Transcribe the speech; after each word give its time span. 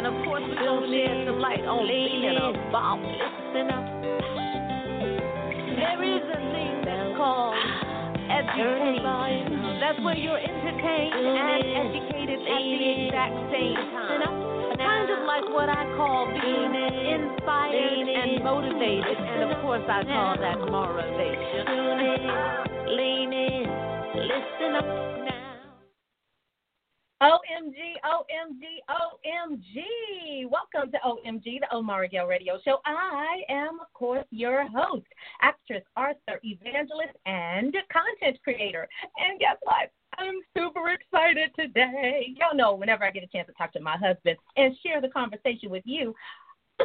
And 0.00 0.08
of 0.08 0.16
course 0.24 0.40
we're 0.40 0.56
gonna 0.56 0.88
shed 0.88 1.28
some 1.28 1.44
light 1.44 1.60
on 1.60 1.84
being 1.84 2.24
about. 2.32 3.04
Listen 3.04 3.68
up. 3.68 3.84
There 5.76 6.00
is 6.00 6.24
a 6.24 6.40
thing 6.40 6.80
that's 6.88 7.20
called 7.20 7.52
education. 8.32 9.76
That's 9.76 10.00
where 10.00 10.16
you're 10.16 10.40
entertained 10.40 11.20
and 11.20 11.68
educated 11.84 12.40
at 12.48 12.64
the 12.64 12.80
exact 12.96 13.36
same 13.52 13.76
time. 13.92 14.24
Kind 14.80 15.12
of 15.12 15.20
like 15.28 15.44
what 15.52 15.68
I 15.68 15.84
call 16.00 16.32
being 16.32 16.72
inspired 16.72 18.08
and 18.08 18.40
motivated, 18.40 19.20
and 19.20 19.52
of 19.52 19.60
course 19.60 19.84
I 19.84 20.00
call 20.08 20.32
that 20.40 20.64
motivation. 20.64 21.68
Lean 22.88 23.36
in, 23.36 23.68
listen 24.16 24.80
up 24.80 24.88
now. 25.28 25.39
OMG, 27.60 27.74
OMG, 28.04 28.64
OMG. 28.88 30.48
Welcome 30.50 30.90
to 30.92 30.98
OMG, 31.04 31.60
the 31.60 31.66
Omar 31.72 32.02
Miguel 32.02 32.26
Radio 32.26 32.58
Show. 32.64 32.78
I 32.86 33.42
am, 33.50 33.80
of 33.80 33.92
course, 33.92 34.24
your 34.30 34.66
host, 34.68 35.04
actress, 35.42 35.82
author, 35.94 36.40
evangelist, 36.42 37.12
and 37.26 37.74
content 37.92 38.38
creator. 38.42 38.88
And 39.18 39.38
guess 39.38 39.56
what? 39.62 39.90
I'm 40.16 40.36
super 40.56 40.90
excited 40.90 41.50
today. 41.54 42.34
Y'all 42.38 42.56
know 42.56 42.74
whenever 42.74 43.04
I 43.04 43.10
get 43.10 43.24
a 43.24 43.26
chance 43.26 43.46
to 43.48 43.52
talk 43.52 43.72
to 43.74 43.80
my 43.80 43.96
husband 43.98 44.38
and 44.56 44.74
share 44.84 45.02
the 45.02 45.08
conversation 45.08 45.68
with 45.68 45.82
you, 45.84 46.14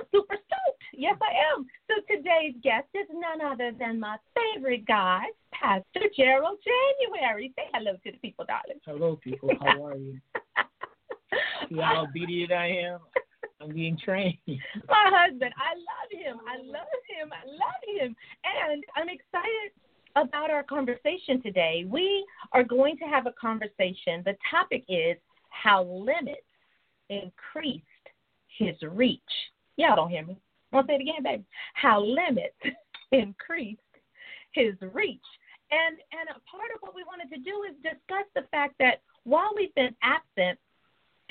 super 0.11 0.35
stoked. 0.35 0.83
Yes, 0.93 1.17
I 1.21 1.53
am. 1.53 1.65
So 1.87 1.95
today's 2.09 2.55
guest 2.63 2.87
is 2.93 3.07
none 3.11 3.45
other 3.45 3.71
than 3.77 3.99
my 3.99 4.17
favorite 4.35 4.85
guy, 4.85 5.23
Pastor 5.51 6.07
Jerald 6.15 6.59
January. 6.63 7.53
Say 7.55 7.65
hello 7.73 7.93
to 8.03 8.11
the 8.11 8.17
people, 8.17 8.45
darling. 8.45 8.79
Hello, 8.85 9.17
people. 9.17 9.49
How 9.61 9.85
are 9.85 9.97
you? 9.97 10.19
See 11.69 11.77
how 11.79 12.03
obedient 12.03 12.51
I 12.51 12.67
am? 12.67 12.99
I'm 13.61 13.73
being 13.73 13.97
trained. 13.97 14.37
My 14.47 15.11
husband, 15.11 15.53
I 15.57 15.73
love 15.75 16.11
him. 16.11 16.39
I 16.47 16.57
love 16.57 17.01
him. 17.09 17.31
I 17.31 17.45
love 17.47 17.83
him. 17.99 18.15
And 18.43 18.83
I'm 18.95 19.09
excited 19.09 19.71
about 20.15 20.49
our 20.49 20.63
conversation 20.63 21.41
today. 21.41 21.85
We 21.87 22.25
are 22.53 22.63
going 22.63 22.97
to 22.97 23.05
have 23.05 23.27
a 23.27 23.33
conversation. 23.39 24.21
The 24.23 24.35
topic 24.49 24.85
is 24.87 25.17
how 25.49 25.83
limits 25.83 26.41
increased 27.09 27.83
his 28.47 28.75
reach. 28.89 29.21
Y'all 29.77 29.95
don't 29.95 30.09
hear 30.09 30.25
me. 30.25 30.37
To 30.73 30.83
say 30.87 30.95
it 30.95 31.01
again, 31.01 31.23
baby. 31.23 31.45
How 31.73 32.03
limits 32.03 32.55
increased 33.11 33.79
his 34.53 34.73
reach. 34.93 35.19
And 35.71 35.97
and 36.11 36.29
a 36.29 36.39
part 36.49 36.71
of 36.73 36.81
what 36.81 36.95
we 36.95 37.03
wanted 37.03 37.33
to 37.35 37.41
do 37.41 37.63
is 37.63 37.75
discuss 37.81 38.25
the 38.35 38.43
fact 38.51 38.75
that 38.79 39.01
while 39.23 39.51
we've 39.55 39.73
been 39.75 39.95
absent 40.03 40.59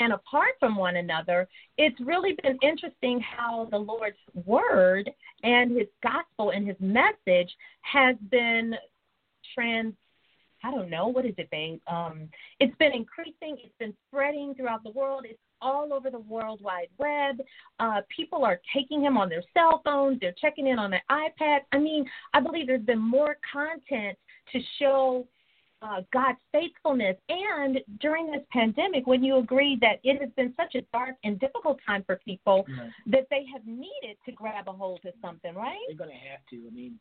and 0.00 0.12
apart 0.12 0.52
from 0.58 0.76
one 0.76 0.96
another, 0.96 1.48
it's 1.78 1.98
really 2.00 2.36
been 2.42 2.58
interesting 2.62 3.20
how 3.20 3.68
the 3.70 3.78
Lord's 3.78 4.16
word 4.34 5.08
and 5.44 5.76
his 5.76 5.86
gospel 6.02 6.50
and 6.50 6.66
his 6.66 6.76
message 6.80 7.54
has 7.82 8.16
been 8.30 8.74
trans 9.54 9.94
I 10.64 10.70
don't 10.70 10.88
know, 10.88 11.08
what 11.08 11.26
is 11.26 11.34
it, 11.36 11.50
babe? 11.50 11.78
Um, 11.86 12.30
it's 12.58 12.74
been 12.78 12.92
increasing, 12.92 13.58
it's 13.62 13.74
been 13.78 13.92
spreading 14.08 14.54
throughout 14.54 14.82
the 14.82 14.92
world, 14.92 15.26
it's 15.28 15.38
all 15.64 15.92
over 15.92 16.10
the 16.10 16.18
World 16.20 16.60
Wide 16.62 16.88
Web. 16.98 17.40
Uh, 17.80 18.02
people 18.14 18.44
are 18.44 18.60
taking 18.74 19.00
him 19.02 19.16
on 19.16 19.28
their 19.28 19.42
cell 19.54 19.80
phones, 19.84 20.20
they're 20.20 20.34
checking 20.40 20.66
in 20.68 20.78
on 20.78 20.90
their 20.90 21.02
iPad. 21.10 21.60
I 21.72 21.78
mean, 21.78 22.04
I 22.34 22.40
believe 22.40 22.66
there's 22.66 22.82
been 22.82 23.00
more 23.00 23.36
content 23.50 24.16
to 24.52 24.60
show 24.78 25.26
uh, 25.82 26.00
God's 26.12 26.38
faithfulness. 26.52 27.16
And 27.28 27.78
during 28.00 28.30
this 28.30 28.42
pandemic, 28.52 29.06
when 29.06 29.22
you 29.22 29.38
agree 29.38 29.76
that 29.80 29.96
it 30.02 30.20
has 30.20 30.30
been 30.36 30.54
such 30.56 30.74
a 30.74 30.82
dark 30.92 31.16
and 31.24 31.38
difficult 31.40 31.78
time 31.86 32.04
for 32.06 32.16
people, 32.24 32.64
Right. 32.68 32.90
that 33.06 33.26
they 33.30 33.44
have 33.52 33.66
needed 33.66 34.16
to 34.26 34.32
grab 34.32 34.68
a 34.68 34.72
hold 34.72 35.00
of 35.04 35.12
something, 35.20 35.54
right? 35.54 35.76
They're 35.88 35.96
going 35.96 36.10
to 36.10 36.28
have 36.30 36.40
to. 36.50 36.56
I 36.66 36.74
mean, 36.74 36.98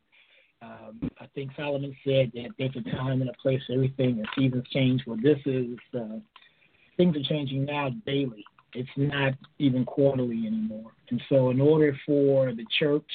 um, 0.62 1.10
I 1.20 1.28
think 1.36 1.52
Solomon 1.58 1.96
said 2.04 2.32
that 2.36 2.50
there's 2.58 2.76
a 2.76 2.90
time 2.96 3.22
and 3.22 3.30
a 3.30 3.34
place 3.42 3.62
for 3.68 3.74
everything, 3.74 4.20
and 4.20 4.28
seasons 4.38 4.66
change. 4.72 5.02
Well, 5.06 5.18
this 5.22 5.40
is 5.46 5.78
uh, 5.94 6.20
things 6.98 7.16
are 7.18 7.24
changing 7.24 7.66
now 7.66 7.90
daily. 8.06 8.44
It's 8.76 8.90
not 8.98 9.34
even 9.60 9.86
quarterly 9.86 10.48
anymore. 10.48 10.92
And 11.10 11.22
so, 11.30 11.50
in 11.50 11.62
order 11.62 11.98
for 12.06 12.54
the 12.54 12.66
church 12.80 13.10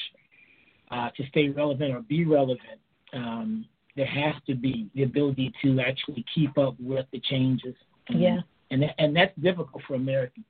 uh, 0.91 1.10
to 1.16 1.26
stay 1.28 1.48
relevant 1.48 1.94
or 1.94 2.00
be 2.00 2.24
relevant, 2.24 2.80
um, 3.12 3.66
there 3.97 4.06
has 4.06 4.34
to 4.47 4.54
be 4.54 4.88
the 4.94 5.02
ability 5.02 5.52
to 5.62 5.80
actually 5.80 6.24
keep 6.34 6.56
up 6.58 6.76
with 6.78 7.06
the 7.12 7.20
changes. 7.20 7.74
And, 8.08 8.20
Yeah. 8.20 8.41
and 8.70 8.82
that, 8.82 8.94
and 8.98 9.16
that's 9.16 9.36
difficult 9.41 9.82
for 9.86 9.94
Americans. 9.94 10.47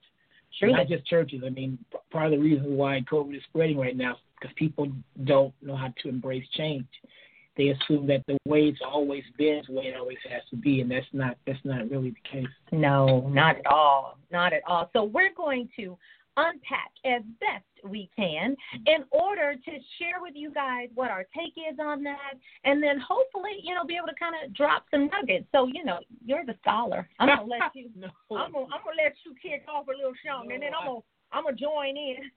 Truly. 0.59 0.75
Not 0.75 0.89
just 0.89 1.07
churches. 1.07 1.43
I 1.45 1.51
mean, 1.51 1.79
part 2.11 2.27
of 2.27 2.33
the 2.33 2.39
reason 2.39 2.77
why 2.77 3.01
COVID 3.11 3.37
is 3.37 3.43
spreading 3.45 3.79
right 3.79 3.97
now 3.97 4.13
is 4.13 4.19
because 4.41 4.55
people 4.57 4.91
don't 5.25 5.55
know 5.63 5.77
how 5.77 5.93
to 6.03 6.09
embrace 6.09 6.45
change. 6.57 6.87
They 7.59 7.69
assume 7.69 8.07
that 8.07 8.25
the 8.29 8.39
way 8.47 8.63
it's 8.63 8.81
always 8.87 9.25
been 9.37 9.59
is 9.59 9.67
the 9.67 9.75
way 9.75 9.87
it 9.87 9.97
always 9.99 10.19
has 10.31 10.43
to 10.51 10.57
be, 10.57 10.81
and 10.81 10.91
that's 10.91 11.07
not 11.13 11.37
that's 11.47 11.59
not 11.65 11.91
really 11.91 12.11
the 12.11 12.29
case. 12.31 12.47
No, 12.73 13.29
not 13.29 13.57
at 13.59 13.67
all. 13.67 14.17
Not 14.31 14.53
at 14.53 14.63
all. 14.67 14.89
So 14.93 15.03
we're 15.03 15.35
going 15.35 15.69
to 15.77 15.99
unpack 16.39 16.93
as 17.05 17.23
best 17.41 17.65
we 17.85 18.09
can 18.15 18.57
in 18.87 19.05
order 19.11 19.55
to 19.55 19.71
share 19.99 20.21
with 20.21 20.35
you 20.37 20.53
guys 20.53 20.89
what 20.95 21.11
our 21.11 21.25
take 21.37 21.55
is 21.57 21.79
on 21.81 22.03
that 22.05 22.35
and 22.65 22.83
then 22.83 22.99
hopefully, 23.01 23.59
you 23.63 23.75
know, 23.75 23.85
be 23.85 23.97
able 23.97 24.07
to 24.07 24.15
kind 24.15 24.35
of 24.45 24.55
drop 24.55 24.85
some 24.91 25.09
nuggets. 25.09 25.47
So, 25.53 25.67
you 25.67 25.85
know, 25.85 25.99
you're 26.25 26.45
the 26.45 26.55
scholar. 26.61 27.09
I'm 27.19 27.29
gonna 27.29 27.45
let 27.45 27.61
you 27.75 27.91
no, 27.97 28.09
I'm 28.37 28.53
gonna 28.53 28.67
I'm 28.67 28.83
gonna 28.85 29.03
let 29.03 29.15
you 29.27 29.35
kick 29.43 29.65
off 29.69 29.87
a 29.89 29.97
little 29.97 30.13
something 30.25 30.53
and 30.53 30.63
then 30.63 30.71
I'm 30.79 30.87
gonna 30.87 31.01
I'm 31.33 31.45
gonna 31.45 31.57
join 31.57 31.97
in. 31.97 32.31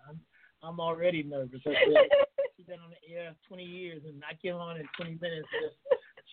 I'm 0.63 0.79
already 0.79 1.23
nervous. 1.23 1.61
Been 2.71 2.79
on 2.79 2.91
the 2.91 3.13
air 3.13 3.35
20 3.49 3.63
years, 3.65 4.01
and 4.07 4.23
I 4.23 4.33
get 4.41 4.53
on 4.53 4.77
in 4.77 4.87
20 4.95 5.17
minutes. 5.21 5.45
Just, 5.61 5.75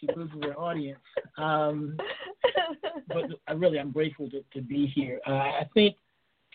she 0.00 0.06
loses 0.14 0.36
her 0.44 0.54
audience. 0.56 1.00
Um, 1.36 1.96
but 3.08 3.24
I 3.48 3.54
really, 3.54 3.80
I'm 3.80 3.90
grateful 3.90 4.30
to, 4.30 4.44
to 4.54 4.60
be 4.60 4.86
here. 4.86 5.18
Uh, 5.26 5.32
I 5.32 5.66
think 5.74 5.96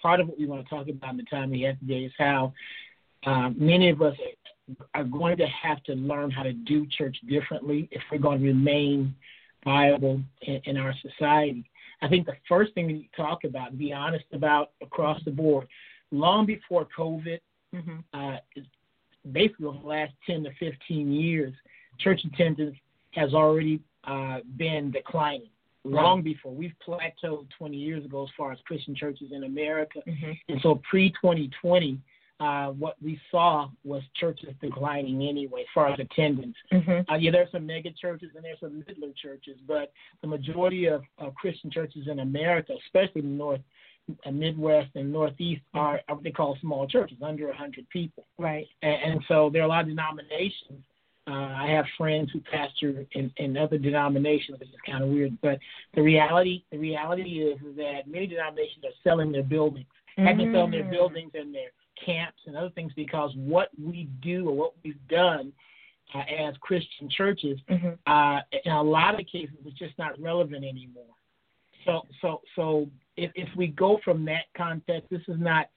part 0.01 0.21
of 0.21 0.29
what 0.29 0.39
we 0.39 0.45
want 0.45 0.63
to 0.63 0.69
talk 0.69 0.87
about 0.87 1.09
in 1.11 1.17
the 1.17 1.23
time 1.23 1.51
we 1.51 1.63
have 1.63 1.77
today 1.79 2.05
is 2.05 2.13
how 2.17 2.53
um, 3.25 3.57
many 3.59 3.89
of 3.89 4.01
us 4.01 4.15
are 4.93 5.03
going 5.03 5.35
to 5.35 5.47
have 5.47 5.83
to 5.83 5.95
learn 5.95 6.31
how 6.31 6.43
to 6.43 6.53
do 6.53 6.87
church 6.87 7.17
differently 7.27 7.89
if 7.91 8.01
we're 8.09 8.19
going 8.19 8.39
to 8.39 8.45
remain 8.45 9.13
viable 9.65 10.21
in, 10.43 10.61
in 10.63 10.77
our 10.77 10.93
society. 11.01 11.69
I 12.01 12.07
think 12.07 12.25
the 12.25 12.37
first 12.47 12.73
thing 12.73 12.87
we 12.87 12.93
need 12.93 13.09
to 13.13 13.21
talk 13.21 13.43
about 13.43 13.71
and 13.71 13.77
be 13.77 13.91
honest 13.91 14.27
about 14.31 14.71
across 14.81 15.21
the 15.25 15.31
board, 15.31 15.67
long 16.09 16.45
before 16.45 16.87
COVID, 16.97 17.41
hmm 17.73 17.97
uh, 18.13 18.37
basically 19.31 19.67
over 19.67 19.79
the 19.79 19.87
last 19.87 20.13
10 20.27 20.43
to 20.43 20.51
15 20.59 21.11
years, 21.11 21.53
church 21.99 22.21
attendance 22.25 22.75
has 23.11 23.33
already 23.33 23.79
uh, 24.05 24.39
been 24.57 24.91
declining. 24.91 25.49
Long 25.85 26.21
before. 26.21 26.53
We've 26.53 26.73
plateaued 26.87 27.47
20 27.57 27.75
years 27.75 28.05
ago 28.05 28.23
as 28.23 28.29
far 28.37 28.53
as 28.53 28.59
Christian 28.65 28.95
churches 28.95 29.31
in 29.33 29.43
America, 29.43 29.99
hmm 30.05 30.31
and 30.47 30.59
so 30.61 30.81
pre 30.89 31.09
2020, 31.09 31.99
uh, 32.39 32.67
what 32.67 32.95
we 33.03 33.19
saw 33.29 33.69
was 33.83 34.01
churches 34.15 34.49
declining 34.61 35.27
anyway 35.27 35.61
as 35.61 35.67
far 35.73 35.89
as 35.91 35.99
attendance. 35.99 36.55
hmm 36.71 37.01
Uh, 37.09 37.15
yeah, 37.15 37.31
there's 37.31 37.51
some 37.51 37.65
mega 37.65 37.91
churches 37.91 38.29
and 38.33 38.45
there's 38.45 38.59
some 38.61 38.79
middler 38.87 39.11
churches, 39.21 39.57
but 39.67 39.91
the 40.21 40.27
majority 40.27 40.85
of, 40.85 41.03
of 41.17 41.35
Christian 41.35 41.69
churches 41.69 42.07
in 42.07 42.19
America, 42.19 42.73
especially 42.85 43.21
in 43.21 43.31
the 43.31 43.43
North, 43.43 43.61
uh, 44.25 44.31
Midwest, 44.31 44.89
and 44.95 45.11
Northeast, 45.11 45.61
are, 45.73 46.01
what 46.07 46.23
they 46.23 46.31
call 46.31 46.57
small 46.61 46.87
churches, 46.87 47.17
under 47.21 47.47
100 47.47 47.89
people. 47.89 48.25
Right. 48.37 48.67
And, 48.81 49.13
and 49.13 49.21
so 49.27 49.49
there 49.51 49.61
are 49.61 49.65
a 49.65 49.69
lot 49.69 49.81
of 49.81 49.87
denominations 49.87 50.83
Uh, 51.25 51.31
I 51.31 51.67
have 51.69 51.85
friends 51.97 52.31
who 52.33 52.41
pastor 52.41 53.05
in, 53.13 53.31
in 53.37 53.55
other 53.55 53.77
denominations, 53.77 54.59
which 54.59 54.69
is 54.69 54.75
kind 54.85 55.03
of 55.03 55.09
weird. 55.09 55.37
But 55.41 55.59
the 55.95 56.01
reality, 56.01 56.63
the 56.69 56.77
reality 56.77 57.41
is, 57.41 57.57
is 57.61 57.77
that 57.77 58.07
many 58.07 58.27
denominations 58.27 58.83
are 58.83 58.97
selling 59.03 59.31
their 59.31 59.43
buildings, 59.43 59.87
mm-hmm. 60.17 60.27
have 60.27 60.37
been 60.37 60.51
selling 60.53 60.71
their 60.71 60.83
mm. 60.83 60.91
buildings 60.91 61.31
and 61.33 61.55
their 61.55 61.71
camps 62.05 62.39
and 62.45 62.57
other 62.57 62.71
things 62.71 62.91
because 62.95 63.31
what 63.35 63.69
we 63.81 64.09
do 64.21 64.49
or 64.49 64.55
what 64.55 64.73
we've 64.83 65.07
done 65.07 65.53
uh, 66.13 66.23
as 66.47 66.55
Christian 66.59 67.09
churches, 67.09 67.57
mm-hmm. 67.69 67.93
uh, 68.05 68.39
in 68.65 68.71
a 68.71 68.83
lot 68.83 69.19
of 69.19 69.25
cases, 69.25 69.55
is 69.65 69.73
just 69.73 69.97
not 69.97 70.19
relevant 70.19 70.63
anymore. 70.65 71.15
So, 71.85 72.01
so, 72.21 72.41
so 72.55 72.87
if 73.17 73.31
if 73.35 73.49
we 73.55 73.67
go 73.67 73.99
from 74.03 74.25
that 74.25 74.45
context, 74.55 75.09
this 75.09 75.21
is 75.27 75.39
not 75.39 75.67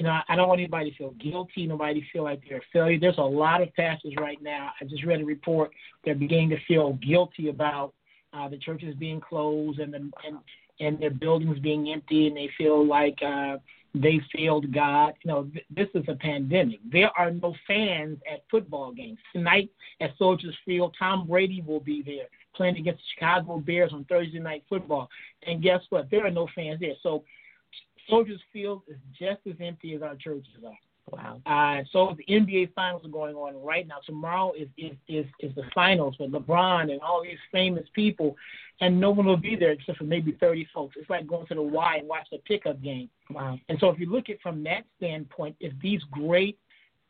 you 0.00 0.04
know, 0.04 0.18
I 0.30 0.34
don't 0.34 0.48
want 0.48 0.60
anybody 0.60 0.90
to 0.90 0.96
feel 0.96 1.10
guilty, 1.20 1.66
nobody 1.66 2.02
feel 2.10 2.24
like 2.24 2.40
they're 2.48 2.58
a 2.58 2.72
failure. 2.72 2.98
There's 2.98 3.18
a 3.18 3.22
lot 3.22 3.60
of 3.60 3.74
pastors 3.74 4.14
right 4.18 4.40
now. 4.40 4.70
I 4.80 4.86
just 4.86 5.04
read 5.04 5.20
a 5.20 5.24
report. 5.26 5.72
They're 6.04 6.14
beginning 6.14 6.48
to 6.50 6.56
feel 6.66 6.94
guilty 7.06 7.50
about 7.50 7.92
uh, 8.32 8.48
the 8.48 8.56
churches 8.56 8.94
being 8.94 9.20
closed 9.20 9.78
and 9.78 9.92
the, 9.92 9.98
and 9.98 10.38
and 10.80 10.98
their 10.98 11.10
buildings 11.10 11.58
being 11.58 11.92
empty, 11.92 12.28
and 12.28 12.34
they 12.34 12.48
feel 12.56 12.86
like 12.86 13.18
uh, 13.22 13.58
they 13.94 14.22
failed 14.34 14.72
God. 14.72 15.12
You 15.22 15.30
know, 15.30 15.44
th- 15.44 15.66
this 15.68 15.88
is 15.94 16.04
a 16.08 16.14
pandemic. 16.14 16.78
There 16.90 17.10
are 17.18 17.30
no 17.30 17.54
fans 17.66 18.18
at 18.32 18.44
football 18.50 18.92
games 18.92 19.18
tonight 19.34 19.68
at 20.00 20.16
Soldiers 20.16 20.56
Field. 20.64 20.96
Tom 20.98 21.26
Brady 21.26 21.62
will 21.66 21.80
be 21.80 22.02
there 22.02 22.28
playing 22.60 22.76
against 22.76 23.00
the 23.00 23.06
Chicago 23.14 23.58
Bears 23.58 23.90
on 23.94 24.04
Thursday 24.04 24.38
night 24.38 24.64
football, 24.68 25.08
and 25.46 25.62
guess 25.62 25.80
what? 25.88 26.10
There 26.10 26.26
are 26.26 26.30
no 26.30 26.46
fans 26.54 26.78
there. 26.78 26.92
So 27.02 27.24
Soldiers 28.06 28.40
Field 28.52 28.82
is 28.86 28.98
just 29.18 29.40
as 29.48 29.54
empty 29.60 29.94
as 29.94 30.02
our 30.02 30.14
churches 30.14 30.52
are. 30.62 30.76
Wow. 31.10 31.40
Uh, 31.46 31.82
so 31.90 32.14
the 32.18 32.24
NBA 32.30 32.74
finals 32.74 33.02
are 33.06 33.08
going 33.08 33.34
on 33.34 33.56
right 33.64 33.88
now. 33.88 33.96
Tomorrow 34.04 34.52
is, 34.52 34.68
is 34.76 34.92
is 35.08 35.24
is 35.40 35.54
the 35.54 35.62
finals 35.74 36.16
with 36.20 36.32
LeBron 36.32 36.92
and 36.92 37.00
all 37.00 37.22
these 37.22 37.38
famous 37.50 37.86
people, 37.94 38.36
and 38.82 39.00
no 39.00 39.10
one 39.10 39.24
will 39.24 39.38
be 39.38 39.56
there 39.56 39.70
except 39.70 39.96
for 39.96 40.04
maybe 40.04 40.36
30 40.38 40.68
folks. 40.74 40.96
It's 40.98 41.08
like 41.08 41.26
going 41.26 41.46
to 41.46 41.54
the 41.54 41.62
Y 41.62 41.96
and 41.96 42.06
watch 42.06 42.28
a 42.34 42.38
pickup 42.38 42.82
game. 42.82 43.08
Wow. 43.30 43.58
And 43.70 43.78
so 43.80 43.88
if 43.88 43.98
you 43.98 44.10
look 44.10 44.28
at 44.28 44.38
from 44.42 44.62
that 44.64 44.84
standpoint, 44.98 45.56
if 45.60 45.72
these 45.80 46.02
great 46.12 46.58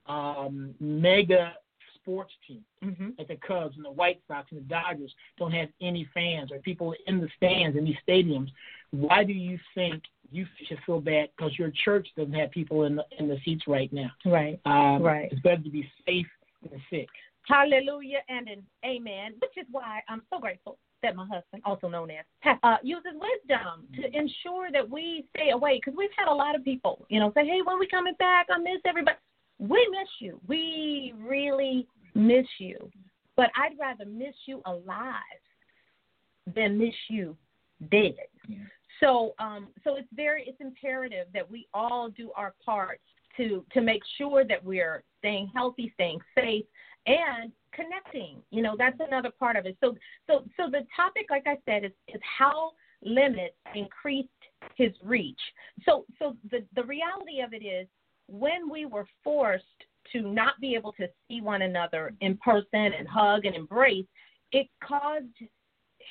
um, 0.06 0.76
mega 0.78 1.54
sports 2.02 2.32
teams, 2.46 2.64
mm-hmm. 2.84 3.10
like 3.18 3.28
the 3.28 3.36
Cubs 3.36 3.76
and 3.76 3.84
the 3.84 3.90
White 3.90 4.20
Sox 4.28 4.48
and 4.50 4.60
the 4.60 4.64
Dodgers, 4.64 5.12
don't 5.38 5.52
have 5.52 5.68
any 5.80 6.08
fans 6.14 6.50
or 6.52 6.58
people 6.58 6.94
in 7.06 7.20
the 7.20 7.28
stands 7.36 7.76
in 7.76 7.84
these 7.84 7.96
stadiums, 8.08 8.48
why 8.90 9.24
do 9.24 9.32
you 9.32 9.58
think 9.74 10.02
you 10.32 10.46
should 10.66 10.78
feel 10.86 11.00
bad 11.00 11.28
because 11.36 11.58
your 11.58 11.72
church 11.84 12.08
doesn't 12.16 12.32
have 12.32 12.50
people 12.50 12.84
in 12.84 12.96
the 12.96 13.04
in 13.18 13.28
the 13.28 13.38
seats 13.44 13.64
right 13.66 13.92
now. 13.92 14.10
Right. 14.24 14.60
Um, 14.64 15.02
right. 15.02 15.28
It's 15.30 15.40
better 15.42 15.62
to 15.62 15.70
be 15.70 15.90
safe 16.06 16.26
than 16.68 16.80
sick. 16.90 17.08
Hallelujah 17.46 18.20
and 18.28 18.48
an 18.48 18.62
amen. 18.84 19.34
Which 19.40 19.56
is 19.56 19.66
why 19.70 20.00
I'm 20.08 20.22
so 20.30 20.38
grateful 20.38 20.78
that 21.02 21.16
my 21.16 21.26
husband, 21.26 21.62
also 21.64 21.88
known 21.88 22.10
as, 22.10 22.24
uh, 22.62 22.76
uses 22.82 23.12
wisdom 23.14 23.86
to 23.96 24.16
ensure 24.16 24.70
that 24.70 24.88
we 24.88 25.24
stay 25.34 25.50
away. 25.50 25.80
Because 25.82 25.96
we've 25.96 26.10
had 26.16 26.28
a 26.28 26.34
lot 26.34 26.54
of 26.54 26.62
people, 26.62 27.06
you 27.08 27.18
know, 27.18 27.32
say, 27.34 27.46
"Hey, 27.46 27.62
when 27.64 27.78
we 27.78 27.86
coming 27.86 28.14
back? 28.18 28.46
I 28.50 28.58
miss 28.58 28.80
everybody." 28.84 29.16
We 29.60 29.86
miss 29.90 30.08
you. 30.20 30.40
We 30.48 31.12
really 31.18 31.86
miss 32.14 32.46
you. 32.58 32.90
But 33.36 33.50
I'd 33.56 33.78
rather 33.78 34.04
miss 34.06 34.34
you 34.46 34.62
alive 34.64 35.14
than 36.54 36.78
miss 36.78 36.94
you 37.08 37.36
dead. 37.90 38.14
Yeah. 38.48 38.56
So, 39.00 39.34
um, 39.38 39.68
so 39.84 39.96
it's 39.96 40.08
very 40.14 40.44
it's 40.46 40.60
imperative 40.60 41.26
that 41.32 41.48
we 41.50 41.68
all 41.72 42.10
do 42.10 42.30
our 42.36 42.54
part 42.64 43.00
to 43.36 43.64
to 43.72 43.80
make 43.80 44.02
sure 44.18 44.44
that 44.44 44.64
we're 44.64 45.02
staying 45.18 45.50
healthy, 45.54 45.90
staying 45.94 46.20
safe, 46.34 46.64
and 47.06 47.52
connecting. 47.72 48.42
You 48.50 48.62
know, 48.62 48.74
that's 48.76 48.98
another 49.00 49.30
part 49.38 49.56
of 49.56 49.66
it. 49.66 49.76
So, 49.80 49.96
so, 50.26 50.44
so 50.56 50.70
the 50.70 50.86
topic, 50.94 51.26
like 51.30 51.44
I 51.46 51.56
said, 51.64 51.84
is 51.84 51.92
is 52.08 52.20
how 52.38 52.72
limits 53.02 53.56
increased 53.74 54.28
his 54.74 54.92
reach. 55.02 55.40
So, 55.84 56.04
so 56.18 56.36
the 56.50 56.64
the 56.74 56.84
reality 56.84 57.40
of 57.40 57.54
it 57.54 57.64
is 57.64 57.86
when 58.30 58.70
we 58.70 58.86
were 58.86 59.06
forced 59.24 59.64
to 60.12 60.22
not 60.22 60.54
be 60.60 60.74
able 60.74 60.92
to 60.92 61.08
see 61.28 61.40
one 61.40 61.62
another 61.62 62.14
in 62.20 62.36
person 62.38 62.92
and 62.98 63.06
hug 63.06 63.44
and 63.44 63.54
embrace, 63.54 64.06
it 64.52 64.68
caused 64.82 65.26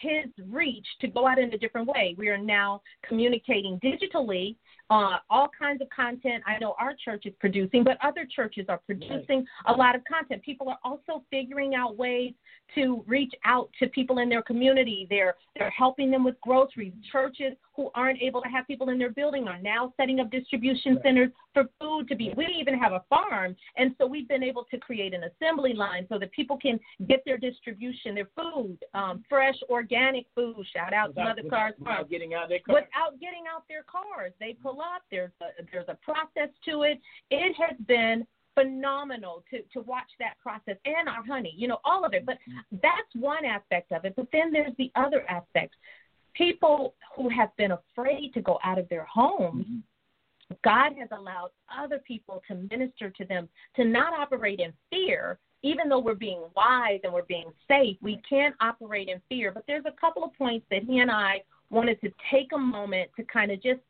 his 0.02 0.26
reach 0.48 0.86
to 1.02 1.08
go 1.08 1.28
out 1.28 1.40
in 1.40 1.54
a 1.54 1.58
different 1.58 1.88
way. 1.88 2.16
We 2.18 2.30
are 2.30 2.38
now 2.38 2.82
communicating 3.08 3.80
digitally 3.84 4.56
uh, 4.90 5.18
all 5.30 5.50
kinds 5.58 5.82
of 5.82 5.90
content. 5.90 6.44
I 6.48 6.58
know 6.60 6.76
our 6.80 6.94
church 7.04 7.26
is 7.26 7.34
producing, 7.40 7.84
but 7.84 7.98
other 8.04 8.26
churches 8.34 8.66
are 8.70 8.80
producing 8.86 9.46
a 9.68 9.74
lot 9.74 9.96
of 9.96 10.02
content. 10.06 10.42
People 10.44 10.70
are 10.70 10.80
also 10.84 11.24
figuring 11.30 11.76
out 11.76 11.98
ways 11.98 12.34
to 12.76 13.04
reach 13.08 13.34
out 13.46 13.70
to 13.80 13.88
people 13.88 14.20
in 14.20 14.30
their 14.30 14.42
community. 14.42 15.06
They're 15.10 15.36
they're 15.56 15.70
helping 15.72 16.10
them 16.10 16.24
with 16.24 16.40
groceries. 16.42 16.94
Churches 17.12 17.54
who 17.80 17.90
aren't 17.96 18.22
able 18.22 18.42
to 18.42 18.50
have 18.50 18.68
people 18.68 18.90
in 18.90 18.98
their 18.98 19.10
building 19.10 19.48
are 19.48 19.58
now 19.62 19.94
setting 19.96 20.20
up 20.20 20.30
distribution 20.30 20.96
right. 20.96 21.04
centers 21.04 21.30
for 21.54 21.64
food 21.80 22.10
to 22.10 22.16
be. 22.16 22.34
We 22.36 22.46
even 22.60 22.78
have 22.78 22.92
a 22.92 23.02
farm, 23.10 23.56
and 23.78 23.96
so 23.98 24.06
we've 24.06 24.28
been 24.28 24.44
able 24.44 24.66
to 24.70 24.78
create 24.78 25.14
an 25.14 25.22
assembly 25.24 25.72
line 25.72 26.06
so 26.10 26.20
that 26.20 26.30
people 26.34 26.58
can 26.58 26.78
get 27.08 27.24
their 27.26 27.38
distribution, 27.38 28.16
their 28.16 28.28
food, 28.36 28.78
um, 28.94 29.24
fresh 29.30 29.56
organic 29.70 30.26
food. 30.36 30.58
Shout 30.76 30.94
out 30.94 31.10
without, 31.10 31.36
to 31.36 31.44
Mother 31.44 31.50
Cars 31.50 31.74
without 31.80 32.10
getting 32.10 32.34
out 32.34 32.50
their 32.50 32.60
cars. 32.60 32.84
Without 32.84 33.18
getting 33.22 33.44
out 33.50 33.64
their 33.70 33.84
cars, 33.84 34.34
they 34.42 34.58
pull 34.62 34.82
up. 34.82 35.04
There's 35.10 35.32
a, 35.42 35.64
there's 35.72 35.88
a 35.88 35.98
process 36.04 36.54
to 36.66 36.82
it. 36.84 37.00
It 37.32 37.56
has 37.56 37.78
been 37.88 38.28
phenomenal 38.56 39.46
to 39.52 39.62
to 39.72 39.80
watch 39.88 40.10
that 40.20 40.34
process 40.42 40.76
and 40.84 41.08
our 41.08 41.24
honey 41.24 41.54
you 41.56 41.68
know 41.68 41.78
all 41.86 42.04
of 42.04 42.14
it 42.14 42.26
but 42.26 42.36
that's 42.82 43.14
one 43.14 43.46
aspect 43.46 43.92
of 43.92 44.04
it 44.04 44.14
but 44.18 44.28
then 44.34 44.52
there's 44.52 44.74
the 44.78 44.92
other 44.96 45.24
aspect 45.30 45.76
people 46.34 46.96
who 47.16 47.30
have 47.30 47.56
been 47.58 47.72
afraid 47.72 48.34
to 48.34 48.42
go 48.42 48.60
out 48.64 48.80
of 48.80 48.88
their 48.90 49.06
homes 49.06 49.66
mm-hmm. 49.66 49.80
God 50.64 50.94
has 51.00 51.10
allowed 51.12 51.52
other 51.72 52.00
people 52.00 52.42
to 52.48 52.56
minister 52.72 53.12
to 53.12 53.26
them 53.26 53.48
to 53.76 53.86
not 53.86 54.14
operate 54.14 54.60
in 54.60 54.74
fear 54.90 55.38
even 55.62 55.90
though 55.90 56.00
we're 56.00 56.16
being 56.16 56.42
wise 56.56 57.00
and 57.04 57.14
we're 57.14 57.24
being 57.24 57.52
safe, 57.68 57.98
we 58.02 58.22
can't 58.28 58.56
operate 58.62 59.10
in 59.10 59.22
fear. 59.28 59.52
But 59.52 59.64
there's 59.68 59.86
a 59.86 60.00
couple 60.00 60.24
of 60.24 60.34
points 60.36 60.66
that 60.72 60.84
he 60.84 61.00
and 61.00 61.12
I 61.12 61.42
wanted 61.70 62.00
to 62.02 62.12
take 62.32 62.52
a 62.54 62.58
moment 62.58 63.12
to 63.18 63.24
kind 63.24 63.52
of 63.52 63.62
just 63.62 63.82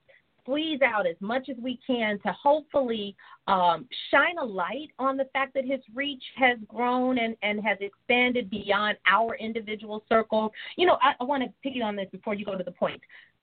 squeeze 0.50 0.82
out 0.82 1.06
as 1.06 1.16
much 1.20 1.48
as 1.50 1.56
we 1.62 1.80
can 1.86 2.20
to 2.20 2.32
hopefully 2.32 3.16
um, 3.48 3.88
shine 4.10 4.38
a 4.42 4.46
light 4.46 4.90
on 4.98 5.16
the 5.16 5.26
fact 5.32 5.54
that 5.54 5.64
his 5.64 5.80
reach 5.94 6.24
has 6.36 6.58
grown 6.68 7.20
and, 7.20 7.36
and 7.44 7.64
has 7.64 7.78
expanded 7.82 8.50
beyond 8.50 8.98
our 9.06 9.36
individual 9.36 10.04
circles. 10.10 10.52
You 10.76 10.88
know, 10.88 10.98
I, 11.02 11.14
I 11.20 11.24
want 11.24 11.44
to 11.44 11.70
you 11.70 11.84
on 11.84 11.96
this 11.96 12.08
before 12.12 12.34
you 12.34 12.46
go 12.46 12.58
to 12.58 12.64
the 12.64 12.72
point. 12.72 13.00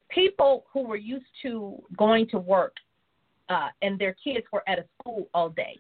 People 0.08 0.64
who 0.73 0.82
were 0.82 0.97
used 0.97 1.26
to 1.43 1.81
going 1.97 2.29
to 2.31 2.38
work 2.38 2.75
uh, 3.49 3.69
and 3.82 3.99
their 3.99 4.17
kids 4.25 4.44
were 4.53 4.63
at 4.67 4.81
a 4.81 4.84
school 5.01 5.29
all 5.32 5.51
day. 5.51 5.79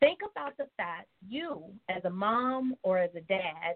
Think 0.00 0.20
about 0.30 0.56
the 0.56 0.66
fact 0.76 1.08
you, 1.28 1.64
as 1.90 2.04
a 2.04 2.10
mom 2.10 2.74
or 2.82 2.98
as 2.98 3.10
a 3.16 3.20
dad, 3.22 3.74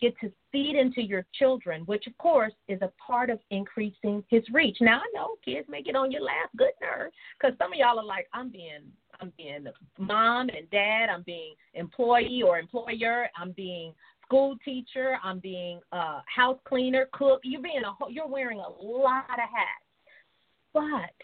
get 0.00 0.18
to 0.20 0.32
feed 0.50 0.76
into 0.76 1.02
your 1.02 1.24
children, 1.34 1.82
which 1.82 2.06
of 2.06 2.16
course 2.18 2.52
is 2.68 2.80
a 2.82 2.90
part 3.04 3.30
of 3.30 3.38
increasing 3.50 4.24
his 4.28 4.42
reach. 4.52 4.78
Now 4.80 4.98
I 4.98 5.10
know 5.14 5.36
kids 5.44 5.68
may 5.68 5.82
get 5.82 5.96
on 5.96 6.10
your 6.10 6.22
last 6.22 6.56
good 6.56 6.72
nerve 6.80 7.10
because 7.38 7.56
some 7.58 7.72
of 7.72 7.78
y'all 7.78 7.98
are 7.98 8.04
like, 8.04 8.28
I'm 8.32 8.50
being 8.50 8.82
I'm 9.20 9.32
being 9.36 9.66
mom 9.98 10.48
and 10.48 10.68
dad, 10.70 11.08
I'm 11.10 11.22
being 11.22 11.54
employee 11.74 12.42
or 12.42 12.58
employer, 12.58 13.28
I'm 13.36 13.52
being 13.52 13.92
school 14.24 14.56
teacher, 14.64 15.18
I'm 15.22 15.40
being 15.40 15.80
uh, 15.92 16.20
house 16.34 16.58
cleaner, 16.64 17.08
cook. 17.12 17.40
You're 17.42 17.62
being 17.62 17.82
a 17.84 18.10
you're 18.10 18.28
wearing 18.28 18.60
a 18.60 18.82
lot 18.82 19.24
of 19.30 19.38
hats, 19.38 19.84
but 20.72 21.14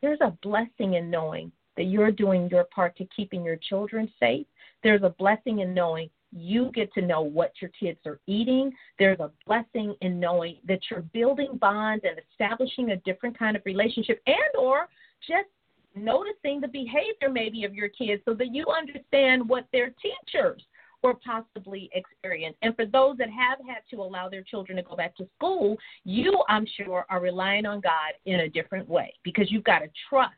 there's 0.00 0.20
a 0.20 0.36
blessing 0.42 0.94
in 0.94 1.10
knowing 1.10 1.50
that 1.76 1.84
you're 1.84 2.12
doing 2.12 2.48
your 2.50 2.64
part 2.64 2.96
to 2.96 3.04
keeping 3.14 3.42
your 3.42 3.56
children 3.56 4.10
safe. 4.20 4.46
There's 4.82 5.02
a 5.02 5.10
blessing 5.18 5.60
in 5.60 5.74
knowing 5.74 6.08
you 6.34 6.70
get 6.74 6.92
to 6.94 7.00
know 7.00 7.22
what 7.22 7.52
your 7.60 7.70
kids 7.78 8.00
are 8.06 8.18
eating. 8.26 8.72
There's 8.98 9.20
a 9.20 9.30
blessing 9.46 9.94
in 10.00 10.18
knowing 10.18 10.58
that 10.66 10.80
you're 10.90 11.02
building 11.02 11.56
bonds 11.60 12.04
and 12.06 12.20
establishing 12.30 12.90
a 12.90 12.96
different 12.98 13.38
kind 13.38 13.56
of 13.56 13.62
relationship 13.64 14.20
and 14.26 14.36
or 14.58 14.88
just 15.26 15.48
noticing 15.94 16.60
the 16.60 16.68
behavior 16.68 17.30
maybe 17.30 17.64
of 17.64 17.74
your 17.74 17.88
kids 17.88 18.20
so 18.24 18.34
that 18.34 18.52
you 18.52 18.66
understand 18.66 19.48
what 19.48 19.66
their 19.72 19.92
teachers 20.02 20.60
or 21.04 21.14
possibly 21.24 21.90
experience. 21.92 22.56
And 22.62 22.74
for 22.74 22.86
those 22.86 23.18
that 23.18 23.28
have 23.28 23.58
had 23.68 23.82
to 23.90 24.02
allow 24.02 24.28
their 24.28 24.42
children 24.42 24.76
to 24.76 24.82
go 24.82 24.96
back 24.96 25.14
to 25.18 25.28
school, 25.36 25.76
you, 26.04 26.42
I'm 26.48 26.66
sure, 26.78 27.04
are 27.10 27.20
relying 27.20 27.66
on 27.66 27.80
God 27.80 28.14
in 28.24 28.40
a 28.40 28.48
different 28.48 28.88
way 28.88 29.12
because 29.22 29.52
you've 29.52 29.64
got 29.64 29.80
to 29.80 29.88
trust 30.08 30.32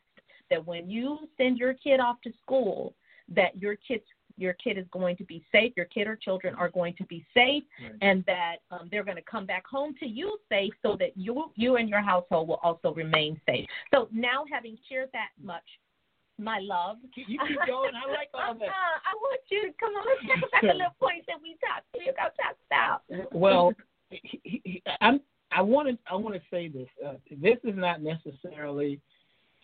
that 0.50 0.64
when 0.66 0.90
you 0.90 1.20
send 1.36 1.56
your 1.56 1.74
kid 1.74 2.00
off 2.00 2.16
to 2.24 2.32
school, 2.42 2.94
that 3.28 3.56
your 3.60 3.76
kids 3.76 4.04
your 4.36 4.52
kid 4.54 4.78
is 4.78 4.84
going 4.90 5.16
to 5.16 5.24
be 5.24 5.44
safe, 5.52 5.72
your 5.76 5.86
kid 5.86 6.06
or 6.06 6.16
children 6.16 6.54
are 6.54 6.68
going 6.68 6.94
to 6.96 7.04
be 7.04 7.24
safe, 7.34 7.62
right. 7.82 7.92
and 8.02 8.24
that 8.26 8.56
um, 8.70 8.88
they're 8.90 9.04
going 9.04 9.16
to 9.16 9.22
come 9.22 9.46
back 9.46 9.66
home 9.66 9.94
to 10.00 10.06
you 10.06 10.38
safe, 10.48 10.72
so 10.82 10.96
that 10.98 11.16
you 11.16 11.50
you 11.54 11.76
and 11.76 11.88
your 11.88 12.02
household 12.02 12.48
will 12.48 12.60
also 12.62 12.92
remain 12.94 13.40
safe. 13.46 13.66
So 13.92 14.08
now, 14.12 14.44
having 14.50 14.76
shared 14.88 15.10
that 15.12 15.30
much, 15.42 15.64
my 16.38 16.58
love. 16.60 16.98
You 17.14 17.24
keep 17.24 17.38
going. 17.66 17.92
I 17.94 18.10
like 18.10 18.28
all 18.34 18.52
of 18.52 18.58
that. 18.58 18.66
I 18.68 19.14
want 19.16 19.40
you 19.50 19.62
to 19.62 19.72
come 19.80 19.92
on. 19.94 20.04
Let's 20.06 20.40
talk 20.40 20.50
about 20.50 20.62
the 20.62 20.78
little 20.78 20.96
points 21.00 21.26
that 21.28 21.40
we 21.42 21.56
talked. 21.64 22.16
Got 22.16 22.32
talked 22.36 22.60
about. 22.70 23.32
Well, 23.34 23.72
he, 24.10 24.40
he, 24.42 24.82
I'm. 25.00 25.20
I 25.52 25.62
want 25.62 25.88
to. 25.88 25.98
I 26.10 26.16
want 26.16 26.34
to 26.34 26.40
say 26.50 26.68
this. 26.68 26.88
Uh, 27.04 27.14
this 27.30 27.56
is 27.64 27.76
not 27.76 28.02
necessarily 28.02 29.00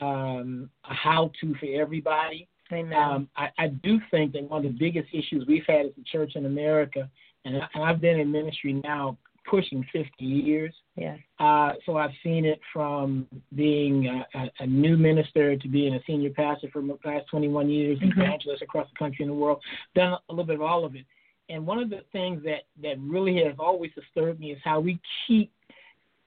um, 0.00 0.70
a 0.88 0.94
how-to 0.94 1.54
for 1.54 1.66
everybody. 1.66 2.48
Amen. 2.72 2.98
Um, 2.98 3.28
I, 3.36 3.48
I 3.58 3.68
do 3.68 4.00
think 4.10 4.32
that 4.32 4.48
one 4.48 4.64
of 4.64 4.72
the 4.72 4.78
biggest 4.78 5.08
issues 5.12 5.44
we've 5.46 5.64
had 5.66 5.86
as 5.86 5.92
a 6.00 6.04
church 6.04 6.32
in 6.36 6.46
America, 6.46 7.08
and, 7.44 7.56
I, 7.56 7.68
and 7.74 7.84
I've 7.84 8.00
been 8.00 8.18
in 8.20 8.30
ministry 8.30 8.80
now 8.84 9.16
pushing 9.48 9.84
50 9.92 10.24
years. 10.24 10.72
Yeah. 10.96 11.16
Uh, 11.38 11.72
so 11.84 11.96
I've 11.96 12.12
seen 12.22 12.44
it 12.44 12.60
from 12.72 13.26
being 13.54 14.06
a, 14.06 14.38
a, 14.38 14.50
a 14.60 14.66
new 14.66 14.96
minister 14.96 15.56
to 15.56 15.68
being 15.68 15.94
a 15.94 16.00
senior 16.06 16.30
pastor 16.30 16.68
for 16.72 16.80
the 16.82 16.94
past 16.94 17.26
21 17.30 17.68
years, 17.68 17.98
Mhm. 17.98 18.12
evangelist 18.12 18.62
across 18.62 18.88
the 18.90 18.96
country 18.98 19.24
and 19.24 19.30
the 19.30 19.36
world, 19.36 19.60
done 19.94 20.12
a 20.28 20.32
little 20.32 20.44
bit 20.44 20.56
of 20.56 20.62
all 20.62 20.84
of 20.84 20.94
it. 20.94 21.04
And 21.48 21.66
one 21.66 21.78
of 21.78 21.90
the 21.90 22.02
things 22.12 22.42
that, 22.44 22.62
that 22.82 22.98
really 23.00 23.42
has 23.44 23.54
always 23.58 23.90
disturbed 23.94 24.38
me 24.40 24.52
is 24.52 24.58
how 24.64 24.80
we 24.80 25.00
keep 25.26 25.52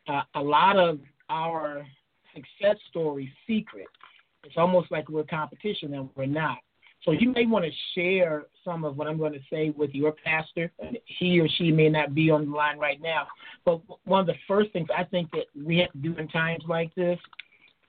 uh, 0.07 0.21
a 0.35 0.41
lot 0.41 0.77
of 0.77 0.99
our 1.29 1.87
success 2.33 2.75
stories 2.89 3.29
secret. 3.47 3.87
It's 4.45 4.57
almost 4.57 4.91
like 4.91 5.09
we're 5.09 5.23
competition 5.23 5.93
and 5.93 6.09
we're 6.15 6.25
not. 6.25 6.57
So 7.03 7.11
you 7.11 7.31
may 7.31 7.45
want 7.45 7.65
to 7.65 7.71
share 7.93 8.45
some 8.63 8.83
of 8.83 8.97
what 8.97 9.07
I'm 9.07 9.17
going 9.17 9.33
to 9.33 9.39
say 9.49 9.69
with 9.69 9.91
your 9.93 10.11
pastor. 10.11 10.71
He 11.05 11.39
or 11.39 11.47
she 11.47 11.71
may 11.71 11.87
not 11.89 12.15
be 12.15 12.31
on 12.31 12.49
the 12.49 12.55
line 12.55 12.79
right 12.79 12.99
now, 13.01 13.27
but 13.63 13.79
one 14.05 14.21
of 14.21 14.25
the 14.25 14.35
first 14.47 14.71
things 14.71 14.87
I 14.95 15.03
think 15.03 15.29
that 15.31 15.45
we 15.55 15.77
have 15.79 15.91
to 15.91 15.97
do 15.99 16.15
in 16.17 16.27
times 16.29 16.63
like 16.67 16.93
this, 16.95 17.19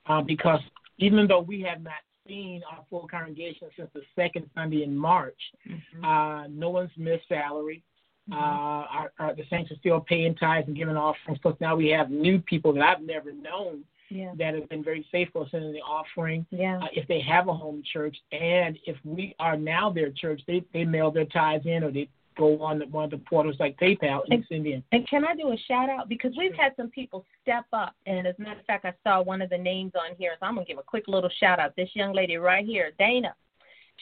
uh, 0.05 0.21
because 0.21 0.59
even 0.99 1.25
though 1.27 1.41
we 1.41 1.61
have 1.61 1.81
not 1.81 1.93
seen 2.27 2.61
our 2.71 2.83
full 2.89 3.07
congregation 3.07 3.69
since 3.75 3.89
the 3.93 4.01
second 4.15 4.49
Sunday 4.53 4.83
in 4.83 4.95
March, 4.95 5.39
Mhm. 5.67 6.03
uh, 6.03 6.47
no 6.49 6.69
one's 6.69 6.95
missed 6.97 7.27
salary. 7.27 7.81
Mhm. 8.29 8.35
Uh, 8.35 8.85
our, 8.89 9.13
our, 9.19 9.33
the 9.33 9.45
saints 9.45 9.71
are 9.71 9.77
still 9.77 10.01
paying 10.01 10.35
tithes 10.35 10.67
and 10.67 10.75
giving 10.75 10.97
offerings. 10.97 11.39
Plus, 11.39 11.59
now 11.59 11.75
we 11.75 11.87
have 11.87 12.11
new 12.11 12.39
people 12.39 12.73
that 12.73 12.83
I've 12.83 13.01
never 13.01 13.31
known 13.31 13.85
yeah. 14.09 14.31
that 14.37 14.55
have 14.55 14.69
been 14.69 14.83
very 14.83 15.05
faithful 15.11 15.47
sending 15.51 15.73
the 15.73 15.79
offering. 15.79 16.45
Yeah. 16.51 16.79
Uh, 16.81 16.87
if 16.93 17.07
they 17.07 17.21
have 17.21 17.47
a 17.47 17.53
home 17.53 17.83
church, 17.91 18.17
and 18.31 18.77
if 18.85 18.97
we 19.03 19.35
are 19.39 19.57
now 19.57 19.89
their 19.89 20.11
church, 20.11 20.41
they 20.47 20.63
they 20.73 20.85
mail 20.85 21.11
their 21.11 21.25
tithes 21.25 21.65
in, 21.65 21.83
or 21.83 21.91
they 21.91 22.09
go 22.37 22.61
on 22.61 22.79
the, 22.79 22.85
one 22.87 23.05
of 23.05 23.11
the 23.11 23.17
portals 23.17 23.55
like 23.59 23.77
PayPal 23.79 24.21
and 24.29 24.45
send 24.47 24.67
in. 24.67 24.83
And 24.91 25.07
can 25.09 25.25
I 25.25 25.35
do 25.35 25.51
a 25.51 25.57
shout 25.67 25.89
out? 25.89 26.07
Because 26.07 26.31
we've 26.37 26.53
had 26.53 26.73
some 26.77 26.89
people 26.89 27.25
step 27.41 27.65
up. 27.73 27.95
And 28.05 28.27
as 28.27 28.35
a 28.39 28.41
matter 28.41 28.59
of 28.59 28.65
fact, 28.65 28.85
I 28.85 28.93
saw 29.03 29.21
one 29.21 29.41
of 29.41 29.49
the 29.49 29.57
names 29.57 29.93
on 29.95 30.15
here. 30.17 30.35
So 30.39 30.45
I'm 30.45 30.53
going 30.53 30.65
to 30.65 30.71
give 30.71 30.79
a 30.79 30.83
quick 30.83 31.07
little 31.07 31.31
shout 31.39 31.59
out. 31.59 31.75
This 31.75 31.89
young 31.93 32.13
lady 32.13 32.37
right 32.37 32.65
here, 32.65 32.91
Dana. 32.99 33.33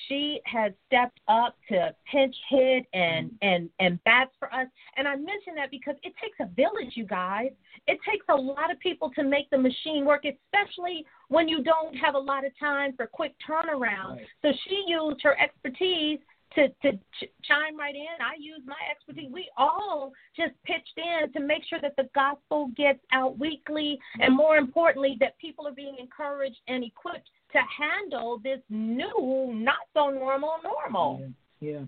She 0.07 0.39
has 0.45 0.71
stepped 0.87 1.19
up 1.27 1.55
to 1.69 1.95
pinch 2.11 2.35
hit 2.49 2.85
and, 2.93 3.27
mm-hmm. 3.27 3.35
and, 3.41 3.69
and 3.79 4.03
bats 4.03 4.31
for 4.39 4.53
us. 4.53 4.67
And 4.97 5.07
I 5.07 5.15
mention 5.15 5.55
that 5.55 5.71
because 5.71 5.95
it 6.03 6.13
takes 6.21 6.37
a 6.39 6.47
village, 6.55 6.93
you 6.95 7.05
guys. 7.05 7.51
It 7.87 7.99
takes 8.09 8.25
a 8.29 8.35
lot 8.35 8.71
of 8.71 8.79
people 8.79 9.11
to 9.11 9.23
make 9.23 9.49
the 9.49 9.57
machine 9.57 10.05
work, 10.05 10.25
especially 10.25 11.05
when 11.29 11.47
you 11.47 11.63
don't 11.63 11.95
have 11.95 12.15
a 12.15 12.19
lot 12.19 12.45
of 12.45 12.51
time 12.59 12.93
for 12.95 13.07
quick 13.07 13.35
turnaround. 13.47 14.17
Right. 14.17 14.27
So 14.41 14.51
she 14.67 14.83
used 14.87 15.21
her 15.23 15.39
expertise 15.39 16.19
to 16.55 16.67
to 16.67 16.97
ch- 16.97 17.31
chime 17.43 17.77
right 17.77 17.95
in. 17.95 18.15
I 18.21 18.35
use 18.39 18.62
my 18.65 18.75
expertise. 18.89 19.31
We 19.31 19.50
all 19.57 20.13
just 20.35 20.53
pitched 20.63 20.97
in 20.97 21.31
to 21.33 21.39
make 21.39 21.63
sure 21.69 21.79
that 21.81 21.95
the 21.97 22.09
gospel 22.15 22.71
gets 22.75 23.00
out 23.12 23.38
weekly, 23.38 24.00
and 24.19 24.35
more 24.35 24.57
importantly, 24.57 25.17
that 25.19 25.38
people 25.38 25.67
are 25.67 25.74
being 25.74 25.95
encouraged 26.00 26.59
and 26.67 26.83
equipped 26.83 27.29
to 27.51 27.59
handle 27.77 28.39
this 28.43 28.59
new, 28.69 29.51
not 29.53 29.88
so 29.93 30.09
normal 30.09 30.55
normal. 30.63 31.29
Yeah, 31.59 31.69
yeah, 31.69 31.85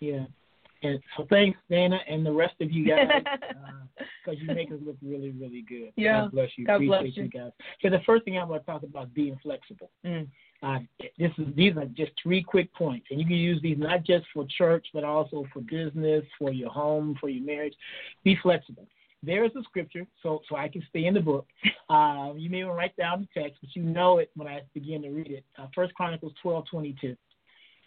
yeah. 0.00 0.24
And 0.82 1.00
so 1.16 1.26
thanks, 1.30 1.58
Dana, 1.70 1.98
and 2.08 2.24
the 2.24 2.32
rest 2.32 2.54
of 2.60 2.70
you 2.70 2.86
guys, 2.86 3.08
because 4.24 4.40
you 4.40 4.54
make 4.54 4.70
us 4.70 4.78
look 4.84 4.96
really, 5.02 5.30
really 5.30 5.64
good. 5.66 5.92
Yeah. 5.96 6.22
God 6.22 6.32
bless 6.32 6.48
you. 6.56 6.66
God 6.66 6.78
bless 6.80 7.00
Appreciate 7.00 7.16
you. 7.16 7.30
you 7.32 7.44
guys. 7.44 7.50
So 7.82 7.90
the 7.90 8.00
first 8.04 8.24
thing 8.24 8.38
I 8.38 8.44
want 8.44 8.62
to 8.62 8.70
talk 8.70 8.82
about 8.82 9.04
is 9.04 9.12
being 9.14 9.38
flexible. 9.42 9.90
Mm. 10.04 10.28
Uh, 10.62 10.78
this 11.18 11.30
is 11.38 11.46
these 11.54 11.76
are 11.76 11.84
just 11.86 12.12
three 12.22 12.42
quick 12.42 12.72
points, 12.74 13.06
and 13.10 13.20
you 13.20 13.26
can 13.26 13.36
use 13.36 13.60
these 13.62 13.78
not 13.78 14.04
just 14.04 14.24
for 14.32 14.46
church, 14.56 14.86
but 14.94 15.04
also 15.04 15.46
for 15.52 15.60
business, 15.60 16.24
for 16.38 16.52
your 16.52 16.70
home, 16.70 17.16
for 17.20 17.28
your 17.28 17.44
marriage. 17.44 17.74
Be 18.24 18.36
flexible. 18.42 18.86
There 19.22 19.44
is 19.44 19.50
a 19.56 19.62
scripture, 19.64 20.06
so 20.22 20.40
so 20.48 20.56
I 20.56 20.68
can 20.68 20.82
stay 20.88 21.06
in 21.06 21.14
the 21.14 21.20
book. 21.20 21.46
Uh, 21.88 22.32
you 22.36 22.50
may 22.50 22.60
to 22.62 22.70
write 22.70 22.96
down 22.96 23.28
the 23.34 23.40
text, 23.40 23.58
but 23.60 23.74
you 23.74 23.82
know 23.82 24.18
it 24.18 24.30
when 24.34 24.48
I 24.48 24.62
begin 24.74 25.02
to 25.02 25.10
read 25.10 25.30
it. 25.30 25.44
Uh, 25.58 25.66
First 25.74 25.94
Chronicles 25.94 26.32
twelve 26.42 26.64
twenty 26.70 26.96
two. 27.00 27.16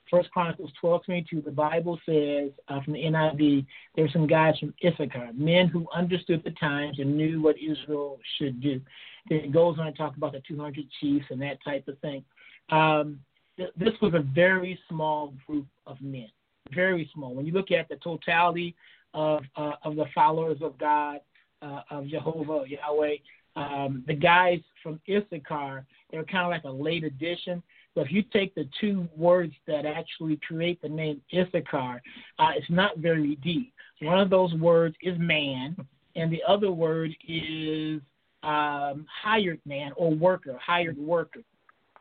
First 0.10 0.32
Chronicles 0.32 0.72
twelve 0.80 1.04
twenty 1.06 1.26
two. 1.30 1.42
The 1.42 1.52
Bible 1.52 2.00
says 2.06 2.52
uh, 2.68 2.82
from 2.82 2.94
the 2.94 3.04
NIV, 3.04 3.66
there 3.96 4.06
were 4.06 4.12
some 4.12 4.28
guys 4.28 4.58
from 4.60 4.74
Issachar, 4.86 5.30
men 5.34 5.68
who 5.68 5.88
understood 5.94 6.44
the 6.44 6.52
times 6.52 7.00
and 7.00 7.16
knew 7.16 7.42
what 7.42 7.56
Israel 7.58 8.20
should 8.38 8.62
do. 8.62 8.82
Then 9.30 9.40
it 9.40 9.52
goes 9.52 9.78
on 9.80 9.86
to 9.86 9.92
talk 9.94 10.18
about 10.18 10.34
the 10.34 10.42
two 10.48 10.60
hundred 10.60 10.86
chiefs 11.00 11.26
and 11.30 11.42
that 11.42 11.64
type 11.64 11.88
of 11.88 11.98
thing. 12.00 12.24
Um, 12.72 13.20
th- 13.58 13.72
this 13.78 13.94
was 14.02 14.14
a 14.14 14.24
very 14.34 14.80
small 14.90 15.34
group 15.46 15.68
of 15.88 16.02
men, 16.02 16.30
very 16.74 17.10
small. 17.14 17.34
When 17.34 17.46
you 17.46 17.54
look 17.54 17.72
at 17.72 17.90
the 17.90 17.98
totality 17.98 18.76
of 19.14 19.44
uh, 19.56 19.74
of 19.84 19.96
the 19.96 20.06
followers 20.14 20.58
of 20.62 20.78
God, 20.78 21.20
uh, 21.62 21.82
of 21.90 22.08
Jehovah, 22.08 22.64
Yahweh, 22.68 23.16
um, 23.56 24.04
the 24.08 24.14
guys 24.14 24.60
from 24.82 25.00
Issachar, 25.10 25.86
they're 26.12 26.24
kind 26.24 26.46
of 26.46 26.52
like 26.52 26.64
a 26.64 26.70
late 26.70 27.04
addition. 27.04 27.62
But 27.96 28.06
if 28.06 28.12
you 28.12 28.22
take 28.22 28.54
the 28.56 28.70
two 28.80 29.08
words 29.18 29.54
that 29.68 29.86
actually 29.86 30.38
create 30.38 30.82
the 30.82 30.90
name 30.90 31.22
Issachar, 31.34 32.02
uh, 32.38 32.52
it's 32.56 32.70
not 32.70 32.98
very 33.00 33.36
deep. 33.38 33.74
One 34.02 34.20
of 34.20 34.30
those 34.30 34.54
words 34.54 34.96
is 35.02 35.18
man, 35.18 35.76
and 36.16 36.32
the 36.32 36.42
other 36.48 36.72
word 36.72 37.12
is 37.28 38.00
um, 38.44 39.06
hired 39.24 39.60
man 39.66 39.92
or 39.98 40.12
worker, 40.12 40.58
hired 40.62 40.98
worker. 40.98 41.42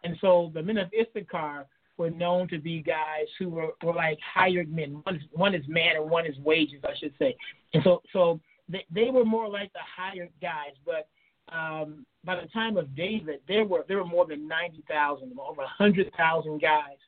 And 0.04 0.16
so 0.20 0.50
the 0.54 0.62
men 0.62 0.78
of 0.78 0.90
Issachar 0.98 1.66
were 1.96 2.10
known 2.10 2.48
to 2.48 2.58
be 2.58 2.80
guys 2.80 3.26
who 3.38 3.48
were, 3.48 3.70
were 3.82 3.94
like 3.94 4.18
hired 4.20 4.72
men. 4.72 5.00
One 5.02 5.16
is, 5.16 5.22
one 5.32 5.54
is 5.54 5.64
man 5.68 5.96
and 5.96 6.10
one 6.10 6.26
is 6.26 6.38
wages, 6.38 6.80
I 6.84 6.96
should 6.98 7.14
say. 7.18 7.36
And 7.74 7.82
so 7.82 8.02
so 8.12 8.40
they, 8.68 8.86
they 8.90 9.10
were 9.10 9.24
more 9.24 9.48
like 9.48 9.72
the 9.72 9.80
hired 9.96 10.30
guys. 10.40 10.74
But 10.86 11.08
um, 11.54 12.06
by 12.24 12.36
the 12.36 12.46
time 12.48 12.76
of 12.76 12.94
David, 12.94 13.40
there 13.48 13.64
were 13.64 13.84
there 13.88 13.98
were 13.98 14.04
more 14.04 14.26
than 14.26 14.46
ninety 14.46 14.84
thousand, 14.88 15.32
over 15.38 15.62
a 15.62 15.66
hundred 15.66 16.12
thousand 16.16 16.60
guys 16.60 16.98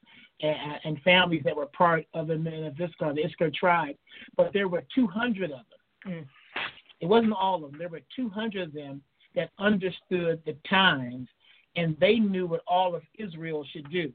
and, 0.42 0.80
and 0.85 1.02
families 1.02 1.42
that 1.44 1.56
were 1.56 1.66
part 1.66 2.04
of 2.14 2.26
the 2.26 2.37
men 2.37 2.64
of 2.64 2.75
Issachar, 2.75 3.14
the 3.14 3.25
Issachar 3.25 3.50
tribe. 3.50 3.97
But 4.37 4.52
there 4.52 4.68
were 4.68 4.82
two 4.94 5.06
hundred 5.06 5.52
of 5.52 5.61
them. 5.70 6.12
Mm. 6.12 6.26
It 7.00 7.06
wasn't 7.06 7.32
all 7.32 7.64
of 7.64 7.70
them. 7.70 7.78
There 7.78 7.88
were 7.88 8.02
two 8.14 8.28
hundred 8.28 8.68
of 8.68 8.75
them 8.75 9.02
that 9.35 9.50
understood 9.59 10.42
the 10.44 10.56
times 10.68 11.28
and 11.76 11.96
they 12.00 12.16
knew 12.16 12.46
what 12.46 12.62
all 12.66 12.94
of 12.94 13.02
Israel 13.18 13.64
should 13.72 13.90
do. 13.90 14.12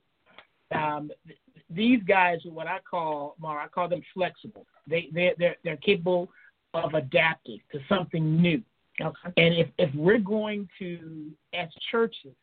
Um, 0.73 1.11
th- 1.27 1.39
these 1.69 2.01
guys 2.07 2.45
are 2.45 2.51
what 2.51 2.67
I 2.67 2.79
call, 2.89 3.35
Mar, 3.39 3.59
I 3.59 3.67
call 3.67 3.89
them 3.89 4.01
flexible. 4.13 4.65
They 4.87 5.09
they 5.13 5.33
they're, 5.37 5.55
they're 5.63 5.77
capable 5.77 6.29
of 6.73 6.93
adapting 6.93 7.59
to 7.71 7.79
something 7.87 8.41
new. 8.41 8.61
Okay. 9.01 9.33
And 9.37 9.53
if 9.55 9.67
if 9.77 9.93
we're 9.95 10.19
going 10.19 10.67
to, 10.79 11.31
as 11.53 11.69
churches, 11.91 12.35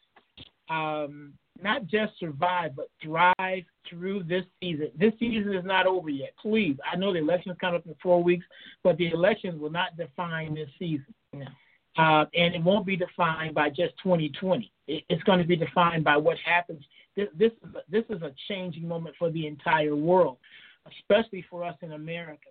um, 0.69 1.33
not 1.63 1.87
just 1.87 2.19
survive 2.19 2.75
but 2.75 2.89
thrive 3.03 3.65
through 3.89 4.25
this 4.25 4.45
season. 4.61 4.91
This 4.99 5.13
season 5.19 5.55
is 5.55 5.65
not 5.65 5.87
over 5.87 6.09
yet. 6.09 6.33
Please, 6.41 6.77
I 6.91 6.97
know 6.97 7.13
the 7.13 7.19
election's 7.19 7.57
coming 7.61 7.81
up 7.81 7.87
in 7.87 7.95
four 8.03 8.23
weeks, 8.23 8.45
but 8.83 8.97
the 8.97 9.11
elections 9.11 9.61
will 9.61 9.71
not 9.71 9.97
define 9.97 10.55
this 10.55 10.69
season. 10.79 11.15
No. 11.33 11.47
Uh, 11.97 12.25
and 12.35 12.55
it 12.55 12.63
won't 12.63 12.87
be 12.87 12.97
defined 12.97 13.55
by 13.55 13.69
just 13.69 13.95
2020. 14.03 14.71
It, 14.89 15.05
it's 15.09 15.23
going 15.25 15.39
to 15.39 15.45
be 15.47 15.57
defined 15.57 16.05
by 16.05 16.17
what 16.17 16.39
happens. 16.39 16.83
This, 17.17 17.29
this 17.39 17.53
is 17.63 17.75
a, 17.75 17.81
this 17.91 18.05
is 18.09 18.23
a 18.23 18.33
changing 18.49 18.89
moment 18.89 19.15
for 19.19 19.31
the 19.31 19.47
entire 19.47 19.95
world, 19.95 20.39
especially 20.87 21.45
for 21.51 21.65
us 21.65 21.77
in 21.83 21.93
America. 21.93 22.49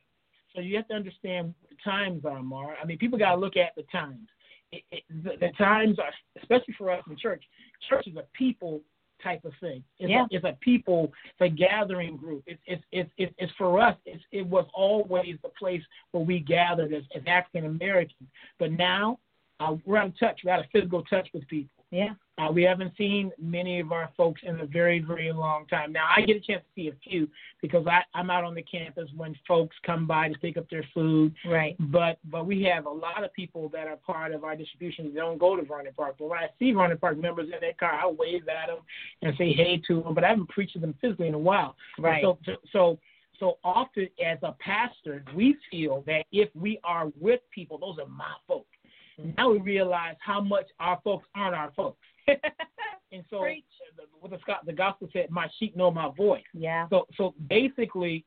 So 0.54 0.62
you 0.62 0.76
have 0.78 0.88
to 0.90 0.94
understand 0.94 1.54
what 1.62 1.70
the 1.72 1.78
times 1.84 2.24
are, 2.26 2.44
Maura. 2.44 2.76
I 2.82 2.86
mean, 2.86 2.98
people 3.00 3.18
got 3.18 3.34
to 3.36 3.42
look 3.42 3.58
at 3.58 3.74
the 3.76 3.84
times. 3.92 4.28
It, 4.72 4.84
it, 4.92 5.04
the, 5.24 5.32
the 5.40 5.52
times 5.58 5.98
are, 5.98 6.12
especially 6.40 6.76
for 6.78 6.92
us 6.92 7.04
in 7.10 7.18
church. 7.18 7.44
Church 7.90 8.08
is 8.08 8.16
a 8.18 8.24
people 8.34 8.82
type 9.24 9.44
of 9.46 9.54
thing. 9.60 9.84
It's, 10.00 10.10
Yeah. 10.10 10.24
a, 10.24 10.28
it's 10.36 10.46
a 10.46 10.58
people, 10.62 11.12
it's 11.26 11.42
a 11.42 11.50
gathering 11.50 12.18
group. 12.18 12.44
It's 12.48 12.62
it's 12.66 12.84
it's 12.92 13.10
it's, 13.18 13.34
it's 13.38 13.52
for 13.58 13.80
us. 13.80 13.96
It's, 14.06 14.24
it 14.32 14.46
was 14.46 14.66
always 14.74 15.36
the 15.44 15.50
place 15.50 15.82
where 16.12 16.24
we 16.24 16.40
gathered 16.40 16.94
as, 16.94 17.04
as 17.16 17.22
African 17.28 17.66
Americans. 17.66 18.30
But 18.60 18.72
now 18.72 19.20
uh, 19.62 19.76
we're 19.86 19.98
out 19.98 20.08
of 20.08 20.20
touch. 20.20 20.42
We're 20.44 20.54
out 20.54 20.60
of 20.60 20.66
physical 20.72 21.04
touch 21.04 21.28
with 21.34 21.48
people. 21.48 21.82
Yeah. 21.92 22.14
Uh, 22.38 22.50
we 22.52 22.64
haven't 22.64 22.94
seen 22.98 23.32
many 23.38 23.82
of 23.82 23.92
our 23.92 24.10
folks 24.16 24.42
in 24.44 24.62
a 24.62 24.66
very, 24.66 25.00
very 25.00 25.32
long 25.32 25.68
time. 25.68 25.92
Now, 25.92 26.08
I 26.16 26.22
get 26.22 26.38
a 26.38 26.40
chance 26.40 26.64
to 26.64 26.82
see 26.82 26.88
a 26.88 26.94
few 27.04 27.28
because 27.62 27.86
I, 27.86 28.02
I'm 28.16 28.30
out 28.30 28.46
on 28.46 28.56
the 28.56 28.64
campus 28.64 29.10
when 29.16 29.36
folks 29.48 29.76
come 29.86 30.08
by 30.08 30.30
to 30.30 30.40
pick 30.40 30.58
up 30.58 30.70
their 30.70 30.86
food. 30.94 31.36
Right. 31.46 31.76
But 31.92 32.18
but 32.32 32.48
we 32.48 32.64
have 32.64 32.86
a 32.86 32.90
lot 32.90 33.24
of 33.24 33.34
people 33.34 33.70
that 33.70 33.88
are 33.88 33.98
part 33.98 34.32
of 34.32 34.44
our 34.44 34.56
distribution 34.56 35.06
that 35.06 35.16
don't 35.16 35.38
go 35.38 35.56
to 35.56 35.64
Vernon 35.64 35.92
Park. 35.96 36.16
But 36.18 36.30
when 36.30 36.40
I 36.40 36.48
see 36.58 36.72
Vernon 36.72 36.98
Park 36.98 37.18
members 37.20 37.50
in 37.54 37.60
their 37.60 37.74
car, 37.74 38.00
I 38.02 38.08
wave 38.08 38.48
at 38.48 38.68
them 38.68 38.80
and 39.22 39.36
say 39.38 39.52
hey 39.52 39.82
to 39.88 40.02
them. 40.02 40.14
But 40.16 40.24
I 40.24 40.30
haven't 40.30 40.50
preached 40.50 40.74
to 40.74 40.80
them 40.80 40.96
physically 41.02 41.28
in 41.28 41.34
a 41.34 41.40
while. 41.40 41.76
Right. 42.00 42.24
So 42.24 42.40
so 42.72 42.98
so 43.38 43.58
often 43.64 44.08
as 44.24 44.38
a 44.44 44.54
pastor, 44.60 45.26
we 45.36 45.58
feel 45.70 46.04
that 46.08 46.26
if 46.32 46.50
we 46.56 46.80
are 46.84 47.12
with 47.20 47.42
people, 47.54 47.78
those 47.78 47.98
are 48.00 48.08
my 48.08 48.34
folks. 48.48 48.68
Now 49.38 49.52
we 49.52 49.60
realize 49.60 50.16
how 50.20 50.42
much 50.42 50.66
our 50.80 51.00
folks 51.04 51.28
aren't 51.36 51.56
our 51.56 51.72
folks. 51.76 51.98
and 52.28 53.24
so 53.30 53.42
Preach. 53.42 53.64
what 54.20 54.32
the, 54.32 54.40
Scott- 54.42 54.66
the 54.66 54.74
gospel 54.74 55.10
said, 55.12 55.30
my 55.30 55.50
sheep 55.60 55.76
know 55.76 55.92
my 55.92 56.10
voice. 56.16 56.44
Yeah. 56.54 56.88
So 56.90 57.08
so 57.18 57.34
basically, 57.50 58.26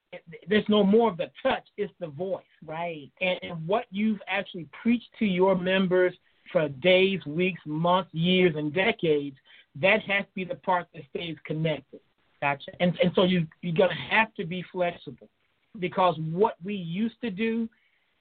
there's 0.48 0.68
no 0.68 0.84
more 0.84 1.10
of 1.10 1.16
the 1.16 1.30
touch; 1.42 1.66
it's 1.76 1.92
the 2.00 2.08
voice. 2.08 2.44
Right. 2.64 3.10
And, 3.20 3.38
and 3.42 3.66
what 3.66 3.86
you've 3.90 4.20
actually 4.28 4.68
preached 4.82 5.08
to 5.18 5.24
your 5.24 5.56
members 5.56 6.14
for 6.52 6.68
days, 6.68 7.24
weeks, 7.26 7.60
months, 7.64 8.12
years, 8.12 8.54
and 8.56 8.72
decades, 8.72 9.36
that 9.80 10.02
has 10.02 10.24
to 10.24 10.30
be 10.34 10.44
the 10.44 10.56
part 10.56 10.86
that 10.94 11.02
stays 11.10 11.36
connected. 11.44 12.00
Gotcha. 12.40 12.72
And 12.80 12.98
and 13.02 13.12
so 13.14 13.24
you 13.24 13.46
you're 13.62 13.74
gonna 13.74 13.94
have 13.94 14.34
to 14.34 14.44
be 14.44 14.64
flexible 14.70 15.28
because 15.78 16.16
what 16.30 16.56
we 16.62 16.74
used 16.74 17.20
to 17.22 17.30
do 17.30 17.68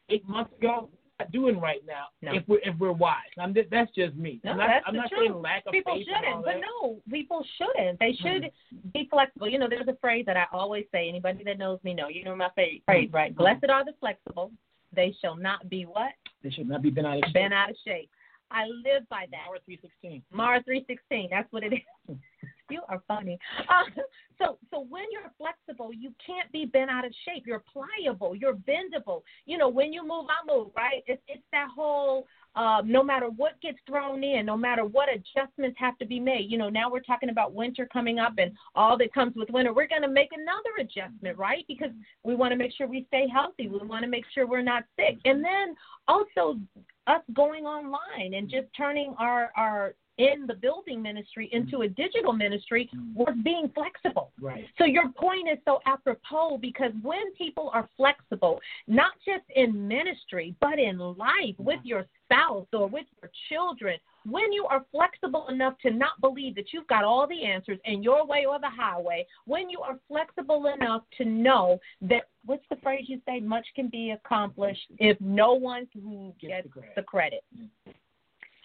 eight 0.09 0.27
months 0.27 0.51
ago, 0.57 0.89
not 1.23 1.31
doing 1.31 1.59
right 1.59 1.81
now. 1.87 2.05
No. 2.21 2.33
If 2.37 2.43
we're 2.47 2.59
if 2.59 2.77
we're 2.79 2.91
wise, 2.91 3.15
I'm, 3.39 3.53
just, 3.53 3.69
that's 3.69 3.91
just 3.95 4.15
me. 4.15 4.39
No, 4.43 4.51
I'm 4.51 4.57
not, 4.57 4.67
that's 4.67 4.85
I'm 4.87 4.93
the 4.93 5.01
not 5.01 5.09
truth. 5.09 5.21
saying 5.29 5.41
lack 5.41 5.63
of 5.65 5.71
people 5.71 5.95
faith 5.95 6.07
and 6.07 6.25
all 6.25 6.43
shouldn't, 6.43 6.45
but 6.45 6.55
no, 6.81 7.01
people 7.11 7.45
shouldn't. 7.57 7.99
They 7.99 8.11
mm-hmm. 8.11 8.43
should 8.43 8.93
be 8.93 9.07
flexible. 9.09 9.49
You 9.49 9.59
know, 9.59 9.67
there's 9.69 9.87
a 9.87 9.97
phrase 10.01 10.25
that 10.27 10.37
I 10.37 10.45
always 10.51 10.85
say. 10.91 11.09
Anybody 11.09 11.43
that 11.43 11.57
knows 11.57 11.79
me 11.83 11.93
know. 11.93 12.07
You 12.07 12.23
know 12.23 12.35
my 12.35 12.49
phrase, 12.55 12.81
mm-hmm. 12.89 13.15
right? 13.15 13.35
Blessed 13.35 13.65
are 13.69 13.85
the 13.85 13.93
flexible; 13.99 14.51
they 14.95 15.15
shall 15.21 15.35
not 15.35 15.69
be 15.69 15.85
what 15.85 16.13
They 16.43 16.49
should 16.49 16.69
not 16.69 16.81
be 16.81 16.89
bent 16.89 17.07
out 17.07 17.17
of 17.17 17.23
shape. 17.25 17.33
bent 17.33 17.53
out 17.53 17.69
of 17.69 17.75
shape. 17.85 18.09
I 18.51 18.65
live 18.67 19.07
by 19.09 19.25
that. 19.31 19.45
Maura 19.47 19.59
three 19.65 19.79
sixteen. 19.81 20.21
Maura 20.31 20.61
three 20.63 20.85
sixteen. 20.87 21.27
That's 21.31 21.51
what 21.51 21.63
it 21.63 21.73
is. 21.73 22.17
you 22.73 22.81
are 22.89 23.01
funny. 23.07 23.37
Uh, 23.59 24.01
so 24.39 24.57
so 24.71 24.85
when 24.89 25.03
you're 25.11 25.31
flexible, 25.37 25.91
you 25.93 26.11
can't 26.25 26.51
be 26.51 26.65
bent 26.65 26.89
out 26.89 27.05
of 27.05 27.13
shape. 27.25 27.43
You're 27.45 27.63
pliable. 27.71 28.35
You're 28.35 28.55
bendable. 28.55 29.21
You 29.45 29.57
know, 29.57 29.69
when 29.69 29.93
you 29.93 30.01
move, 30.01 30.25
I 30.29 30.45
move. 30.51 30.69
Right? 30.75 31.03
It's 31.07 31.21
it's 31.27 31.43
that 31.51 31.67
whole. 31.73 32.27
Uh, 32.55 32.83
no 32.85 33.01
matter 33.01 33.29
what 33.35 33.59
gets 33.61 33.79
thrown 33.87 34.23
in, 34.23 34.45
no 34.45 34.55
matter 34.55 34.85
what 34.85 35.09
adjustments 35.09 35.75
have 35.79 35.97
to 35.97 36.05
be 36.05 36.19
made. 36.19 36.51
You 36.51 36.59
know, 36.59 36.69
now 36.69 36.87
we're 36.91 36.99
talking 36.99 37.29
about 37.29 37.55
winter 37.55 37.87
coming 37.91 38.19
up 38.19 38.33
and 38.37 38.51
all 38.75 38.95
that 38.99 39.11
comes 39.11 39.33
with 39.35 39.49
winter. 39.49 39.73
We're 39.73 39.87
going 39.87 40.03
to 40.03 40.07
make 40.07 40.29
another 40.31 40.69
adjustment, 40.79 41.35
right? 41.35 41.65
Because 41.67 41.89
we 42.23 42.35
want 42.35 42.51
to 42.51 42.55
make 42.55 42.71
sure 42.77 42.85
we 42.85 43.05
stay 43.07 43.25
healthy. 43.27 43.69
We 43.69 43.79
want 43.79 44.03
to 44.03 44.07
make 44.07 44.25
sure 44.35 44.45
we're 44.45 44.61
not 44.61 44.83
sick. 44.95 45.17
And 45.25 45.43
then 45.43 45.73
also 46.07 46.59
us 47.07 47.21
going 47.33 47.65
online 47.65 48.35
and 48.35 48.47
just 48.49 48.67
turning 48.77 49.15
our 49.17 49.51
our 49.57 49.95
in 50.17 50.45
the 50.47 50.53
building 50.53 51.01
ministry 51.01 51.49
into 51.51 51.81
a 51.81 51.87
digital 51.87 52.33
ministry 52.33 52.89
was 53.15 53.35
being 53.43 53.71
flexible. 53.73 54.31
Right. 54.39 54.65
So 54.77 54.85
your 54.85 55.09
point 55.09 55.49
is 55.51 55.57
so 55.65 55.79
apropos 55.85 56.57
because 56.59 56.91
when 57.01 57.33
people 57.37 57.71
are 57.73 57.89
flexible, 57.97 58.59
not 58.87 59.13
just 59.25 59.43
in 59.55 59.87
ministry, 59.87 60.55
but 60.61 60.77
in 60.77 60.97
life 60.97 61.55
with 61.57 61.79
your 61.83 62.05
spouse 62.25 62.67
or 62.73 62.87
with 62.87 63.05
your 63.21 63.31
children, 63.49 63.97
when 64.25 64.53
you 64.53 64.65
are 64.69 64.85
flexible 64.91 65.47
enough 65.49 65.73
to 65.81 65.91
not 65.91 66.21
believe 66.21 66.55
that 66.55 66.71
you've 66.71 66.87
got 66.87 67.03
all 67.03 67.27
the 67.27 67.43
answers 67.43 67.79
in 67.85 68.01
your 68.01 68.25
way 68.25 68.45
or 68.47 68.59
the 68.59 68.69
highway, 68.69 69.25
when 69.45 69.69
you 69.69 69.79
are 69.81 69.99
flexible 70.07 70.71
enough 70.79 71.03
to 71.17 71.25
know 71.25 71.79
that 72.01 72.23
what's 72.45 72.63
the 72.69 72.77
phrase 72.77 73.05
you 73.07 73.19
say, 73.25 73.39
much 73.39 73.65
can 73.75 73.89
be 73.89 74.11
accomplished 74.11 74.91
if 74.99 75.19
no 75.19 75.53
one 75.53 75.87
Gets 75.93 76.39
gets 76.39 76.67
the 76.67 76.69
credit. 76.69 76.95
the 76.95 77.01
credit. 77.01 77.43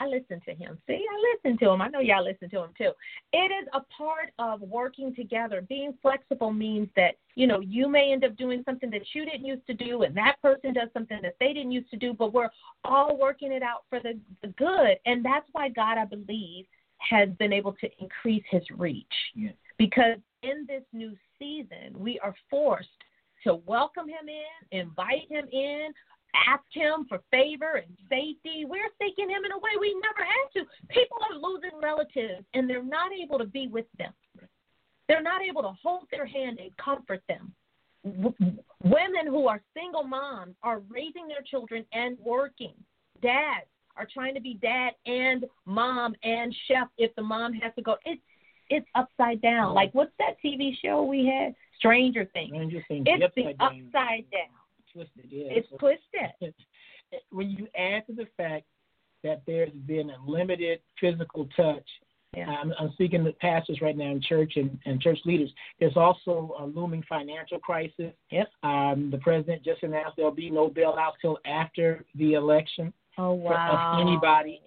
I 0.00 0.06
listen 0.06 0.40
to 0.44 0.54
him. 0.54 0.78
See, 0.86 1.04
I 1.10 1.34
listen 1.34 1.58
to 1.58 1.70
him. 1.70 1.82
I 1.82 1.88
know 1.88 2.00
y'all 2.00 2.24
listen 2.24 2.48
to 2.50 2.62
him 2.62 2.70
too. 2.76 2.92
It 3.32 3.50
is 3.62 3.68
a 3.72 3.80
part 3.96 4.30
of 4.38 4.60
working 4.60 5.14
together. 5.14 5.60
Being 5.68 5.94
flexible 6.00 6.52
means 6.52 6.88
that, 6.96 7.16
you 7.34 7.46
know, 7.46 7.60
you 7.60 7.88
may 7.88 8.12
end 8.12 8.24
up 8.24 8.36
doing 8.36 8.62
something 8.64 8.90
that 8.90 9.02
you 9.12 9.24
didn't 9.24 9.44
used 9.44 9.66
to 9.66 9.74
do, 9.74 10.02
and 10.02 10.16
that 10.16 10.36
person 10.40 10.72
does 10.72 10.88
something 10.92 11.18
that 11.22 11.36
they 11.40 11.52
didn't 11.52 11.72
used 11.72 11.90
to 11.90 11.96
do, 11.96 12.12
but 12.12 12.32
we're 12.32 12.50
all 12.84 13.18
working 13.18 13.52
it 13.52 13.62
out 13.62 13.84
for 13.90 14.00
the, 14.00 14.18
the 14.42 14.48
good. 14.48 14.96
And 15.06 15.24
that's 15.24 15.46
why 15.52 15.68
God, 15.68 15.98
I 15.98 16.04
believe, 16.04 16.66
has 16.98 17.28
been 17.38 17.52
able 17.52 17.72
to 17.74 17.88
increase 17.98 18.44
his 18.50 18.62
reach. 18.76 19.06
Yeah. 19.34 19.50
Because 19.78 20.18
in 20.42 20.66
this 20.68 20.82
new 20.92 21.16
season, 21.38 21.94
we 21.96 22.18
are 22.20 22.34
forced 22.50 22.88
to 23.44 23.56
welcome 23.66 24.08
him 24.08 24.28
in, 24.28 24.78
invite 24.80 25.30
him 25.30 25.46
in, 25.52 25.88
ask 26.34 26.64
him 26.72 27.06
for 27.08 27.20
favor 27.30 27.82
and 27.84 27.96
safety. 28.08 28.64
We're 28.66 28.90
seeking 29.00 29.28
him 29.28 29.44
in 29.44 29.52
a 29.52 29.58
way 29.58 29.70
we 29.80 29.94
never 30.02 30.24
had 30.28 30.60
to. 30.60 30.66
People 30.88 31.18
are 31.30 31.36
losing 31.36 31.78
relatives 31.82 32.44
and 32.54 32.68
they're 32.68 32.82
not 32.82 33.10
able 33.12 33.38
to 33.38 33.46
be 33.46 33.68
with 33.68 33.86
them. 33.98 34.12
They're 35.08 35.22
not 35.22 35.42
able 35.42 35.62
to 35.62 35.72
hold 35.82 36.04
their 36.10 36.26
hand 36.26 36.58
and 36.58 36.70
comfort 36.76 37.22
them. 37.28 37.52
W- 38.04 38.34
women 38.84 39.26
who 39.26 39.48
are 39.48 39.60
single 39.74 40.04
moms 40.04 40.54
are 40.62 40.80
raising 40.88 41.26
their 41.28 41.42
children 41.42 41.84
and 41.92 42.18
working. 42.24 42.74
Dads 43.22 43.66
are 43.96 44.06
trying 44.12 44.34
to 44.34 44.40
be 44.40 44.54
dad 44.54 44.90
and 45.06 45.44
mom 45.64 46.14
and 46.22 46.54
chef 46.68 46.88
if 46.98 47.14
the 47.16 47.22
mom 47.22 47.52
has 47.54 47.72
to 47.76 47.82
go. 47.82 47.96
It's 48.04 48.20
it's 48.70 48.86
upside 48.94 49.40
down. 49.40 49.74
Like 49.74 49.94
what's 49.94 50.12
that 50.18 50.36
TV 50.44 50.72
show 50.84 51.02
we 51.02 51.26
had? 51.26 51.54
Stranger 51.78 52.28
Things. 52.32 52.50
Stranger 52.50 52.82
Things. 52.86 53.06
It's 53.08 53.34
the 53.34 53.44
upside 53.46 53.58
down. 53.58 53.86
upside 53.86 54.30
down. 54.30 54.57
Twisted, 54.98 55.30
yeah. 55.30 55.46
It's 55.50 55.68
twisted. 55.78 56.54
when 57.30 57.50
you 57.50 57.68
add 57.78 58.06
to 58.06 58.14
the 58.14 58.26
fact 58.36 58.64
that 59.22 59.42
there's 59.46 59.72
been 59.86 60.10
a 60.10 60.16
limited 60.26 60.80
physical 61.00 61.48
touch, 61.56 61.86
Yeah. 62.36 62.48
I'm, 62.48 62.72
I'm 62.78 62.92
speaking 62.92 63.24
to 63.24 63.32
pastors 63.34 63.80
right 63.80 63.96
now 63.96 64.10
in 64.10 64.20
church 64.20 64.54
and, 64.56 64.78
and 64.86 65.00
church 65.00 65.18
leaders. 65.24 65.50
There's 65.78 65.96
also 65.96 66.54
a 66.58 66.64
looming 66.64 67.04
financial 67.08 67.58
crisis. 67.58 68.12
Yep. 68.30 68.48
Um, 68.62 69.08
the 69.10 69.18
president 69.18 69.64
just 69.64 69.82
announced 69.82 70.16
there'll 70.16 70.32
be 70.32 70.50
no 70.50 70.68
bailout 70.68 71.12
till 71.22 71.38
after 71.46 72.04
the 72.16 72.34
election 72.34 72.92
Oh 73.18 73.40
for- 73.42 73.54
of 73.54 74.00
anybody. 74.00 74.60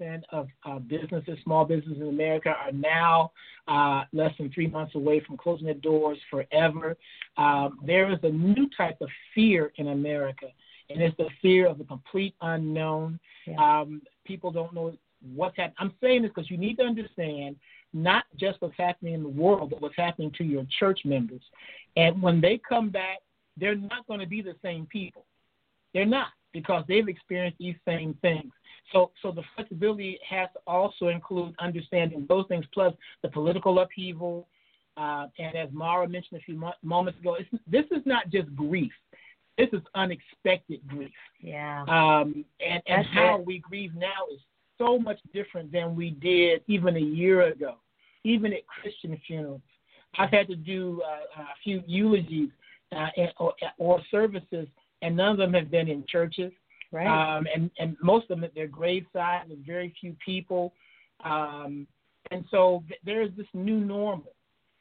85% 0.00 0.22
of 0.30 0.48
uh, 0.64 0.78
businesses, 0.78 1.38
small 1.44 1.64
businesses 1.66 2.00
in 2.00 2.08
America, 2.08 2.48
are 2.48 2.72
now 2.72 3.32
uh, 3.68 4.04
less 4.12 4.32
than 4.38 4.50
three 4.50 4.66
months 4.66 4.94
away 4.94 5.20
from 5.20 5.36
closing 5.36 5.66
their 5.66 5.74
doors 5.74 6.18
forever. 6.30 6.96
Um, 7.36 7.78
there 7.84 8.10
is 8.10 8.18
a 8.22 8.30
new 8.30 8.68
type 8.76 8.96
of 9.02 9.08
fear 9.34 9.72
in 9.76 9.88
America, 9.88 10.46
and 10.88 11.02
it's 11.02 11.16
the 11.18 11.28
fear 11.42 11.66
of 11.68 11.76
the 11.76 11.84
complete 11.84 12.34
unknown. 12.40 13.20
Yeah. 13.46 13.80
Um, 13.80 14.00
people 14.24 14.50
don't 14.50 14.72
know 14.74 14.96
what's 15.34 15.56
happening. 15.56 15.76
I'm 15.78 15.92
saying 16.00 16.22
this 16.22 16.32
because 16.34 16.50
you 16.50 16.56
need 16.56 16.76
to 16.78 16.84
understand 16.84 17.56
not 17.92 18.24
just 18.38 18.60
what's 18.60 18.76
happening 18.76 19.14
in 19.14 19.22
the 19.22 19.28
world, 19.28 19.70
but 19.70 19.82
what's 19.82 19.96
happening 19.96 20.32
to 20.38 20.44
your 20.44 20.66
church 20.78 21.00
members. 21.04 21.42
And 21.96 22.22
when 22.22 22.40
they 22.40 22.60
come 22.66 22.90
back, 22.90 23.18
they're 23.58 23.74
not 23.74 24.06
going 24.06 24.20
to 24.20 24.26
be 24.26 24.42
the 24.42 24.54
same 24.62 24.86
people. 24.86 25.24
They're 25.94 26.04
not 26.04 26.28
because 26.56 26.82
they've 26.88 27.06
experienced 27.06 27.58
these 27.58 27.76
same 27.86 28.16
things. 28.22 28.50
So, 28.90 29.10
so 29.20 29.30
the 29.30 29.42
flexibility 29.54 30.18
has 30.26 30.48
to 30.54 30.60
also 30.66 31.08
include 31.08 31.54
understanding 31.58 32.24
those 32.30 32.46
things, 32.48 32.64
plus 32.72 32.94
the 33.22 33.28
political 33.28 33.78
upheaval. 33.78 34.48
Uh, 34.96 35.26
and 35.38 35.54
as 35.54 35.68
Maura 35.70 36.08
mentioned 36.08 36.40
a 36.40 36.44
few 36.44 36.54
mo- 36.54 36.80
moments 36.82 37.20
ago, 37.20 37.36
it's, 37.38 37.62
this 37.70 37.84
is 37.90 38.02
not 38.06 38.30
just 38.30 38.48
grief. 38.56 38.92
This 39.58 39.68
is 39.74 39.82
unexpected 39.94 40.80
grief. 40.86 41.10
Yeah. 41.42 41.82
Um, 41.82 42.46
and 42.60 42.82
and 42.86 43.04
That's 43.04 43.08
how 43.12 43.40
it. 43.40 43.46
we 43.46 43.58
grieve 43.58 43.94
now 43.94 44.22
is 44.32 44.40
so 44.78 44.98
much 44.98 45.18
different 45.34 45.70
than 45.72 45.94
we 45.94 46.10
did 46.10 46.62
even 46.66 46.96
a 46.96 47.00
year 47.00 47.42
ago, 47.48 47.74
even 48.24 48.54
at 48.54 48.66
Christian 48.66 49.20
funerals. 49.26 49.60
I've 50.18 50.30
had 50.30 50.46
to 50.48 50.56
do 50.56 51.02
uh, 51.04 51.42
a 51.42 51.46
few 51.62 51.82
eulogies 51.86 52.48
uh, 52.96 53.08
or, 53.38 53.52
or 53.76 54.00
services, 54.10 54.68
and 55.06 55.16
none 55.16 55.30
of 55.30 55.36
them 55.38 55.54
have 55.54 55.70
been 55.70 55.88
in 55.88 56.04
churches. 56.08 56.52
Right. 56.90 57.06
Um, 57.06 57.46
and, 57.54 57.70
and 57.78 57.96
most 58.02 58.24
of 58.24 58.36
them 58.36 58.44
at 58.44 58.54
their 58.54 58.66
graveside 58.66 59.48
with 59.48 59.64
very 59.64 59.94
few 60.00 60.16
people. 60.24 60.74
Um, 61.24 61.86
and 62.32 62.44
so 62.50 62.82
th- 62.88 63.00
there 63.04 63.22
is 63.22 63.30
this 63.36 63.46
new 63.54 63.78
normal. 63.78 64.32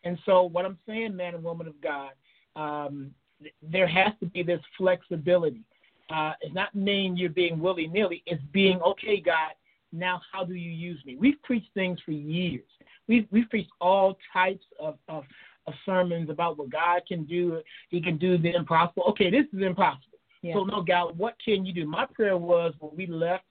And 0.03 0.17
so 0.25 0.43
what 0.43 0.65
I'm 0.65 0.79
saying, 0.87 1.15
man 1.15 1.35
and 1.35 1.43
woman 1.43 1.67
of 1.67 1.79
God, 1.81 2.11
um, 2.55 3.11
th- 3.41 3.53
there 3.61 3.87
has 3.87 4.13
to 4.19 4.25
be 4.25 4.41
this 4.41 4.61
flexibility. 4.77 5.61
Uh, 6.09 6.33
it's 6.41 6.55
not 6.55 6.73
meaning 6.73 7.17
you're 7.17 7.29
being 7.29 7.59
willy 7.59 7.87
nilly. 7.87 8.23
It's 8.25 8.43
being 8.51 8.81
okay, 8.81 9.19
God. 9.19 9.51
Now, 9.91 10.21
how 10.31 10.43
do 10.43 10.55
you 10.55 10.71
use 10.71 10.99
me? 11.05 11.17
We've 11.19 11.41
preached 11.43 11.69
things 11.75 11.99
for 12.03 12.11
years. 12.11 12.65
We've 13.07 13.27
we've 13.31 13.49
preached 13.49 13.71
all 13.79 14.17
types 14.33 14.65
of, 14.79 14.97
of 15.07 15.23
of 15.67 15.73
sermons 15.85 16.29
about 16.29 16.57
what 16.57 16.69
God 16.69 17.01
can 17.07 17.23
do. 17.25 17.61
He 17.89 18.01
can 18.01 18.17
do 18.17 18.37
the 18.37 18.53
impossible. 18.53 19.03
Okay, 19.09 19.29
this 19.31 19.45
is 19.53 19.61
impossible. 19.61 20.14
Yeah. 20.45 20.53
So 20.53 20.63
no, 20.63 20.83
God, 20.83 21.17
what 21.17 21.35
can 21.43 21.65
you 21.65 21.73
do? 21.73 21.87
My 21.87 22.05
prayer 22.05 22.37
was 22.37 22.75
when 22.79 22.95
we 22.95 23.07
left 23.07 23.45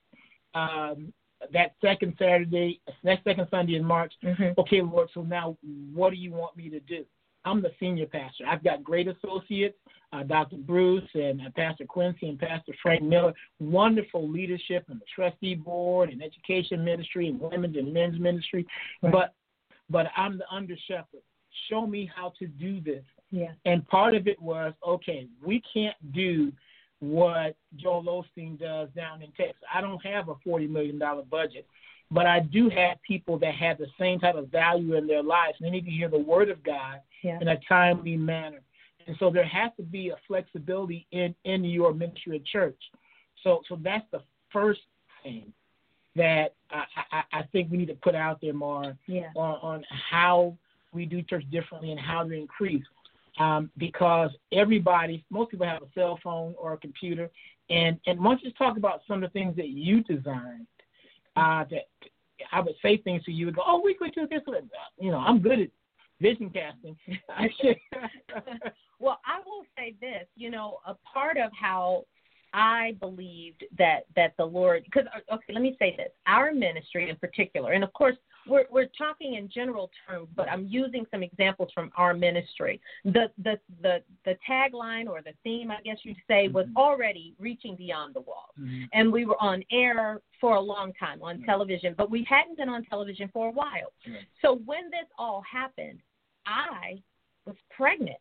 um, 0.55 1.13
that 1.53 1.75
second 1.81 2.15
Saturday, 2.21 2.81
next 3.03 3.25
second 3.25 3.49
Sunday 3.51 3.75
in 3.75 3.85
March. 3.85 4.15
Mhm. 4.23 4.57
Okay, 4.59 4.81
Lord. 4.81 5.11
So 5.13 5.23
now, 5.23 5.57
what 5.93 6.11
do 6.11 6.17
you 6.17 6.31
want 6.31 6.57
me 6.57 6.71
to 6.71 6.79
do? 6.79 7.05
I'm 7.45 7.61
the 7.61 7.73
senior 7.81 8.07
pastor. 8.07 8.45
I've 8.47 8.63
got 8.63 8.85
great 8.85 9.09
associates, 9.09 9.77
uh, 10.13 10.23
Dr. 10.23 10.57
Bruce 10.57 11.09
and 11.15 11.41
uh, 11.41 11.51
Pastor 11.57 11.85
Quincy 11.85 12.29
and 12.29 12.39
Pastor 12.39 12.73
Frank 12.81 13.03
Miller. 13.03 13.35
Wonderful 13.59 14.29
leadership 14.31 14.85
in 14.89 15.01
the 15.01 15.05
trustee 15.13 15.57
board 15.57 16.11
and 16.11 16.23
education 16.23 16.85
ministry 16.85 17.27
and 17.27 17.41
women's 17.41 17.77
and 17.77 17.93
men's 17.93 18.21
ministry. 18.21 18.65
Right. 19.03 19.13
But 19.13 19.35
but 19.91 20.07
I'm 20.17 20.39
the 20.39 20.49
under 20.49 20.77
shepherd. 20.87 21.23
Show 21.69 21.89
me 21.89 22.09
how 22.15 22.33
to 22.39 22.47
do 22.47 22.81
this. 22.81 23.05
Yeah. 23.33 23.53
And 23.65 23.87
part 23.89 24.15
of 24.15 24.29
it 24.29 24.41
was 24.41 24.73
okay, 24.87 25.27
we 25.45 25.61
can't 25.73 25.97
do 26.13 26.53
what 27.11 27.57
Joel 27.77 28.25
Osteen 28.39 28.59
does 28.59 28.89
down 28.97 29.23
in 29.23 29.31
Texas. 29.33 29.63
I 29.73 29.81
don't 29.81 30.05
have 30.05 30.29
a 30.29 30.35
$40 30.47 30.69
million 30.69 30.99
budget, 31.31 31.67
but 32.11 32.27
I 32.27 32.41
do 32.41 32.69
have 32.71 33.01
people 33.07 33.39
that 33.41 33.55
have 33.55 33.79
the 33.79 33.87
same 33.99 34.19
type 34.21 34.35
of 34.37 34.49
value 34.49 34.95
in 34.97 35.07
their 35.07 35.23
lives. 35.23 35.55
And 35.59 35.67
they 35.67 35.71
need 35.71 35.85
to 35.87 35.91
hear 35.91 36.09
the 36.09 36.19
word 36.19 36.51
of 36.51 36.63
God 36.63 37.01
Yeah. 37.23 37.39
in 37.41 37.49
a 37.49 37.59
timely 37.69 38.17
manner. 38.17 38.61
And 39.07 39.17
so 39.19 39.31
there 39.31 39.45
has 39.45 39.71
to 39.77 39.83
be 39.83 40.11
a 40.11 40.17
flexibility 40.27 41.07
in, 41.13 41.35
in 41.45 41.65
your 41.65 41.93
ministry 41.93 42.37
at 42.37 42.45
church. 42.47 42.79
So 43.43 43.61
so 43.69 43.79
that's 43.83 44.07
the 44.13 44.23
first 44.51 44.81
thing 45.23 45.53
that 46.17 46.55
I, 46.71 46.85
I, 47.13 47.23
I 47.33 47.43
think 47.53 47.71
we 47.71 47.77
need 47.77 47.89
to 47.89 47.95
put 47.95 48.15
out 48.15 48.41
there, 48.41 48.55
Mar, 48.55 48.97
Yeah. 49.07 49.31
on, 49.37 49.59
on 49.63 49.85
how 50.11 50.57
we 50.93 51.05
do 51.07 51.21
church 51.23 51.45
differently 51.51 51.91
and 51.91 52.01
how 52.01 52.23
to 52.23 52.33
increase. 52.33 52.85
Um, 53.41 53.71
because 53.79 54.31
everybody, 54.53 55.25
most 55.29 55.51
people 55.51 55.67
have 55.67 55.83
a 55.83 55.89
cell 55.93 56.21
phone 56.23 56.55
or 56.57 56.75
a 56.75 56.77
computer, 56.77 57.31
and 57.69 57.99
and 58.07 58.23
once 58.23 58.41
you 58.45 58.53
talk 58.53 58.77
about 58.77 59.01
some 59.09 59.25
of 59.25 59.33
the 59.33 59.39
things 59.39 59.57
that 59.57 59.71
you 59.71 60.05
designed, 60.05 60.69
uh, 61.35 61.65
that 61.71 61.89
I 62.53 62.61
would 62.61 62.77
say 62.81 62.99
things 62.99 63.25
to 63.25 63.33
you 63.33 63.49
and 63.49 63.57
go, 63.57 63.63
oh, 63.67 63.81
we 63.85 63.95
could 63.95 64.15
do 64.15 64.29
this. 64.29 64.41
You 65.01 65.11
know, 65.11 65.19
I'm 65.19 65.41
good 65.41 65.59
at 65.59 65.69
vision 66.21 66.51
casting. 66.51 66.97
Well, 69.01 69.21
I 69.27 69.41
will 69.45 69.65
say 69.77 69.95
this, 70.01 70.27
you 70.37 70.51
know, 70.51 70.79
a 70.87 70.95
part 70.95 71.37
of 71.37 71.51
how 71.53 72.05
I 72.55 72.97
believed 73.01 73.65
that 73.77 74.07
that 74.15 74.35
the 74.39 74.45
Lord 74.45 74.85
because 74.85 75.05
okay, 75.31 75.53
let 75.53 75.63
me 75.63 75.77
say 75.79 75.95
this. 75.97 76.11
Our 76.27 76.55
ministry 76.55 77.11
in 77.11 77.17
particular, 77.17 77.73
and 77.73 77.83
of 77.83 77.93
course 77.93 78.17
we're 78.47 78.65
we're 78.71 78.89
talking 78.97 79.35
in 79.35 79.49
general 79.49 79.91
terms, 80.07 80.29
but 80.37 80.49
I'm 80.49 80.67
using 80.67 81.07
some 81.11 81.23
examples 81.23 81.71
from 81.75 81.91
our 81.97 82.15
ministry. 82.15 82.81
The 83.05 83.31
the 83.43 83.59
the 83.83 84.03
the 84.25 84.37
tagline 84.49 85.09
or 85.09 85.23
the 85.23 85.33
theme, 85.43 85.71
I 85.71 85.81
guess 85.83 85.99
you'd 86.03 86.17
say, 86.29 86.49
was 86.49 86.67
Mhm. 86.67 86.77
already 86.77 87.35
reaching 87.39 87.77
beyond 87.77 88.15
the 88.15 88.21
walls. 88.21 88.55
Mhm. 88.59 88.89
And 88.93 89.13
we 89.13 89.25
were 89.25 89.41
on 89.43 89.65
air 89.71 90.21
for 90.41 90.57
a 90.57 90.61
long 90.61 90.93
time 90.95 91.23
on 91.23 91.43
television, 91.43 91.95
but 91.95 92.11
we 92.11 92.23
hadn't 92.25 92.57
been 92.57 92.69
on 92.69 92.85
television 92.85 93.29
for 93.29 93.49
a 93.49 93.53
while. 93.53 93.93
So 94.43 94.57
when 94.57 94.91
this 94.91 95.09
all 95.19 95.41
happened, 95.43 96.01
I 96.47 97.03
was 97.47 97.57
pregnant. 97.71 98.19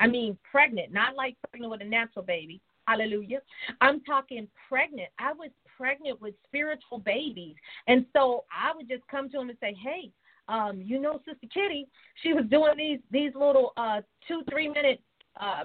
I 0.00 0.06
mean, 0.06 0.38
pregnant, 0.48 0.92
not 0.92 1.16
like 1.16 1.36
pregnant 1.50 1.70
with 1.72 1.80
a 1.80 1.84
natural 1.84 2.24
baby. 2.24 2.60
Hallelujah. 2.86 3.42
I'm 3.80 4.00
talking 4.04 4.48
pregnant. 4.68 5.10
I 5.18 5.32
was 5.32 5.50
pregnant 5.78 6.20
with 6.20 6.34
spiritual 6.46 6.98
babies. 6.98 7.54
And 7.86 8.04
so 8.14 8.44
I 8.52 8.74
would 8.74 8.88
just 8.88 9.06
come 9.08 9.30
to 9.30 9.40
him 9.40 9.48
and 9.50 9.58
say, 9.60 9.74
hey, 9.82 10.10
um, 10.48 10.80
you 10.82 10.98
know, 11.00 11.20
Sister 11.26 11.46
Kitty, 11.52 11.86
she 12.22 12.32
was 12.32 12.44
doing 12.50 12.72
these 12.76 13.00
these 13.10 13.32
little 13.34 13.72
uh, 13.76 14.00
two, 14.26 14.42
three 14.50 14.68
minute 14.68 15.00
uh, 15.40 15.64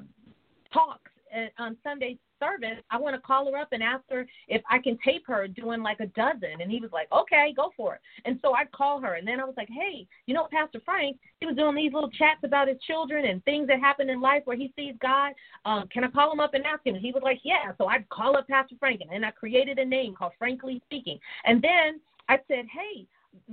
talks 0.73 1.11
uh, 1.35 1.61
on 1.61 1.77
Sunday 1.83 2.17
service. 2.43 2.83
I 2.91 2.97
want 2.97 3.15
to 3.15 3.21
call 3.21 3.51
her 3.51 3.57
up 3.57 3.69
and 3.71 3.81
ask 3.81 4.03
her 4.09 4.25
if 4.47 4.61
I 4.69 4.79
can 4.79 4.97
tape 5.03 5.23
her 5.27 5.47
doing 5.47 5.81
like 5.81 5.99
a 5.99 6.07
dozen. 6.07 6.61
And 6.61 6.71
he 6.71 6.79
was 6.79 6.91
like, 6.91 7.07
okay, 7.11 7.53
go 7.55 7.71
for 7.75 7.95
it. 7.95 8.01
And 8.25 8.39
so 8.41 8.53
I'd 8.53 8.71
call 8.71 8.99
her. 9.01 9.15
And 9.15 9.27
then 9.27 9.39
I 9.39 9.45
was 9.45 9.55
like, 9.57 9.69
hey, 9.69 10.07
you 10.25 10.33
know, 10.33 10.47
Pastor 10.51 10.81
Frank, 10.83 11.17
he 11.39 11.45
was 11.45 11.55
doing 11.55 11.75
these 11.75 11.93
little 11.93 12.09
chats 12.11 12.41
about 12.43 12.67
his 12.67 12.77
children 12.85 13.25
and 13.25 13.43
things 13.45 13.67
that 13.67 13.79
happen 13.79 14.09
in 14.09 14.21
life 14.21 14.41
where 14.45 14.57
he 14.57 14.73
sees 14.75 14.95
God. 15.01 15.33
Um, 15.65 15.87
can 15.91 16.03
I 16.03 16.07
call 16.07 16.31
him 16.31 16.39
up 16.39 16.53
and 16.53 16.65
ask 16.65 16.85
him? 16.85 16.95
And 16.95 17.03
he 17.03 17.11
was 17.11 17.23
like, 17.23 17.39
yeah. 17.43 17.71
So 17.77 17.85
I'd 17.87 18.07
call 18.09 18.37
up 18.37 18.47
Pastor 18.47 18.75
Frank. 18.79 19.01
And 19.01 19.11
then 19.11 19.23
I 19.23 19.31
created 19.31 19.79
a 19.79 19.85
name 19.85 20.15
called 20.15 20.33
Frankly 20.37 20.81
Speaking. 20.85 21.19
And 21.45 21.61
then 21.61 21.99
I 22.29 22.37
said, 22.47 22.65
hey, 22.71 23.05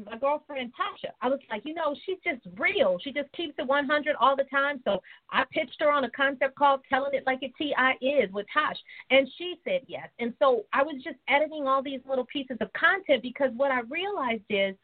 my 0.06 0.16
girlfriend 0.18 0.72
Tasha. 0.72 1.10
I 1.20 1.28
was 1.28 1.40
like, 1.50 1.62
you 1.64 1.74
know, 1.74 1.94
she's 2.04 2.18
just 2.24 2.40
real. 2.58 2.98
She 3.02 3.12
just 3.12 3.30
keeps 3.32 3.54
it 3.58 3.66
100 3.66 4.16
all 4.20 4.36
the 4.36 4.44
time. 4.44 4.80
So 4.84 5.00
I 5.30 5.44
pitched 5.50 5.76
her 5.80 5.90
on 5.90 6.04
a 6.04 6.10
concept 6.10 6.54
called 6.54 6.80
Telling 6.88 7.14
It 7.14 7.24
Like 7.26 7.42
It 7.42 7.52
T.I. 7.56 7.92
Is 8.00 8.32
with 8.32 8.46
Tosh. 8.52 8.76
And 9.10 9.28
she 9.38 9.56
said 9.64 9.82
yes. 9.86 10.08
And 10.18 10.34
so 10.38 10.64
I 10.72 10.82
was 10.82 11.02
just 11.02 11.16
editing 11.28 11.66
all 11.66 11.82
these 11.82 12.00
little 12.08 12.26
pieces 12.26 12.56
of 12.60 12.72
content 12.72 13.22
because 13.22 13.50
what 13.56 13.70
I 13.70 13.80
realized 13.80 14.44
is 14.48 14.74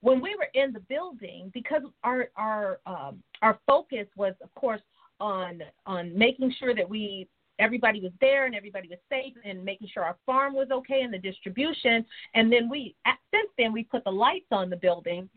when 0.00 0.20
we 0.20 0.34
were 0.36 0.48
in 0.54 0.72
the 0.72 0.80
building, 0.80 1.50
because 1.54 1.82
our 2.04 2.28
our 2.36 2.80
um, 2.86 3.22
our 3.42 3.58
focus 3.66 4.06
was, 4.16 4.34
of 4.42 4.54
course, 4.54 4.82
on 5.20 5.62
on 5.86 6.16
making 6.16 6.54
sure 6.58 6.74
that 6.74 6.88
we 6.88 7.28
everybody 7.58 8.00
was 8.00 8.12
there 8.20 8.46
and 8.46 8.54
everybody 8.54 8.88
was 8.88 8.98
safe 9.08 9.34
and 9.44 9.64
making 9.64 9.88
sure 9.92 10.04
our 10.04 10.16
farm 10.26 10.54
was 10.54 10.68
okay 10.70 11.02
and 11.02 11.12
the 11.12 11.18
distribution. 11.18 12.04
And 12.34 12.52
then 12.52 12.68
we, 12.68 12.94
since 13.32 13.50
then, 13.58 13.72
we 13.72 13.84
put 13.84 14.04
the 14.04 14.10
lights 14.10 14.46
on 14.50 14.70
the 14.70 14.76
building. 14.76 15.28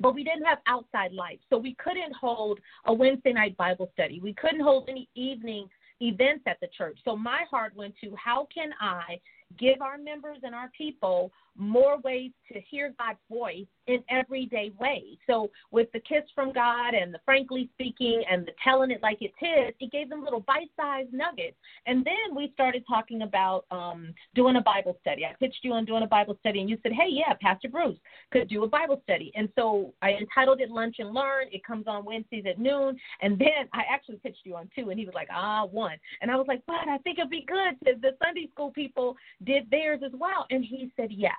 But 0.00 0.14
we 0.14 0.22
didn't 0.22 0.44
have 0.44 0.58
outside 0.68 1.12
lights, 1.12 1.42
so 1.50 1.58
we 1.58 1.74
couldn't 1.74 2.14
hold 2.14 2.60
a 2.86 2.94
Wednesday 2.94 3.32
night 3.32 3.56
Bible 3.56 3.90
study. 3.94 4.20
We 4.20 4.32
couldn't 4.32 4.60
hold 4.60 4.88
any 4.88 5.08
evening 5.16 5.68
events 6.00 6.44
at 6.46 6.60
the 6.60 6.68
church. 6.68 7.00
So 7.04 7.16
my 7.16 7.42
heart 7.50 7.74
went 7.74 7.94
to 8.04 8.14
how 8.14 8.46
can 8.54 8.70
I 8.80 9.18
give 9.58 9.80
our 9.80 9.98
members 9.98 10.38
and 10.42 10.54
our 10.54 10.70
people 10.76 11.32
more 11.56 11.98
ways 12.04 12.30
to 12.52 12.60
hear 12.70 12.94
God's 12.98 13.18
voice 13.28 13.66
in 13.88 14.02
everyday 14.10 14.70
ways. 14.78 15.16
So 15.26 15.50
with 15.70 15.90
the 15.92 16.00
kiss 16.00 16.22
from 16.34 16.52
God 16.52 16.94
and 16.94 17.12
the 17.12 17.18
frankly 17.24 17.68
speaking 17.74 18.22
and 18.30 18.46
the 18.46 18.52
telling 18.62 18.90
it 18.90 19.02
like 19.02 19.18
it's 19.20 19.34
his, 19.38 19.74
it 19.80 19.90
gave 19.90 20.08
them 20.08 20.22
little 20.22 20.40
bite-sized 20.40 21.12
nuggets. 21.12 21.56
And 21.86 22.04
then 22.04 22.36
we 22.36 22.52
started 22.54 22.84
talking 22.88 23.22
about 23.22 23.64
um, 23.70 24.14
doing 24.34 24.56
a 24.56 24.60
Bible 24.60 24.96
study. 25.00 25.24
I 25.24 25.34
pitched 25.40 25.60
you 25.62 25.72
on 25.72 25.84
doing 25.84 26.02
a 26.02 26.06
Bible 26.06 26.36
study, 26.40 26.60
and 26.60 26.70
you 26.70 26.78
said, 26.82 26.92
"Hey, 26.92 27.08
yeah, 27.10 27.34
Pastor 27.40 27.68
Bruce 27.68 27.98
could 28.30 28.48
do 28.48 28.62
a 28.62 28.68
Bible 28.68 29.00
study." 29.04 29.32
And 29.34 29.48
so 29.56 29.94
I 30.02 30.12
entitled 30.12 30.60
it 30.60 30.70
"Lunch 30.70 30.96
and 30.98 31.12
Learn." 31.12 31.46
It 31.50 31.64
comes 31.64 31.86
on 31.88 32.04
Wednesdays 32.04 32.44
at 32.48 32.58
noon. 32.58 32.98
And 33.22 33.38
then 33.38 33.68
I 33.72 33.82
actually 33.90 34.16
pitched 34.16 34.44
you 34.44 34.54
on 34.54 34.70
two, 34.76 34.90
and 34.90 34.98
he 34.98 35.06
was 35.06 35.14
like, 35.14 35.28
"Ah, 35.32 35.64
one." 35.64 35.96
And 36.20 36.30
I 36.30 36.36
was 36.36 36.46
like, 36.46 36.62
"But 36.66 36.88
I 36.88 36.98
think 36.98 37.18
it'd 37.18 37.30
be 37.30 37.46
good." 37.46 37.74
The, 37.82 37.98
the 38.00 38.16
Sunday 38.22 38.48
school 38.52 38.70
people 38.70 39.16
did 39.44 39.70
theirs 39.70 40.00
as 40.04 40.12
well, 40.14 40.46
and 40.50 40.64
he 40.64 40.90
said 40.96 41.10
yes. 41.10 41.34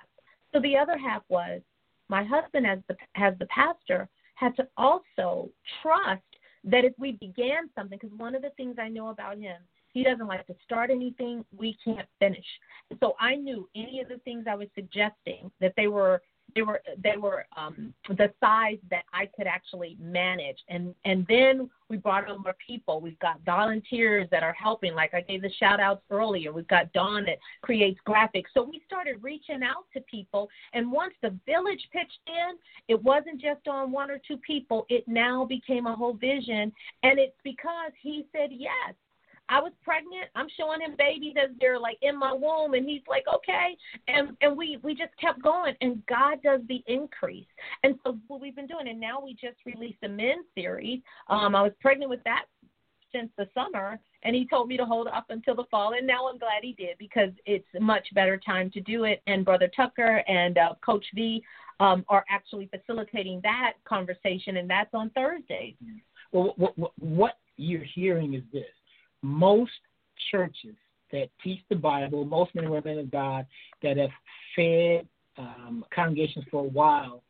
So 0.52 0.60
the 0.60 0.76
other 0.76 0.98
half 0.98 1.22
was 1.28 1.60
my 2.08 2.24
husband, 2.24 2.66
as 2.66 2.78
the 2.88 2.96
as 3.14 3.34
the 3.38 3.46
pastor, 3.46 4.08
had 4.34 4.56
to 4.56 4.66
also 4.76 5.50
trust 5.82 6.22
that 6.64 6.84
if 6.84 6.92
we 6.98 7.12
began 7.12 7.70
something, 7.74 7.98
because 8.00 8.16
one 8.18 8.34
of 8.34 8.42
the 8.42 8.50
things 8.56 8.76
I 8.78 8.88
know 8.88 9.08
about 9.08 9.38
him, 9.38 9.56
he 9.92 10.02
doesn't 10.02 10.26
like 10.26 10.46
to 10.46 10.54
start 10.64 10.90
anything 10.90 11.44
we 11.56 11.76
can't 11.84 12.08
finish. 12.18 12.44
So 13.00 13.14
I 13.18 13.34
knew 13.34 13.68
any 13.74 14.00
of 14.00 14.08
the 14.08 14.18
things 14.18 14.44
I 14.48 14.54
was 14.54 14.68
suggesting 14.74 15.50
that 15.60 15.72
they 15.76 15.86
were 15.86 16.20
they 16.54 16.62
were 16.62 16.82
they 17.02 17.16
were 17.16 17.46
um, 17.56 17.94
the 18.08 18.32
size 18.40 18.78
that 18.90 19.04
I 19.12 19.26
could 19.36 19.46
actually 19.46 19.96
manage. 20.00 20.58
And 20.68 20.94
and 21.04 21.26
then 21.28 21.70
we 21.88 21.96
brought 21.96 22.28
on 22.28 22.42
more 22.42 22.54
people. 22.64 23.00
We've 23.00 23.18
got 23.18 23.40
volunteers 23.44 24.28
that 24.30 24.42
are 24.42 24.52
helping. 24.52 24.94
Like 24.94 25.14
I 25.14 25.20
gave 25.20 25.42
the 25.42 25.50
shout 25.58 25.80
outs 25.80 26.02
earlier. 26.10 26.52
We've 26.52 26.68
got 26.68 26.92
Dawn 26.92 27.24
that 27.24 27.38
creates 27.62 27.98
graphics. 28.06 28.46
So 28.54 28.62
we 28.62 28.80
started 28.86 29.22
reaching 29.22 29.62
out 29.62 29.86
to 29.94 30.00
people. 30.02 30.48
And 30.72 30.90
once 30.90 31.14
the 31.22 31.36
village 31.46 31.86
pitched 31.92 32.20
in, 32.26 32.56
it 32.88 33.02
wasn't 33.02 33.40
just 33.40 33.66
on 33.68 33.92
one 33.92 34.10
or 34.10 34.20
two 34.26 34.36
people. 34.38 34.86
It 34.88 35.06
now 35.06 35.44
became 35.44 35.86
a 35.86 35.94
whole 35.94 36.14
vision. 36.14 36.72
And 37.02 37.18
it's 37.18 37.36
because 37.42 37.92
he 38.00 38.26
said 38.32 38.50
yes. 38.50 38.94
I 39.50 39.60
was 39.60 39.72
pregnant. 39.82 40.26
I'm 40.36 40.46
showing 40.56 40.80
him 40.80 40.94
babies 40.96 41.34
as 41.36 41.50
they're 41.60 41.78
like 41.78 41.98
in 42.02 42.16
my 42.16 42.32
womb, 42.32 42.74
and 42.74 42.88
he's 42.88 43.02
like, 43.08 43.24
okay. 43.34 43.76
And 44.06 44.36
and 44.40 44.56
we 44.56 44.78
we 44.82 44.94
just 44.94 45.10
kept 45.20 45.42
going, 45.42 45.74
and 45.80 46.06
God 46.06 46.40
does 46.42 46.60
the 46.68 46.82
increase. 46.86 47.48
And 47.82 47.96
so 48.04 48.16
what 48.28 48.40
we've 48.40 48.54
been 48.54 48.68
doing, 48.68 48.88
and 48.88 49.00
now 49.00 49.20
we 49.20 49.32
just 49.34 49.56
released 49.66 49.98
a 50.04 50.08
men's 50.08 50.46
series. 50.54 51.00
Um, 51.28 51.56
I 51.56 51.62
was 51.62 51.72
pregnant 51.80 52.10
with 52.10 52.22
that 52.24 52.44
since 53.12 53.28
the 53.36 53.48
summer, 53.52 53.98
and 54.22 54.36
he 54.36 54.46
told 54.46 54.68
me 54.68 54.76
to 54.76 54.84
hold 54.84 55.08
up 55.08 55.26
until 55.30 55.56
the 55.56 55.64
fall, 55.68 55.94
and 55.94 56.06
now 56.06 56.28
I'm 56.28 56.38
glad 56.38 56.62
he 56.62 56.74
did 56.74 56.96
because 56.98 57.30
it's 57.44 57.66
a 57.76 57.80
much 57.80 58.06
better 58.14 58.38
time 58.38 58.70
to 58.70 58.80
do 58.80 59.02
it. 59.02 59.20
And 59.26 59.44
Brother 59.44 59.68
Tucker 59.74 60.22
and 60.28 60.58
uh, 60.58 60.74
Coach 60.80 61.04
V 61.16 61.42
um, 61.80 62.04
are 62.08 62.24
actually 62.30 62.68
facilitating 62.68 63.40
that 63.42 63.72
conversation, 63.84 64.58
and 64.58 64.70
that's 64.70 64.94
on 64.94 65.10
Thursdays. 65.10 65.74
Well, 66.30 66.54
what, 66.56 66.78
what, 66.78 66.92
what 67.00 67.38
you're 67.56 67.82
hearing 67.82 68.34
is 68.34 68.44
this 68.52 68.62
most 69.22 69.72
churches 70.30 70.74
that 71.12 71.28
teach 71.42 71.60
the 71.68 71.76
Bible, 71.76 72.24
most 72.24 72.54
men 72.54 72.64
and 72.64 72.72
women 72.72 72.98
of 72.98 73.10
God 73.10 73.46
that 73.82 73.96
have 73.96 74.10
fed 74.54 75.06
um, 75.38 75.84
congregations 75.94 76.44
for 76.50 76.60
a 76.60 76.68
while, 76.68 77.22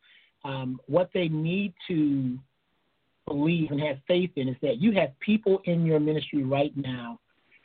um, 0.45 0.81
what 0.87 1.11
they 1.15 1.29
need 1.29 1.73
to 1.89 2.39
believe 3.27 3.71
and 3.71 3.81
have 3.81 3.99
faith 4.09 4.31
in 4.37 4.49
is 4.49 4.57
that 4.63 4.79
you 4.79 4.93
have 4.93 5.19
people 5.21 5.61
in 5.65 5.85
your 5.87 6.01
ministry 6.01 6.43
right 6.43 6.77
now 6.77 7.19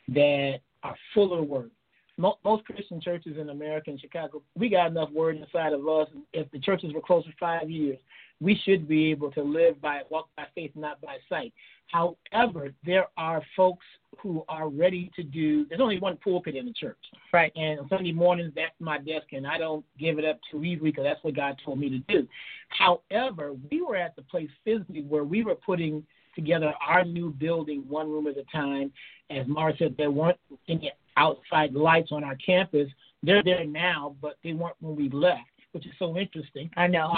that 0.10 0.60
are 0.84 0.96
full 1.14 1.38
of 1.38 1.48
word, 1.48 1.72
most 2.18 2.64
Christian 2.66 3.02
churches 3.02 3.38
in 3.40 3.50
America 3.50 3.90
and 3.90 4.00
Chicago, 4.00 4.42
we 4.58 4.70
got 4.70 4.88
enough 4.88 5.12
word 5.12 5.36
inside 5.38 5.74
of 5.74 5.88
us. 5.88 6.08
If 6.34 6.50
the 6.52 6.60
churches 6.60 6.94
were 6.94 7.02
closed 7.02 7.28
for 7.28 7.34
five 7.40 7.70
years, 7.70 7.98
we 8.42 8.60
should 8.64 8.88
be 8.88 9.12
able 9.12 9.32
to 9.32 9.42
live 9.42 9.82
by 9.82 10.02
walk 10.10 10.28
by 10.36 10.46
faith, 10.54 10.72
not 10.76 11.00
by 11.02 11.18
sight. 11.30 11.54
However, 11.88 12.74
there 12.86 13.08
are 13.18 13.42
folks 13.56 13.86
who 14.20 14.44
are 14.50 14.70
ready 14.70 15.12
to 15.16 15.24
do. 15.24 15.66
There's 15.68 15.82
only 15.82 16.00
one 16.00 16.18
pulpit 16.18 16.56
in 16.56 16.66
the 16.66 16.74
church, 16.74 16.98
right? 17.32 17.52
And 17.56 17.80
on 17.80 17.90
Sunday 17.90 18.12
mornings, 18.12 18.54
that's 18.56 18.74
my 18.80 18.98
desk, 18.98 19.28
and 19.34 19.46
I 19.46 19.58
don't 19.58 19.86
give 20.00 20.18
it 20.20 20.26
up 20.26 20.40
too 20.52 20.64
easily 20.64 20.92
because 20.92 21.04
that's 21.04 21.24
what 21.24 21.36
God 21.36 21.60
told 21.64 21.80
me 21.80 21.90
to 21.90 22.00
do. 22.00 22.28
However, 22.70 23.54
we 23.72 23.82
were 23.82 23.96
at 23.96 24.16
the 24.16 24.24
place 24.24 24.50
physically 24.64 25.04
where 25.04 25.24
we 25.24 25.44
were 25.44 25.56
putting 25.56 26.04
together 26.36 26.74
our 26.86 27.06
new 27.06 27.30
building 27.32 27.84
one 27.88 28.10
room 28.10 28.28
at 28.28 28.38
a 28.38 28.44
time. 28.52 28.92
As 29.30 29.48
Maura 29.48 29.74
said, 29.78 29.96
there 29.98 30.12
weren't 30.12 30.40
any 30.68 30.92
outside 31.18 31.74
lights 31.74 32.12
on 32.12 32.24
our 32.24 32.36
campus. 32.36 32.90
They're 33.24 33.44
there 33.44 33.66
now, 33.66 34.16
but 34.22 34.38
they 34.44 34.54
weren't 34.54 34.76
when 34.82 34.96
we 34.96 35.10
left, 35.10 35.50
which 35.72 35.86
is 35.86 35.94
so 35.98 36.18
interesting. 36.18 36.70
I 36.76 36.88
know. 36.88 37.14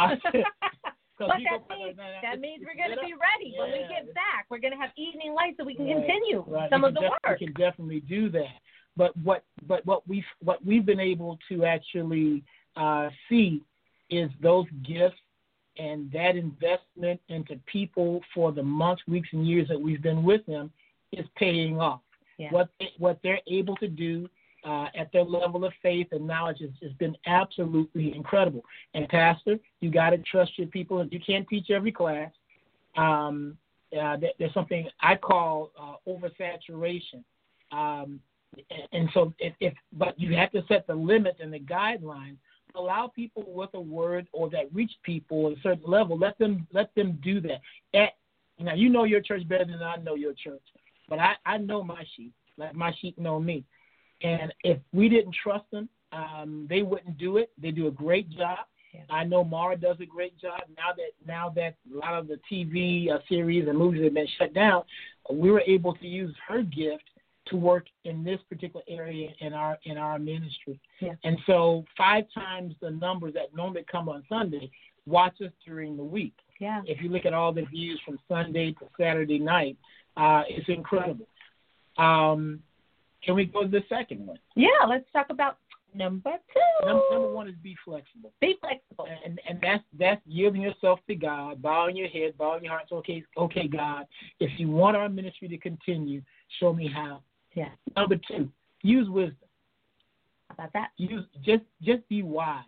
But 1.17 1.29
that 1.29 1.77
means, 1.77 1.97
that 2.21 2.39
means 2.39 2.63
we're 2.65 2.77
going 2.77 2.95
to 2.95 3.03
be 3.03 3.13
ready 3.13 3.53
yeah. 3.53 3.61
when 3.61 3.71
we 3.71 3.79
get 3.89 4.13
back. 4.13 4.45
We're 4.49 4.59
going 4.59 4.73
to 4.73 4.79
have 4.79 4.91
evening 4.97 5.33
lights 5.33 5.57
so 5.57 5.65
we 5.65 5.75
can 5.75 5.87
right. 5.87 5.95
continue 5.95 6.43
right. 6.47 6.69
some 6.69 6.83
we 6.83 6.89
of 6.89 6.93
the 6.93 7.01
def- 7.01 7.09
work. 7.09 7.39
We 7.39 7.47
can 7.47 7.53
definitely 7.53 8.01
do 8.01 8.29
that. 8.31 8.61
But 8.95 9.15
what 9.17 9.43
but 9.67 9.85
what 9.85 10.07
we 10.07 10.23
what 10.43 10.63
we've 10.65 10.85
been 10.85 10.99
able 10.99 11.37
to 11.49 11.65
actually 11.65 12.43
uh, 12.75 13.09
see 13.29 13.63
is 14.09 14.29
those 14.41 14.65
gifts 14.83 15.17
and 15.77 16.11
that 16.11 16.35
investment 16.35 17.19
into 17.29 17.59
people 17.71 18.21
for 18.33 18.51
the 18.51 18.63
months, 18.63 19.03
weeks, 19.07 19.29
and 19.31 19.47
years 19.47 19.67
that 19.67 19.79
we've 19.79 20.01
been 20.01 20.23
with 20.23 20.45
them 20.45 20.71
is 21.11 21.25
paying 21.35 21.79
off. 21.79 22.01
Yeah. 22.37 22.49
What 22.51 22.69
they, 22.79 22.89
what 22.97 23.19
they're 23.23 23.41
able 23.47 23.75
to 23.77 23.87
do 23.87 24.27
uh, 24.63 24.87
at 24.95 25.11
their 25.11 25.23
level 25.23 25.65
of 25.65 25.73
faith 25.81 26.07
and 26.11 26.25
knowledge 26.25 26.59
has, 26.59 26.71
has 26.81 26.91
been 26.93 27.15
absolutely 27.25 28.15
incredible. 28.15 28.63
And 28.93 29.07
pastor, 29.09 29.57
you 29.79 29.91
got 29.91 30.11
to 30.11 30.17
trust 30.19 30.57
your 30.57 30.67
people. 30.67 31.05
You 31.05 31.19
can't 31.19 31.47
teach 31.47 31.69
every 31.69 31.91
class. 31.91 32.31
Um, 32.95 33.57
uh, 33.97 34.17
there's 34.37 34.53
something 34.53 34.87
I 35.01 35.15
call 35.15 35.71
uh, 35.79 35.95
oversaturation. 36.09 37.23
Um, 37.71 38.19
and 38.91 39.09
so, 39.13 39.33
if, 39.39 39.53
if 39.59 39.73
but 39.93 40.19
you 40.19 40.35
have 40.35 40.51
to 40.51 40.63
set 40.67 40.87
the 40.87 40.95
limits 40.95 41.39
and 41.41 41.53
the 41.53 41.59
guidelines 41.59 42.37
allow 42.75 43.07
people 43.07 43.43
with 43.47 43.69
a 43.73 43.79
word 43.79 44.27
or 44.31 44.49
that 44.49 44.73
reach 44.73 44.91
people 45.03 45.47
at 45.47 45.57
a 45.57 45.61
certain 45.61 45.89
level. 45.89 46.17
Let 46.17 46.37
them 46.37 46.67
let 46.73 46.93
them 46.95 47.19
do 47.23 47.41
that. 47.41 47.61
At, 47.93 48.13
now 48.59 48.73
you 48.73 48.89
know 48.89 49.03
your 49.03 49.21
church 49.21 49.47
better 49.47 49.65
than 49.65 49.81
I 49.81 49.97
know 49.97 50.15
your 50.15 50.33
church, 50.33 50.61
but 51.09 51.19
I 51.19 51.35
I 51.45 51.57
know 51.57 51.83
my 51.83 52.03
sheep 52.15 52.33
like 52.57 52.75
my 52.75 52.93
sheep 52.99 53.17
know 53.17 53.39
me. 53.39 53.63
And 54.21 54.53
if 54.63 54.79
we 54.93 55.09
didn't 55.09 55.35
trust 55.41 55.69
them, 55.71 55.89
um, 56.11 56.67
they 56.69 56.81
wouldn't 56.81 57.17
do 57.17 57.37
it. 57.37 57.51
They 57.61 57.71
do 57.71 57.87
a 57.87 57.91
great 57.91 58.29
job. 58.29 58.59
Yeah. 58.93 59.01
I 59.09 59.23
know 59.23 59.43
Maura 59.43 59.75
does 59.75 59.97
a 59.99 60.05
great 60.05 60.37
job. 60.39 60.61
Now 60.77 60.93
that 60.95 61.11
now 61.25 61.49
that 61.55 61.75
a 61.93 61.97
lot 61.97 62.13
of 62.13 62.27
the 62.27 62.39
TV 62.51 63.11
uh, 63.11 63.19
series 63.29 63.67
and 63.67 63.77
movies 63.77 64.03
have 64.03 64.13
been 64.13 64.27
shut 64.37 64.53
down, 64.53 64.83
we 65.31 65.51
were 65.51 65.61
able 65.61 65.93
to 65.95 66.07
use 66.07 66.35
her 66.47 66.63
gift 66.63 67.03
to 67.47 67.57
work 67.57 67.85
in 68.03 68.23
this 68.23 68.39
particular 68.49 68.83
area 68.87 69.29
in 69.39 69.53
our 69.53 69.77
in 69.83 69.97
our 69.97 70.17
ministry. 70.17 70.79
Yeah. 70.99 71.13
And 71.23 71.37
so 71.45 71.85
five 71.97 72.25
times 72.33 72.75
the 72.81 72.91
numbers 72.91 73.33
that 73.33 73.53
normally 73.55 73.85
come 73.91 74.09
on 74.09 74.23
Sunday 74.29 74.71
watch 75.05 75.41
us 75.41 75.51
during 75.65 75.97
the 75.97 76.03
week. 76.03 76.33
Yeah. 76.59 76.81
If 76.85 77.01
you 77.01 77.09
look 77.09 77.25
at 77.25 77.33
all 77.33 77.53
the 77.53 77.63
views 77.63 77.99
from 78.05 78.19
Sunday 78.27 78.71
to 78.73 78.85
Saturday 78.99 79.39
night, 79.39 79.77
uh, 80.17 80.43
it's 80.47 80.67
incredible. 80.69 81.27
Um, 81.97 82.61
can 83.23 83.35
we 83.35 83.45
go 83.45 83.63
to 83.63 83.69
the 83.69 83.83
second 83.89 84.25
one? 84.25 84.39
Yeah, 84.55 84.85
let's 84.87 85.05
talk 85.11 85.27
about 85.29 85.57
number 85.93 86.31
two. 86.53 86.85
Number, 86.85 87.03
number 87.11 87.33
one 87.33 87.47
is 87.47 87.55
be 87.61 87.75
flexible. 87.83 88.31
Be 88.39 88.55
flexible. 88.61 89.07
And 89.25 89.39
and 89.47 89.59
that's 89.61 89.83
that's 89.97 90.21
yielding 90.25 90.61
yourself 90.61 90.99
to 91.07 91.15
God, 91.15 91.61
bowing 91.61 91.95
your 91.95 92.07
head, 92.07 92.37
bowing 92.37 92.63
your 92.63 92.73
heart. 92.73 92.83
It's 92.83 92.91
okay, 92.93 93.23
okay, 93.37 93.67
God. 93.67 94.05
If 94.39 94.51
you 94.59 94.69
want 94.69 94.97
our 94.97 95.09
ministry 95.09 95.47
to 95.49 95.57
continue, 95.57 96.21
show 96.59 96.73
me 96.73 96.89
how. 96.93 97.21
Yeah. 97.55 97.69
Number 97.95 98.15
two, 98.27 98.49
use 98.83 99.09
wisdom. 99.09 99.37
How 100.49 100.55
about 100.55 100.73
that? 100.73 100.89
Use 100.97 101.25
just 101.43 101.63
just 101.81 102.07
be 102.07 102.23
wise. 102.23 102.63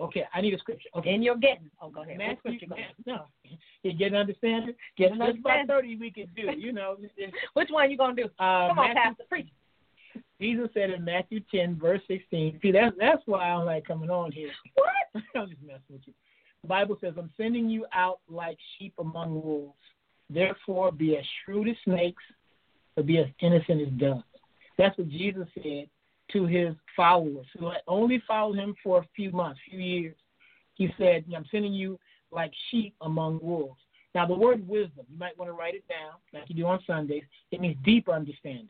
Okay, 0.00 0.24
I 0.34 0.40
need 0.40 0.52
a 0.54 0.58
scripture. 0.58 0.88
Okay. 0.96 1.14
And 1.14 1.22
you're 1.22 1.36
getting. 1.36 1.70
Oh, 1.80 1.88
go 1.88 2.02
ahead. 2.02 2.18
Matthew, 2.18 2.58
scripture 2.58 2.66
go? 2.66 2.76
no, 3.06 3.26
you 3.82 3.92
get 3.92 4.08
an 4.08 4.16
understanding. 4.16 4.74
Get 4.98 5.12
an 5.12 5.18
Just 5.18 5.38
about 5.38 5.66
thirty 5.68 5.96
we 5.96 6.10
can 6.10 6.26
do. 6.34 6.50
You 6.56 6.72
know. 6.72 6.96
Which 7.54 7.68
one 7.70 7.90
you 7.90 7.96
gonna 7.96 8.14
do? 8.14 8.24
Uh, 8.38 8.68
Come 8.68 8.78
on, 8.78 8.94
Matthew, 8.94 9.02
Pastor, 9.02 9.24
preach. 9.28 9.48
Jesus 10.40 10.68
said 10.74 10.90
in 10.90 11.04
Matthew 11.04 11.40
ten 11.50 11.78
verse 11.78 12.00
sixteen. 12.08 12.58
See, 12.62 12.72
that's 12.72 12.94
that's 12.98 13.22
why 13.26 13.50
I 13.50 13.52
don't 13.54 13.66
like 13.66 13.86
coming 13.86 14.10
on 14.10 14.32
here. 14.32 14.50
What? 14.74 15.22
I'm 15.34 15.48
just 15.48 15.62
messing 15.62 15.82
with 15.90 16.02
you. 16.06 16.14
The 16.62 16.68
Bible 16.68 16.98
says, 17.00 17.14
"I'm 17.16 17.30
sending 17.36 17.68
you 17.68 17.86
out 17.92 18.20
like 18.28 18.58
sheep 18.78 18.94
among 18.98 19.42
wolves. 19.42 19.74
Therefore, 20.30 20.90
be 20.90 21.16
as 21.16 21.24
shrewd 21.44 21.68
as 21.68 21.76
snakes, 21.84 22.22
but 22.96 23.06
be 23.06 23.18
as 23.18 23.26
innocent 23.40 23.82
as 23.82 23.88
doves." 23.98 24.24
That's 24.78 24.96
what 24.98 25.08
Jesus 25.08 25.46
said 25.54 25.88
to 26.32 26.46
his 26.46 26.74
followers 26.96 27.46
who 27.58 27.70
had 27.70 27.82
only 27.86 28.22
followed 28.26 28.56
him 28.56 28.74
for 28.82 28.98
a 28.98 29.08
few 29.14 29.30
months, 29.30 29.60
few 29.68 29.78
years. 29.78 30.16
He 30.74 30.92
said, 30.98 31.24
I'm 31.34 31.44
sending 31.50 31.72
you 31.72 31.98
like 32.32 32.52
sheep 32.70 32.94
among 33.02 33.40
wolves. 33.42 33.80
Now, 34.14 34.26
the 34.26 34.34
word 34.34 34.66
wisdom, 34.66 35.06
you 35.08 35.18
might 35.18 35.36
want 35.38 35.48
to 35.48 35.54
write 35.54 35.74
it 35.74 35.84
down 35.88 36.12
like 36.32 36.48
you 36.48 36.54
do 36.54 36.66
on 36.66 36.80
Sundays. 36.86 37.24
It 37.50 37.60
means 37.60 37.76
deep 37.84 38.08
understanding, 38.08 38.68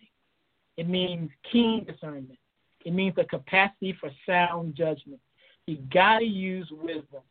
it 0.77 0.89
means 0.89 1.31
keen 1.51 1.85
discernment, 1.85 2.39
it 2.85 2.93
means 2.93 3.15
the 3.17 3.25
capacity 3.25 3.97
for 4.01 4.11
sound 4.27 4.75
judgment. 4.75 5.21
You 5.67 5.79
got 5.93 6.19
to 6.19 6.25
use 6.25 6.69
wisdom. 6.71 7.23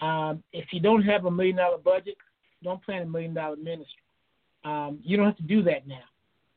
Um, 0.00 0.42
if 0.52 0.72
you 0.72 0.80
don't 0.80 1.02
have 1.02 1.24
a 1.24 1.30
million 1.30 1.56
dollar 1.56 1.78
budget, 1.78 2.16
don't 2.62 2.82
plan 2.84 3.02
a 3.02 3.06
million 3.06 3.34
dollar 3.34 3.56
ministry. 3.56 4.02
Um, 4.64 5.00
you 5.02 5.16
don't 5.16 5.26
have 5.26 5.36
to 5.36 5.42
do 5.42 5.62
that 5.62 5.86
now. 5.86 6.04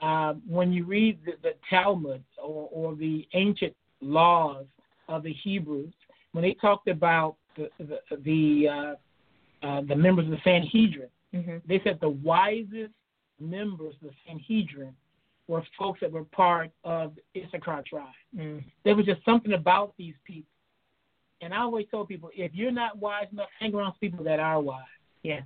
Um, 0.02 0.42
when 0.48 0.72
you 0.72 0.86
read 0.86 1.20
the, 1.26 1.34
the 1.42 1.54
Talmud 1.70 2.24
or, 2.38 2.70
or, 2.72 2.96
the 2.96 3.28
ancient 3.34 3.74
laws 4.02 4.66
of 5.08 5.24
the 5.24 5.34
Hebrews, 5.34 5.94
when 6.34 6.44
they 6.44 6.54
talked 6.54 6.90
about 6.90 7.38
the 7.56 7.70
the 7.80 8.00
the, 8.18 8.68
uh, 8.68 9.66
uh, 9.66 9.82
the 9.88 9.96
members 9.96 10.26
of 10.26 10.32
the 10.32 10.42
Sanhedrin, 10.44 11.10
mm-hmm. 11.34 11.58
they 11.68 11.82
said 11.84 12.00
the 12.02 12.10
wisest 12.10 12.94
members 13.40 13.96
of 14.02 14.10
the 14.10 14.16
Sanhedrin 14.28 14.94
were 15.48 15.64
folks 15.78 16.00
that 16.02 16.12
were 16.12 16.24
part 16.24 16.72
of 16.84 17.14
the 17.34 17.44
Issachar 17.44 17.84
tribe. 17.88 18.08
Mm. 18.36 18.64
There 18.84 18.96
was 18.96 19.06
just 19.06 19.24
something 19.24 19.54
about 19.54 19.94
these 19.98 20.16
people. 20.26 20.50
And 21.42 21.54
I 21.54 21.58
always 21.58 21.86
tell 21.92 22.06
people, 22.06 22.30
if 22.34 22.54
you're 22.54 22.72
not 22.72 22.98
wise 22.98 23.28
enough, 23.32 23.50
hang 23.60 23.76
around 23.76 23.94
people 24.00 24.24
that 24.24 24.40
are 24.40 24.60
wise. 24.60 24.84
Yeah. 25.22 25.42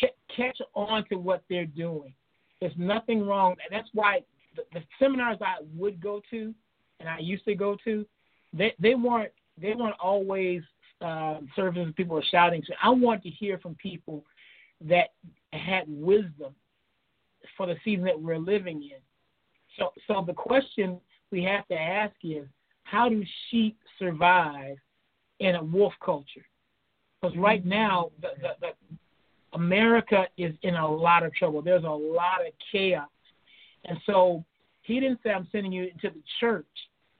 C- 0.00 0.08
catch 0.34 0.58
on 0.74 1.04
to 1.08 1.16
what 1.16 1.42
they're 1.50 1.66
doing. 1.66 2.14
There's 2.60 2.72
nothing 2.76 3.26
wrong. 3.26 3.56
And 3.62 3.76
that's 3.76 3.88
why 3.92 4.20
the, 4.56 4.62
the 4.72 4.80
seminars 4.98 5.38
I 5.40 5.56
would 5.76 6.00
go 6.00 6.22
to, 6.30 6.54
and 7.00 7.08
I 7.08 7.18
used 7.18 7.44
to 7.44 7.54
go 7.54 7.76
to, 7.84 8.06
they 8.52 8.74
they 8.78 8.94
weren't 8.94 9.32
they 9.60 9.74
weren't 9.74 9.96
always 10.00 10.62
uh, 11.00 11.38
services 11.56 11.92
people 11.96 12.14
were 12.14 12.24
shouting. 12.30 12.62
So 12.66 12.74
I 12.82 12.90
want 12.90 13.22
to 13.24 13.30
hear 13.30 13.58
from 13.58 13.74
people 13.74 14.24
that 14.88 15.08
had 15.52 15.84
wisdom 15.88 16.54
for 17.56 17.66
the 17.66 17.76
season 17.84 18.04
that 18.04 18.20
we're 18.20 18.38
living 18.38 18.82
in. 18.82 19.00
So 19.78 19.92
so 20.06 20.24
the 20.26 20.34
question 20.34 21.00
we 21.30 21.42
have 21.44 21.66
to 21.68 21.74
ask 21.74 22.14
is, 22.22 22.46
how 22.84 23.08
do 23.08 23.24
sheep 23.50 23.78
survive 23.98 24.76
in 25.40 25.54
a 25.54 25.64
wolf 25.64 25.94
culture? 26.04 26.46
Because 27.20 27.36
right 27.36 27.64
now 27.64 28.10
the, 28.20 28.28
the, 28.40 28.48
the 28.60 28.96
America 29.54 30.26
is 30.36 30.54
in 30.62 30.74
a 30.74 30.88
lot 30.90 31.22
of 31.22 31.34
trouble. 31.34 31.62
There's 31.62 31.84
a 31.84 31.88
lot 31.88 32.40
of 32.46 32.52
chaos. 32.70 33.08
And 33.84 33.98
so 34.06 34.44
he 34.82 35.00
didn't 35.00 35.20
say, 35.22 35.30
I'm 35.30 35.48
sending 35.52 35.72
you 35.72 35.84
into 35.84 36.10
the 36.10 36.22
church. 36.40 36.66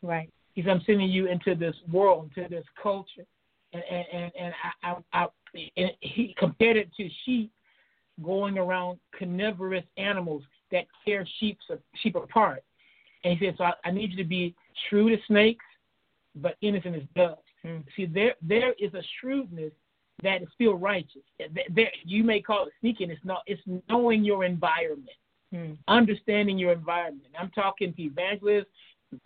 Right. 0.02 0.30
He 0.54 0.62
said, 0.62 0.70
I'm 0.70 0.82
sending 0.84 1.08
you 1.08 1.26
into 1.26 1.54
this 1.54 1.74
world, 1.90 2.30
into 2.36 2.48
this 2.48 2.64
culture. 2.82 3.26
And, 3.72 3.82
and, 3.90 4.06
and, 4.12 4.32
and 4.38 4.54
I, 4.82 4.90
I, 4.90 5.22
I, 5.22 5.26
and 5.76 5.90
he 6.00 6.34
compared 6.38 6.76
it 6.76 6.90
to 6.96 7.08
sheep 7.24 7.52
going 8.22 8.58
around 8.58 8.98
carnivorous 9.18 9.84
animals 9.96 10.42
that 10.70 10.86
tear 11.04 11.26
sheep, 11.38 11.58
sheep 11.96 12.16
apart. 12.16 12.62
And 13.24 13.38
he 13.38 13.46
said, 13.46 13.54
so 13.56 13.64
I, 13.64 13.72
I 13.84 13.90
need 13.90 14.10
you 14.10 14.16
to 14.16 14.24
be 14.28 14.54
shrewd 14.88 15.12
as 15.12 15.18
snakes, 15.26 15.64
but 16.34 16.56
innocent 16.60 16.96
as 16.96 17.02
doves. 17.14 17.40
Mm. 17.64 17.84
See, 17.96 18.06
there 18.06 18.34
there 18.42 18.74
is 18.78 18.92
a 18.94 19.02
shrewdness 19.20 19.72
that 20.22 20.42
is 20.42 20.48
still 20.54 20.74
righteous. 20.74 21.22
There, 21.70 21.90
you 22.04 22.24
may 22.24 22.40
call 22.40 22.66
it 22.66 22.72
sneaking. 22.80 23.10
It's 23.10 23.24
not. 23.24 23.42
It's 23.46 23.62
knowing 23.88 24.24
your 24.24 24.44
environment, 24.44 25.10
mm. 25.54 25.76
understanding 25.88 26.58
your 26.58 26.72
environment. 26.72 27.28
I'm 27.38 27.50
talking 27.50 27.94
to 27.94 28.02
evangelists, 28.02 28.66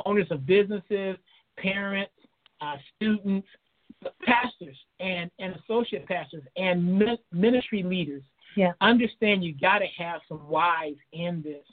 owners 0.04 0.26
of 0.30 0.46
businesses, 0.46 1.16
parents, 1.58 2.12
uh, 2.60 2.76
students, 2.96 3.48
pastors, 4.24 4.76
and 5.00 5.30
and 5.38 5.54
associate 5.56 6.06
pastors, 6.06 6.42
and 6.56 7.02
ministry 7.32 7.82
leaders. 7.82 8.22
Yeah. 8.56 8.72
Understand 8.80 9.44
you 9.44 9.54
got 9.54 9.78
to 9.78 9.86
have 9.98 10.20
some 10.28 10.38
whys 10.38 10.96
in 11.12 11.42
this. 11.42 11.64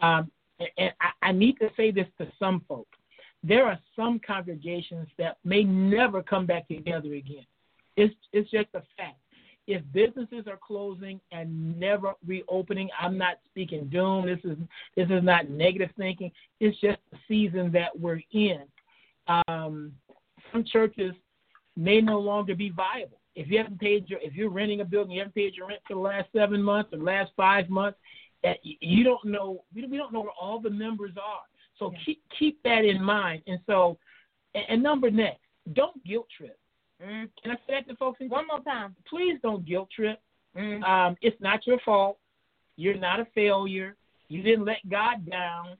Um, 0.00 0.30
and 0.78 0.92
I, 1.00 1.28
I 1.28 1.32
need 1.32 1.58
to 1.58 1.70
say 1.76 1.90
this 1.90 2.06
to 2.18 2.30
some 2.38 2.64
folks. 2.68 2.96
there 3.42 3.66
are 3.66 3.78
some 3.96 4.20
congregations 4.24 5.08
that 5.18 5.38
may 5.44 5.64
never 5.64 6.22
come 6.22 6.46
back 6.46 6.68
together 6.68 7.14
again. 7.14 7.46
It's 7.96 8.14
it's 8.32 8.50
just 8.50 8.68
a 8.74 8.82
fact. 8.96 9.18
If 9.66 9.82
businesses 9.92 10.46
are 10.46 10.58
closing 10.60 11.20
and 11.32 11.78
never 11.78 12.14
reopening, 12.26 12.88
I'm 13.00 13.16
not 13.16 13.38
speaking 13.48 13.86
doom. 13.88 14.26
This 14.26 14.40
is 14.44 14.58
this 14.96 15.08
is 15.10 15.22
not 15.22 15.48
negative 15.48 15.90
thinking. 15.96 16.32
It's 16.60 16.78
just 16.80 16.98
the 17.10 17.18
season 17.28 17.70
that 17.72 17.98
we're 17.98 18.20
in. 18.32 18.62
Um, 19.26 19.92
some 20.52 20.64
churches 20.64 21.12
may 21.76 22.00
no 22.00 22.18
longer 22.18 22.54
be 22.54 22.70
viable. 22.70 23.19
If 23.36 23.48
you 23.48 23.58
haven't 23.58 23.80
paid 23.80 24.08
your, 24.08 24.18
if 24.22 24.34
you're 24.34 24.50
renting 24.50 24.80
a 24.80 24.84
building, 24.84 25.12
you 25.12 25.20
haven't 25.20 25.34
paid 25.34 25.54
your 25.54 25.68
rent 25.68 25.80
for 25.86 25.94
the 25.94 26.00
last 26.00 26.28
seven 26.34 26.62
months 26.62 26.92
or 26.92 26.98
the 26.98 27.04
last 27.04 27.30
five 27.36 27.68
months, 27.68 27.98
that 28.42 28.58
you 28.62 29.04
don't 29.04 29.24
know, 29.24 29.64
we 29.74 29.82
don't 29.82 30.12
know 30.12 30.20
where 30.20 30.32
all 30.40 30.60
the 30.60 30.70
members 30.70 31.12
are. 31.16 31.42
So 31.78 31.90
yeah. 31.92 31.98
keep 32.04 32.22
keep 32.38 32.62
that 32.64 32.84
in 32.84 33.02
mind. 33.02 33.42
And 33.46 33.58
so, 33.66 33.98
and, 34.54 34.64
and 34.68 34.82
number 34.82 35.10
next, 35.10 35.40
don't 35.74 36.02
guilt 36.04 36.26
trip. 36.36 36.58
Mm. 37.02 37.28
Can 37.42 37.52
I 37.52 37.54
say 37.66 37.74
that 37.74 37.88
to 37.88 37.96
folks? 37.96 38.20
One 38.28 38.46
more 38.46 38.60
time. 38.60 38.94
Please 39.08 39.38
don't 39.42 39.64
guilt 39.66 39.88
trip. 39.94 40.20
Mm. 40.56 40.82
Um, 40.82 41.16
it's 41.22 41.40
not 41.40 41.66
your 41.66 41.78
fault. 41.84 42.18
You're 42.76 42.96
not 42.96 43.20
a 43.20 43.26
failure. 43.34 43.96
You 44.28 44.42
didn't 44.42 44.64
let 44.64 44.88
God 44.88 45.28
down. 45.30 45.76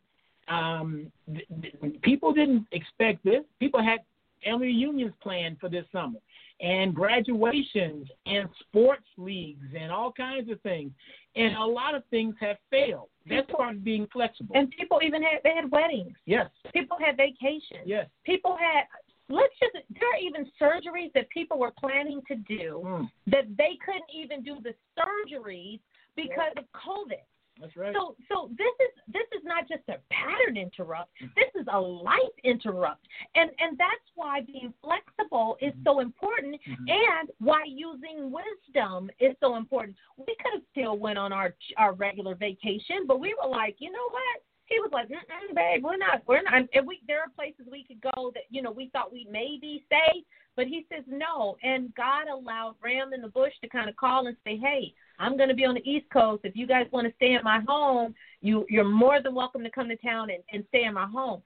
Um, 0.49 1.13
th- 1.33 1.47
th- 1.61 2.01
people 2.03 2.33
didn't 2.33 2.67
expect 2.73 3.25
this. 3.25 3.43
People 3.59 3.83
had 3.83 4.01
family 4.45 4.69
reunions 4.69 5.13
planned 5.23 5.59
for 5.61 5.69
this 5.69 5.85
summer, 5.93 6.19
and 6.61 6.95
graduations, 6.95 8.09
and 8.27 8.49
sports 8.61 9.07
leagues, 9.17 9.67
and 9.79 9.91
all 9.91 10.13
kinds 10.13 10.51
of 10.51 10.61
things. 10.61 10.93
And 11.37 11.57
a 11.57 11.65
lot 11.65 11.95
of 11.95 12.03
things 12.11 12.35
have 12.41 12.57
failed. 12.71 13.09
That's 13.29 13.51
part 13.51 13.77
of 13.77 13.85
being 13.85 14.07
flexible. 14.13 14.55
And 14.55 14.71
people 14.71 15.01
even 15.03 15.23
had 15.23 15.41
they 15.45 15.55
had 15.55 15.71
weddings. 15.71 16.17
Yes. 16.27 16.51
People 16.73 16.97
had 17.05 17.17
vacations. 17.17 17.87
Yes. 17.87 18.07
People 18.25 18.57
had 18.59 18.85
let's 19.29 19.55
just 19.61 19.85
there 19.99 20.09
are 20.11 20.19
even 20.21 20.51
surgeries 20.61 21.13
that 21.15 21.29
people 21.31 21.59
were 21.59 21.73
planning 21.79 22.21
to 22.29 22.37
do 22.37 22.83
mm. 22.85 23.11
that 23.29 23.45
they 23.57 23.79
couldn't 23.85 24.11
even 24.13 24.43
do 24.43 24.57
the 24.63 24.75
surgeries 24.99 25.81
because 26.17 26.53
of 26.57 26.65
COVID. 26.75 27.23
That's 27.61 27.77
right. 27.77 27.95
So 27.95 28.17
so 28.29 28.49
this 28.57 28.73
is 28.81 29.13
this 29.13 29.27
is 29.37 29.45
not 29.45 29.69
just 29.69 29.83
a 29.89 29.99
pattern 30.11 30.57
interrupt. 30.57 31.11
This 31.37 31.51
is 31.61 31.67
a 31.71 31.79
life 31.79 32.17
interrupt. 32.43 33.07
And 33.35 33.51
and 33.59 33.77
that's 33.77 34.09
why 34.15 34.41
being 34.41 34.73
flexible 34.83 35.57
is 35.61 35.75
so 35.85 36.01
important 36.01 36.55
mm-hmm. 36.55 36.85
and 36.89 37.31
why 37.39 37.65
using 37.67 38.33
wisdom 38.33 39.11
is 39.21 39.37
so 39.41 39.57
important. 39.57 39.97
We 40.17 40.35
could 40.41 40.55
have 40.55 40.63
still 40.71 40.99
went 40.99 41.19
on 41.19 41.33
our 41.33 41.55
our 41.77 41.93
regular 41.93 42.35
vacation, 42.35 43.05
but 43.07 43.21
we 43.21 43.35
were 43.43 43.51
like, 43.51 43.77
you 43.79 43.93
know 43.93 44.09
what? 44.11 44.43
He 44.71 44.79
was 44.79 44.91
like, 44.93 45.09
Mm-mm, 45.09 45.55
"Babe, 45.55 45.83
we're 45.83 45.97
not, 45.97 46.23
we're 46.29 46.43
not." 46.43 46.55
And 46.55 46.87
we 46.87 47.01
there 47.09 47.21
are 47.21 47.29
places 47.35 47.67
we 47.71 47.85
could 47.85 48.01
go 48.01 48.31
that 48.35 48.45
you 48.51 48.63
know 48.63 48.71
we 48.71 48.89
thought 48.93 49.13
we 49.13 49.27
maybe 49.31 49.83
stay, 49.87 50.23
but 50.57 50.67
he 50.67 50.87
says 50.89 51.03
no. 51.09 51.57
And 51.65 51.93
God 51.97 52.29
allowed 52.29 52.77
Ram 52.83 53.13
in 53.13 53.21
the 53.21 53.29
bush 53.29 53.53
to 53.63 53.69
kind 53.69 53.89
of 53.91 53.97
call 53.97 54.29
and 54.29 54.37
say, 54.45 54.57
"Hey, 54.57 54.95
I'm 55.19 55.37
going 55.37 55.49
to 55.49 55.57
be 55.57 55.65
on 55.65 55.75
the 55.75 55.91
East 55.91 56.07
Coast. 56.13 56.43
If 56.45 56.55
you 56.55 56.69
guys 56.69 56.87
want 56.93 57.09
to 57.09 57.15
stay 57.17 57.35
in 57.35 57.43
my 57.43 57.61
home, 57.67 58.15
you 58.43 58.65
you're 58.71 58.85
more 58.85 59.21
than 59.21 59.35
welcome 59.35 59.65
to 59.65 59.71
come 59.71 59.89
to 59.89 59.97
town 59.97 60.31
and, 60.31 60.43
and 60.53 60.65
stay 60.69 60.85
in 60.85 60.95
my 60.95 61.07
home." 61.07 61.43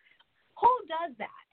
Who 0.60 0.68
does 0.86 1.16
that? 1.18 1.43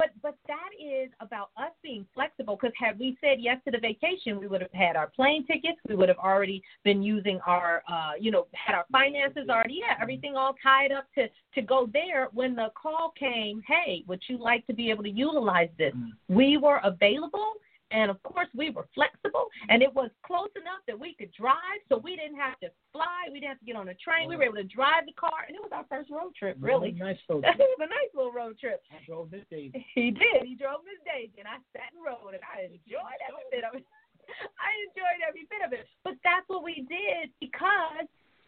But 0.00 0.12
but 0.22 0.36
that 0.48 0.70
is 0.82 1.10
about 1.20 1.50
us 1.58 1.72
being 1.82 2.06
flexible. 2.14 2.56
Because 2.58 2.74
had 2.80 2.98
we 2.98 3.18
said 3.20 3.36
yes 3.38 3.58
to 3.66 3.70
the 3.70 3.78
vacation, 3.78 4.40
we 4.40 4.46
would 4.46 4.62
have 4.62 4.72
had 4.72 4.96
our 4.96 5.08
plane 5.08 5.46
tickets. 5.46 5.78
We 5.86 5.94
would 5.94 6.08
have 6.08 6.16
already 6.16 6.62
been 6.84 7.02
using 7.02 7.38
our 7.46 7.82
uh, 7.86 8.12
you 8.18 8.30
know 8.30 8.46
had 8.54 8.74
our 8.74 8.86
finances 8.90 9.50
already. 9.50 9.80
Yeah, 9.80 9.96
everything 10.00 10.36
all 10.36 10.54
tied 10.62 10.90
up 10.90 11.04
to 11.16 11.28
to 11.54 11.60
go 11.60 11.86
there. 11.92 12.28
When 12.32 12.54
the 12.54 12.68
call 12.80 13.12
came, 13.18 13.62
hey, 13.68 14.02
would 14.06 14.22
you 14.26 14.38
like 14.38 14.66
to 14.68 14.72
be 14.72 14.88
able 14.88 15.02
to 15.02 15.10
utilize 15.10 15.68
this? 15.76 15.92
Mm-hmm. 15.92 16.34
We 16.34 16.56
were 16.56 16.80
available 16.82 17.52
and 17.90 18.10
of 18.10 18.22
course, 18.22 18.48
we 18.54 18.70
were 18.70 18.86
flexible, 18.94 19.46
and 19.68 19.82
it 19.82 19.92
was 19.94 20.10
close 20.24 20.50
enough 20.56 20.82
that 20.86 20.98
we 20.98 21.14
could 21.14 21.32
drive, 21.32 21.80
so 21.88 21.98
we 21.98 22.16
didn't 22.16 22.36
have 22.38 22.58
to 22.60 22.68
fly. 22.92 23.28
We 23.32 23.40
didn't 23.40 23.58
have 23.58 23.60
to 23.60 23.68
get 23.68 23.76
on 23.76 23.88
a 23.88 23.94
train. 23.98 24.28
We 24.28 24.36
were 24.36 24.44
able 24.44 24.62
to 24.62 24.70
drive 24.70 25.06
the 25.06 25.14
car, 25.14 25.46
and 25.46 25.54
it 25.56 25.62
was 25.62 25.72
our 25.74 25.84
first 25.90 26.10
road 26.10 26.34
trip. 26.38 26.56
Really, 26.60 26.92
nice 26.92 27.18
road 27.28 27.42
trip. 27.42 27.58
it 27.58 27.70
was 27.78 27.82
a 27.82 27.90
nice 27.90 28.12
little 28.14 28.32
road 28.32 28.58
trip. 28.58 28.82
I 28.92 29.02
drove 29.06 29.30
this 29.30 29.44
day. 29.50 29.70
He 29.94 30.10
did. 30.10 30.44
He 30.46 30.54
drove 30.54 30.86
Miss 30.86 31.00
Daisy, 31.06 31.38
and 31.42 31.48
I 31.48 31.58
sat 31.74 31.90
and 31.94 32.02
rode, 32.04 32.34
and 32.38 32.44
I 32.46 32.70
enjoyed 32.70 33.20
every 33.26 33.46
bit 33.50 33.64
of 33.64 33.74
it. 33.74 33.84
I 34.58 34.70
enjoyed 34.86 35.20
every 35.26 35.46
bit 35.50 35.62
of 35.66 35.72
it. 35.72 35.86
But 36.04 36.14
that's 36.22 36.46
what 36.48 36.62
we 36.62 36.86
did 36.88 37.30
because 37.40 38.06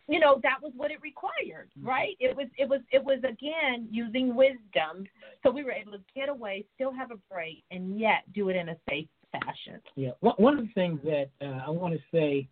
you 0.09 0.18
know 0.18 0.40
that 0.42 0.59
was 0.61 0.72
what 0.76 0.90
it 0.90 1.00
required 1.00 1.70
Mm-hmm. 1.78 1.88
right 1.88 2.16
it 2.20 2.37
was 2.37 2.46
it 2.59 2.68
was 2.68 2.81
it 2.90 3.02
was 3.02 3.18
again 3.18 3.87
using 3.90 4.35
wisdom 4.35 5.05
so 5.42 5.50
we 5.50 5.62
were 5.62 5.70
able 5.72 5.92
to 5.92 6.00
get 6.14 6.28
away 6.28 6.64
still 6.74 6.92
have 6.92 7.11
a 7.12 7.16
break 7.33 7.62
and 7.70 7.98
yet 7.98 8.22
do 8.35 8.48
it 8.48 8.57
in 8.57 8.68
a 8.70 8.76
safe 8.90 9.07
fashion 9.33 9.81
Yeah. 9.97 10.11
One 10.21 10.35
one 10.37 10.59
of 10.59 10.66
the 10.66 10.73
things 10.75 11.01
that 11.05 11.29
uh, 11.40 11.61
I 11.66 11.71
want 11.71 11.95
to 11.95 12.01
say, 12.12 12.49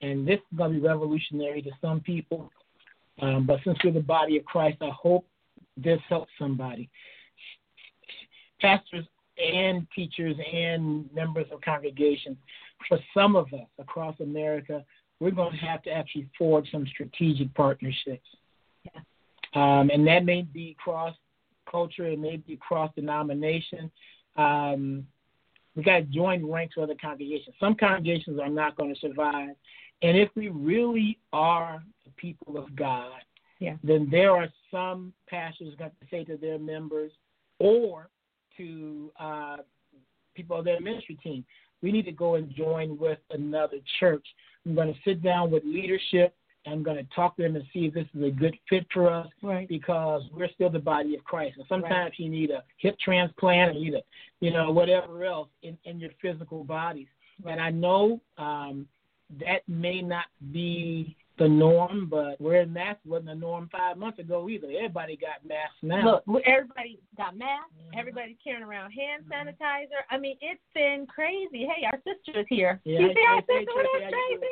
and 0.00 0.26
this 0.26 0.38
is 0.38 0.58
going 0.58 0.72
to 0.72 0.80
be 0.80 0.86
revolutionary 0.86 1.62
to 1.62 1.70
some 1.80 2.00
people, 2.00 2.50
um, 3.20 3.46
but 3.46 3.60
since 3.64 3.78
we're 3.84 3.92
the 3.92 4.00
body 4.00 4.36
of 4.38 4.44
Christ, 4.44 4.78
I 4.80 4.90
hope 4.90 5.26
this 5.76 6.00
helps 6.08 6.30
somebody. 6.38 6.88
Pastors 8.60 9.04
and 9.38 9.86
teachers 9.94 10.36
and 10.52 11.12
members 11.12 11.46
of 11.52 11.60
congregations, 11.60 12.36
for 12.88 12.98
some 13.14 13.36
of 13.36 13.46
us 13.52 13.68
across 13.78 14.18
America, 14.20 14.84
we're 15.20 15.30
going 15.30 15.52
to 15.52 15.64
have 15.64 15.82
to 15.84 15.90
actually 15.90 16.28
forge 16.38 16.70
some 16.70 16.86
strategic 16.86 17.52
partnerships. 17.54 18.26
Yeah. 18.84 19.00
Um, 19.54 19.90
and 19.90 20.06
that 20.06 20.24
may 20.24 20.42
be 20.42 20.76
cross 20.82 21.14
culture, 21.70 22.06
it 22.06 22.18
may 22.18 22.36
be 22.36 22.56
cross 22.56 22.90
denomination. 22.94 23.90
Um, 24.36 25.06
we 25.74 25.82
got 25.82 25.98
to 25.98 26.02
join 26.02 26.48
ranks 26.50 26.76
with 26.76 26.84
other 26.84 26.98
congregations. 27.00 27.54
Some 27.58 27.74
congregations 27.74 28.38
are 28.38 28.48
not 28.48 28.76
going 28.76 28.94
to 28.94 29.00
survive. 29.00 29.56
And 30.02 30.16
if 30.18 30.28
we 30.34 30.48
really 30.48 31.18
are 31.32 31.82
the 32.04 32.10
people 32.16 32.58
of 32.58 32.74
God, 32.76 33.12
Yeah. 33.60 33.76
then 33.82 34.08
there 34.10 34.32
are 34.32 34.48
some 34.70 35.12
pastors 35.28 35.74
going 35.76 35.90
to 35.90 36.06
say 36.10 36.24
to 36.24 36.36
their 36.36 36.58
members 36.58 37.12
or 37.58 38.10
to 38.56 39.12
uh, 39.18 39.58
people 40.34 40.58
of 40.58 40.64
their 40.64 40.80
ministry 40.80 41.16
team, 41.22 41.44
we 41.82 41.92
need 41.92 42.04
to 42.04 42.12
go 42.12 42.34
and 42.34 42.54
join 42.54 42.98
with 42.98 43.18
another 43.30 43.78
church. 43.98 44.26
I'm 44.66 44.74
going 44.74 44.92
to 44.92 45.00
sit 45.04 45.22
down 45.22 45.50
with 45.50 45.62
leadership. 45.64 46.34
I'm 46.66 46.82
going 46.82 46.96
to 46.96 47.14
talk 47.14 47.36
to 47.36 47.42
them 47.42 47.56
and 47.56 47.64
see 47.72 47.86
if 47.86 47.94
this 47.94 48.06
is 48.14 48.22
a 48.22 48.30
good 48.30 48.56
fit 48.68 48.86
for 48.92 49.10
us 49.10 49.26
right 49.42 49.68
because 49.68 50.22
we're 50.32 50.50
still 50.50 50.70
the 50.70 50.78
body 50.78 51.16
of 51.16 51.24
Christ. 51.24 51.56
And 51.56 51.66
sometimes 51.68 52.12
you 52.18 52.28
need 52.28 52.50
a 52.50 52.62
hip 52.78 52.96
transplant 53.04 53.70
or 53.70 53.78
you 53.78 53.90
need 53.90 53.94
a, 53.94 54.02
you 54.40 54.52
know, 54.52 54.70
whatever 54.70 55.24
else 55.24 55.48
in, 55.62 55.76
in 55.84 55.98
your 55.98 56.10
physical 56.20 56.62
bodies. 56.62 57.08
And 57.44 57.60
I 57.60 57.70
know 57.70 58.20
um, 58.38 58.86
that 59.40 59.62
may 59.66 60.02
not 60.02 60.26
be 60.52 61.16
the 61.38 61.48
norm, 61.48 62.06
but 62.10 62.40
wearing 62.40 62.72
masks 62.72 63.00
wasn't 63.06 63.26
the 63.26 63.34
norm 63.34 63.68
five 63.72 63.96
months 63.96 64.18
ago 64.18 64.48
either. 64.48 64.68
Everybody 64.68 65.16
got 65.16 65.44
masks 65.48 65.76
now. 65.82 66.20
Look, 66.26 66.42
everybody 66.46 67.00
got 67.16 67.36
masks. 67.36 67.72
Mhm. 67.90 67.98
Everybody's 67.98 68.36
carrying 68.44 68.62
around 68.62 68.90
hand 68.92 69.24
Mhm. 69.24 69.30
sanitizer. 69.58 70.02
I 70.10 70.18
mean, 70.18 70.36
it's 70.40 70.62
been 70.74 71.06
crazy. 71.06 71.66
Hey, 71.66 71.84
our 71.86 72.00
sister 72.04 72.40
is 72.40 72.46
here. 72.48 72.80
Yeah, 72.84 73.00
you 73.00 73.10
I- 73.10 73.14
see 73.14 73.24
I 73.26 73.32
our 73.34 73.42
say, 73.48 73.58
sister? 73.60 73.74
What 73.74 73.86
Tracy, 73.90 74.04
up, 74.06 74.12
how 74.14 74.28
you 74.30 74.38
Tracy? 74.38 74.46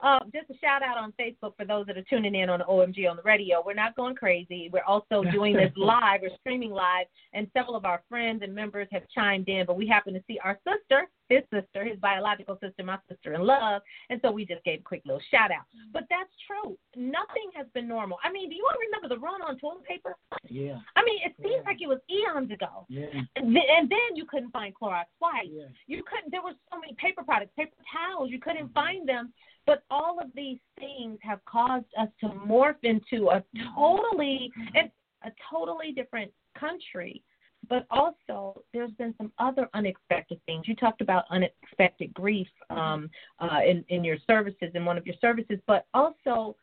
Um, 0.00 0.30
just 0.34 0.50
a 0.50 0.58
shout 0.58 0.82
out 0.82 0.98
on 0.98 1.12
Facebook 1.12 1.56
for 1.56 1.64
those 1.64 1.86
that 1.86 1.96
are 1.96 2.02
tuning 2.02 2.34
in 2.34 2.50
on 2.50 2.60
OMG 2.68 3.06
on 3.06 3.16
the 3.16 3.22
radio. 3.22 3.62
We're 3.64 3.72
not 3.74 3.94
going 3.96 4.14
crazy. 4.14 4.68
We're 4.70 4.84
also 4.84 5.22
doing 5.24 5.54
this 5.54 5.72
live. 5.76 6.20
We're 6.20 6.36
streaming 6.40 6.70
live, 6.70 7.06
and 7.32 7.50
several 7.54 7.76
of 7.76 7.86
our 7.86 8.02
friends 8.08 8.42
and 8.42 8.54
members 8.54 8.88
have 8.92 9.08
chimed 9.08 9.48
in. 9.48 9.64
But 9.64 9.76
we 9.76 9.86
happen 9.86 10.12
to 10.14 10.22
see 10.26 10.38
our 10.40 10.58
sister, 10.64 11.08
his 11.28 11.42
sister, 11.52 11.84
his 11.84 11.98
biological 11.98 12.58
sister, 12.62 12.82
my 12.84 12.98
sister 13.08 13.34
in 13.34 13.42
love, 13.42 13.82
and 14.10 14.20
so 14.22 14.30
we 14.30 14.44
just 14.44 14.62
gave 14.64 14.80
a 14.80 14.82
quick 14.82 15.02
little 15.04 15.20
shout 15.30 15.50
out. 15.50 15.64
But 15.92 16.04
that's 16.08 16.30
true. 16.46 16.76
Nothing 16.94 17.50
has 17.54 17.66
been 17.74 17.88
normal. 17.88 18.18
I 18.24 18.30
mean, 18.30 18.48
do 18.48 18.54
you 18.56 18.64
all 18.70 18.78
remember 18.78 19.08
the 19.14 19.20
run 19.20 19.42
on 19.42 19.58
toilet 19.58 19.84
paper? 19.84 20.14
Yeah, 20.48 20.78
I 20.94 21.02
mean, 21.04 21.18
it 21.24 21.34
seems 21.42 21.56
Yeah. 21.56 21.62
like 21.70 21.80
it 21.80 21.88
was 21.88 22.00
eons 22.10 22.50
ago. 22.50 22.86
yeah, 22.88 23.06
And 23.36 23.54
then, 23.54 23.62
and 23.68 23.88
then 23.90 24.14
you 24.14 24.24
couldn't 24.26 24.50
find 24.50 24.74
Clorox 24.74 25.06
wipes. 25.20 25.48
yeah. 25.50 25.66
You 25.86 26.02
couldn't. 26.04 26.30
There 26.30 26.42
were 26.42 26.54
so 26.72 26.78
many 26.78 26.94
paper 26.94 27.22
products, 27.24 27.52
paper 27.56 27.76
towels. 27.92 28.30
You 28.30 28.38
couldn't 28.38 28.68
Mhm. 28.68 28.74
find 28.74 29.08
them. 29.08 29.32
But 29.66 29.82
all 29.90 30.20
of 30.20 30.32
these 30.34 30.60
things 30.78 31.18
have 31.22 31.44
caused 31.44 31.92
us 31.96 32.08
to 32.20 32.28
morph 32.28 32.82
into 32.84 33.30
a 33.30 33.42
totally 33.74 34.52
and 34.74 34.90
a 35.22 35.32
totally 35.50 35.90
different 35.92 36.32
country. 36.54 37.22
But 37.68 37.86
also, 37.90 38.62
there's 38.72 38.92
been 38.92 39.14
some 39.18 39.32
other 39.38 39.68
unexpected 39.74 40.40
things. 40.46 40.68
You 40.68 40.76
talked 40.76 41.00
about 41.00 41.24
unexpected 41.30 42.14
grief 42.14 42.48
um, 42.70 43.10
uh, 43.40 43.60
in 43.66 43.84
in 43.88 44.04
your 44.04 44.18
services, 44.26 44.70
in 44.74 44.84
one 44.84 44.96
of 44.96 45.06
your 45.06 45.16
services, 45.20 45.58
but 45.66 45.86
also 45.94 46.56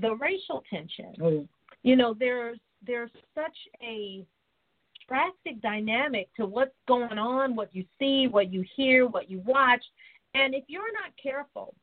the 0.00 0.14
racial 0.16 0.62
tension 0.70 1.12
yeah. 1.20 1.40
you 1.82 1.96
know 1.96 2.14
there's 2.18 2.58
there's 2.86 3.10
such 3.34 3.56
a 3.82 4.24
drastic 5.08 5.60
dynamic 5.62 6.28
to 6.36 6.46
what's 6.46 6.74
going 6.86 7.18
on 7.18 7.56
what 7.56 7.74
you 7.74 7.84
see 7.98 8.26
what 8.28 8.52
you 8.52 8.64
hear 8.76 9.06
what 9.06 9.30
you 9.30 9.42
watch 9.46 9.82
and 10.34 10.54
if 10.54 10.64
you're 10.68 10.92
not 10.92 11.12
careful 11.20 11.74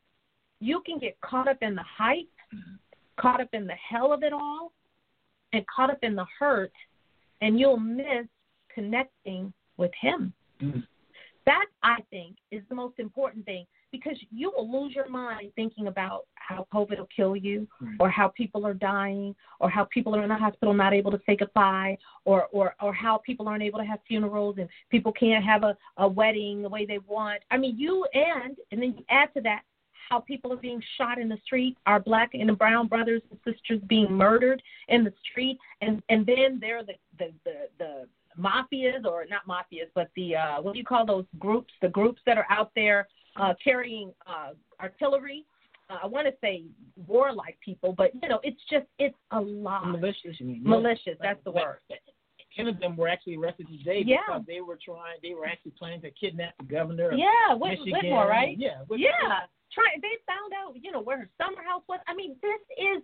you 0.59 0.81
can 0.85 0.99
get 0.99 1.19
caught 1.21 1.47
up 1.47 1.57
in 1.61 1.75
the 1.75 1.83
hype 1.83 2.29
caught 3.19 3.41
up 3.41 3.49
in 3.53 3.65
the 3.65 3.73
hell 3.73 4.13
of 4.13 4.23
it 4.23 4.33
all 4.33 4.71
and 5.53 5.65
caught 5.73 5.89
up 5.89 5.99
in 6.03 6.15
the 6.15 6.25
hurt 6.39 6.71
and 7.41 7.59
you'll 7.59 7.77
miss 7.77 8.27
connecting 8.75 9.51
with 9.77 9.91
Him. 9.99 10.33
Mm. 10.61 10.83
That, 11.45 11.65
I 11.83 11.97
think, 12.09 12.37
is 12.51 12.63
the 12.69 12.75
most 12.75 12.97
important 12.99 13.45
thing 13.45 13.65
because 13.91 14.17
you 14.31 14.51
will 14.55 14.69
lose 14.69 14.93
your 14.93 15.07
mind 15.07 15.51
thinking 15.55 15.87
about 15.87 16.25
how 16.35 16.67
COVID 16.73 16.97
will 16.97 17.09
kill 17.15 17.35
you, 17.35 17.67
Right. 17.79 17.95
or 17.99 18.09
how 18.09 18.27
people 18.29 18.65
are 18.65 18.73
dying, 18.73 19.35
or 19.59 19.69
how 19.69 19.85
people 19.85 20.15
are 20.15 20.23
in 20.23 20.29
the 20.29 20.35
hospital 20.35 20.73
not 20.73 20.93
able 20.93 21.11
to 21.11 21.21
say 21.25 21.35
goodbye, 21.35 21.97
or 22.25 22.47
or 22.51 22.75
or 22.81 22.93
how 22.93 23.19
people 23.19 23.47
aren't 23.47 23.63
able 23.63 23.79
to 23.79 23.85
have 23.85 23.99
funerals 24.07 24.57
and 24.57 24.67
people 24.89 25.11
can't 25.11 25.45
have 25.45 25.63
a 25.63 25.77
a 25.97 26.07
wedding 26.07 26.61
the 26.61 26.69
way 26.69 26.85
they 26.85 26.99
want. 27.07 27.41
I 27.51 27.57
mean, 27.57 27.77
you 27.77 28.05
and 28.13 28.57
and 28.71 28.81
then 28.81 28.95
you 28.97 29.05
add 29.09 29.33
to 29.35 29.41
that 29.41 29.61
how 30.09 30.19
people 30.19 30.51
are 30.53 30.57
being 30.57 30.81
shot 30.97 31.17
in 31.19 31.29
the 31.29 31.37
street, 31.43 31.77
our 31.85 31.99
black 31.99 32.31
and 32.33 32.57
brown 32.57 32.87
brothers 32.87 33.21
and 33.31 33.39
sisters 33.43 33.81
being 33.87 34.11
murdered 34.11 34.61
in 34.87 35.03
the 35.03 35.13
street, 35.29 35.57
and 35.81 36.01
and 36.09 36.25
then 36.25 36.59
there 36.59 36.77
are 36.79 36.83
the 36.83 36.95
the 37.19 37.31
the, 37.45 37.67
the 37.79 38.07
mafias 38.39 39.05
or 39.05 39.25
not 39.29 39.47
mafias, 39.47 39.87
but 39.93 40.09
the 40.15 40.35
uh, 40.35 40.61
what 40.61 40.73
do 40.73 40.79
you 40.79 40.85
call 40.85 41.05
those 41.05 41.25
groups? 41.39 41.73
The 41.81 41.89
groups 41.89 42.21
that 42.25 42.37
are 42.37 42.47
out 42.49 42.71
there 42.75 43.07
uh, 43.39 43.53
carrying 43.63 44.13
uh, 44.27 44.51
artillery. 44.81 45.45
Uh, 45.89 45.97
I 46.03 46.07
want 46.07 46.25
to 46.27 46.33
say 46.41 46.63
warlike 47.07 47.57
people, 47.63 47.93
but 47.95 48.11
you 48.21 48.27
know, 48.27 48.39
it's 48.43 48.59
just 48.71 48.85
it's 48.97 49.15
a 49.31 49.39
lot. 49.39 49.87
Malicious? 49.87 50.35
Malicious, 50.41 51.17
that's 51.21 51.43
the 51.43 51.51
word. 51.51 51.77
Ten 52.55 52.67
of 52.67 52.79
them 52.79 52.95
were 52.95 53.09
actually 53.09 53.35
arrested 53.35 53.67
today 53.67 54.01
Yeah. 54.05 54.17
because 54.25 54.43
they 54.47 54.61
were 54.61 54.79
trying. 54.83 55.17
They 55.21 55.33
were 55.33 55.45
actually 55.45 55.73
planning 55.77 56.01
to 56.01 56.11
kidnap 56.11 56.53
the 56.57 56.63
governor 56.63 57.11
of 57.11 57.19
Yeah, 57.19 57.53
Whit- 57.53 57.71
Michigan. 57.79 57.93
Whitmore, 58.01 58.27
right? 58.29 58.57
Yeah. 58.57 58.79
Whitmore. 58.87 59.09
Yeah, 59.11 59.39
try. 59.73 59.91
They 60.01 60.15
found 60.25 60.53
out, 60.55 60.73
you 60.81 60.89
know, 60.91 61.01
where 61.01 61.17
her 61.19 61.29
summer 61.37 61.61
house 61.61 61.83
was. 61.89 61.99
I 62.07 62.15
mean, 62.15 62.37
this 62.41 62.61
is 62.79 63.03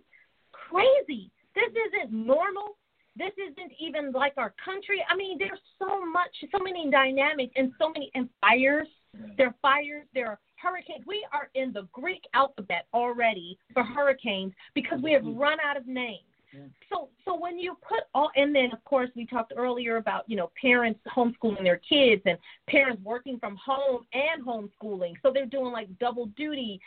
crazy. 0.52 1.30
This 1.54 1.68
isn't 1.70 2.10
normal. 2.12 2.78
This 3.16 3.32
isn't 3.36 3.72
even 3.78 4.12
like 4.12 4.34
our 4.36 4.54
country. 4.64 5.04
I 5.08 5.16
mean, 5.16 5.38
there's 5.38 5.60
so 5.78 6.04
much, 6.06 6.30
so 6.50 6.58
many 6.62 6.90
dynamics, 6.90 7.52
and 7.56 7.72
so 7.78 7.90
many 7.90 8.10
and 8.14 8.28
fires. 8.40 8.88
There 9.36 9.48
are 9.48 9.54
fires. 9.60 10.06
There 10.14 10.28
are 10.28 10.38
hurricanes. 10.56 11.04
We 11.06 11.26
are 11.32 11.50
in 11.54 11.72
the 11.72 11.88
Greek 11.92 12.22
alphabet 12.34 12.86
already 12.94 13.58
for 13.74 13.82
hurricanes 13.82 14.52
because 14.74 15.00
we 15.02 15.12
have 15.12 15.24
run 15.24 15.58
out 15.60 15.76
of 15.76 15.86
names. 15.86 16.24
Yeah. 16.54 16.60
So, 16.90 17.08
so 17.24 17.38
when 17.38 17.58
you 17.58 17.76
put 17.86 18.00
all, 18.14 18.30
and 18.36 18.54
then 18.54 18.70
of 18.72 18.84
course 18.84 19.10
we 19.16 19.26
talked 19.26 19.52
earlier 19.56 19.96
about 19.96 20.24
you 20.28 20.36
know 20.36 20.50
parents 20.60 21.00
homeschooling 21.14 21.62
their 21.62 21.78
kids 21.78 22.22
and 22.26 22.38
parents 22.68 23.02
working 23.02 23.38
from 23.38 23.56
home 23.56 24.06
and 24.12 24.44
homeschooling, 24.44 25.14
so 25.22 25.30
they're 25.32 25.46
doing 25.46 25.72
like 25.72 25.88
double 25.98 26.26
duty, 26.26 26.80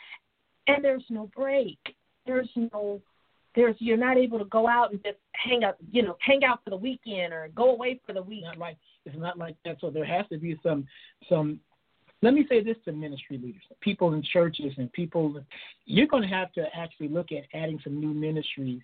and 0.68 0.84
there's 0.84 1.04
no 1.08 1.30
break. 1.36 1.78
There's 2.26 2.48
no, 2.56 3.00
there's 3.56 3.74
you're 3.78 3.96
not 3.96 4.18
able 4.18 4.38
to 4.38 4.44
go 4.44 4.68
out 4.68 4.92
and 4.92 5.02
just 5.02 5.16
hang 5.32 5.64
out, 5.64 5.76
you 5.90 6.02
know, 6.02 6.16
hang 6.20 6.44
out 6.44 6.62
for 6.62 6.70
the 6.70 6.76
weekend 6.76 7.32
or 7.32 7.48
go 7.54 7.70
away 7.70 8.00
for 8.06 8.12
the 8.12 8.22
week. 8.22 8.44
Not 8.44 8.58
like 8.58 8.76
it's 9.04 9.16
not 9.18 9.38
like 9.38 9.56
that. 9.64 9.78
So 9.80 9.90
there 9.90 10.04
has 10.04 10.26
to 10.28 10.38
be 10.38 10.56
some 10.62 10.86
some. 11.28 11.58
Let 12.22 12.32
me 12.32 12.46
say 12.48 12.62
this 12.62 12.76
to 12.84 12.92
ministry 12.92 13.38
leaders, 13.38 13.62
people 13.80 14.14
in 14.14 14.22
churches, 14.22 14.72
and 14.78 14.92
people. 14.92 15.42
You're 15.86 16.06
going 16.06 16.22
to 16.22 16.28
have 16.28 16.52
to 16.52 16.66
actually 16.74 17.08
look 17.08 17.32
at 17.32 17.44
adding 17.54 17.80
some 17.82 17.98
new 17.98 18.14
ministries 18.14 18.82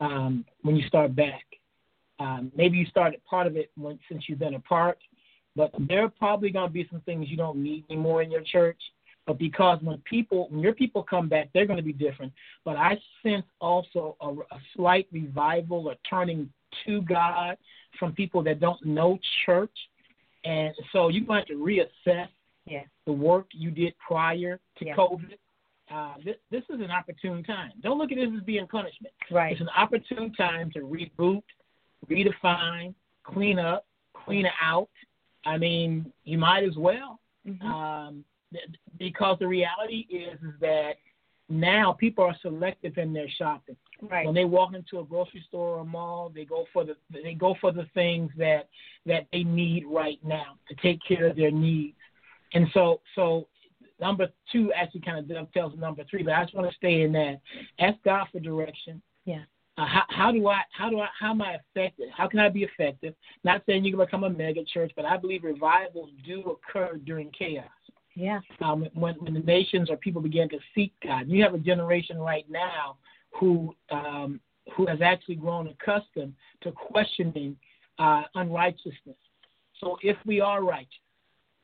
um, 0.00 0.44
when 0.62 0.76
you 0.76 0.86
start 0.86 1.16
back. 1.16 1.44
Um, 2.18 2.50
maybe 2.56 2.78
you 2.78 2.86
started 2.86 3.22
part 3.24 3.46
of 3.46 3.56
it 3.56 3.70
when, 3.76 3.98
since 4.10 4.24
you've 4.26 4.38
been 4.38 4.54
apart, 4.54 4.98
but 5.54 5.70
there 5.78 6.02
are 6.02 6.08
probably 6.08 6.50
going 6.50 6.68
to 6.68 6.72
be 6.72 6.88
some 6.90 7.02
things 7.02 7.28
you 7.28 7.36
don't 7.36 7.62
need 7.62 7.84
anymore 7.90 8.22
in 8.22 8.30
your 8.30 8.40
church. 8.40 8.80
But 9.26 9.38
because 9.38 9.78
when 9.82 9.98
people, 9.98 10.48
when 10.50 10.60
your 10.60 10.72
people 10.72 11.02
come 11.02 11.28
back, 11.28 11.48
they're 11.52 11.66
going 11.66 11.78
to 11.78 11.82
be 11.82 11.92
different. 11.92 12.32
But 12.64 12.76
I 12.76 12.96
sense 13.22 13.44
also 13.60 14.16
a, 14.20 14.28
a 14.28 14.60
slight 14.76 15.08
revival 15.12 15.88
or 15.88 15.96
turning 16.08 16.48
to 16.84 17.02
God 17.02 17.56
from 17.98 18.12
people 18.12 18.42
that 18.44 18.60
don't 18.60 18.84
know 18.84 19.18
church, 19.44 19.70
and 20.44 20.72
so 20.92 21.08
you're 21.08 21.24
going 21.24 21.44
to 21.46 21.52
have 21.52 21.58
to 21.58 21.64
reassess 21.64 22.28
Yeah. 22.66 22.82
the 23.06 23.12
work 23.12 23.46
you 23.52 23.70
did 23.70 23.94
prior 23.98 24.60
to 24.78 24.84
Yeah. 24.84 24.94
COVID. 24.94 25.38
Uh, 25.90 26.14
this, 26.24 26.36
this 26.50 26.62
is 26.68 26.80
an 26.80 26.90
opportune 26.90 27.42
time. 27.44 27.72
Don't 27.80 27.96
look 27.98 28.10
at 28.12 28.16
this 28.16 28.28
as 28.36 28.42
being 28.44 28.66
punishment. 28.66 29.14
Right. 29.30 29.52
It's 29.52 29.60
an 29.60 29.68
opportune 29.76 30.32
time 30.34 30.70
to 30.72 30.80
reboot, 30.80 31.42
redefine, 32.10 32.94
clean 33.24 33.58
up, 33.58 33.86
clean 34.12 34.46
out. 34.60 34.88
I 35.44 35.58
mean, 35.58 36.12
you 36.24 36.38
might 36.38 36.64
as 36.64 36.76
well, 36.76 37.20
Mhm. 37.46 37.62
um, 37.62 38.24
because 38.98 39.38
the 39.38 39.46
reality 39.46 40.06
is, 40.10 40.38
is 40.40 40.60
that 40.60 40.94
now 41.48 41.92
people 41.92 42.24
are 42.24 42.36
selective 42.42 42.98
in 42.98 43.12
their 43.12 43.28
shopping. 43.38 43.76
Right. 44.02 44.26
When 44.26 44.34
they 44.34 44.44
walk 44.44 44.74
into 44.74 45.00
a 45.00 45.04
grocery 45.04 45.44
store 45.48 45.76
or 45.76 45.80
a 45.80 45.84
mall, 45.84 46.30
they 46.34 46.44
go 46.44 46.66
for 46.72 46.84
the 46.84 46.96
they 47.10 47.34
go 47.34 47.54
for 47.60 47.72
the 47.72 47.86
things 47.94 48.30
that 48.36 48.68
that 49.06 49.26
they 49.32 49.42
need 49.42 49.84
right 49.86 50.18
now 50.22 50.58
to 50.68 50.74
take 50.82 51.00
care 51.06 51.26
of 51.26 51.36
their 51.36 51.50
needs. 51.50 51.96
And 52.52 52.66
so 52.74 53.00
so 53.14 53.48
number 54.00 54.28
two 54.52 54.72
actually 54.74 55.00
kind 55.00 55.18
of 55.18 55.28
dovetails 55.28 55.78
number 55.78 56.04
three, 56.10 56.22
but 56.22 56.34
I 56.34 56.42
just 56.42 56.54
want 56.54 56.68
to 56.68 56.76
stay 56.76 57.02
in 57.02 57.12
that. 57.12 57.40
Ask 57.78 57.96
God 58.04 58.26
for 58.32 58.40
direction. 58.40 59.00
Yeah. 59.24 59.44
Uh, 59.78 59.86
how, 59.86 60.02
how 60.08 60.32
do 60.32 60.46
I 60.48 60.60
how 60.72 60.90
do 60.90 61.00
I 61.00 61.08
how 61.18 61.30
am 61.30 61.40
I 61.40 61.56
effective? 61.56 62.06
How 62.14 62.28
can 62.28 62.40
I 62.40 62.48
be 62.50 62.64
effective? 62.64 63.14
Not 63.44 63.62
saying 63.66 63.84
you 63.84 63.92
can 63.92 64.04
become 64.04 64.24
a 64.24 64.30
mega 64.30 64.64
church, 64.64 64.92
but 64.96 65.04
I 65.04 65.16
believe 65.16 65.44
revivals 65.44 66.10
do 66.26 66.58
occur 66.58 66.98
during 67.04 67.30
chaos 67.30 67.64
Yeah. 68.16 68.40
um, 68.62 68.88
when, 68.94 69.14
when 69.16 69.34
the 69.34 69.40
nations 69.40 69.90
or 69.90 69.96
people 69.98 70.22
begin 70.22 70.48
to 70.48 70.58
seek 70.74 70.92
God. 71.04 71.28
You 71.28 71.42
have 71.44 71.54
a 71.54 71.58
generation 71.58 72.18
right 72.18 72.46
now 72.50 72.96
who 73.38 73.74
um, 73.90 74.40
who 74.74 74.86
has 74.86 75.00
actually 75.00 75.36
grown 75.36 75.68
accustomed 75.68 76.34
to 76.62 76.72
questioning 76.72 77.56
uh, 78.00 78.22
unrighteousness. 78.34 79.16
So 79.80 79.96
if 80.02 80.16
we 80.26 80.40
are 80.40 80.64
righteous, 80.64 81.04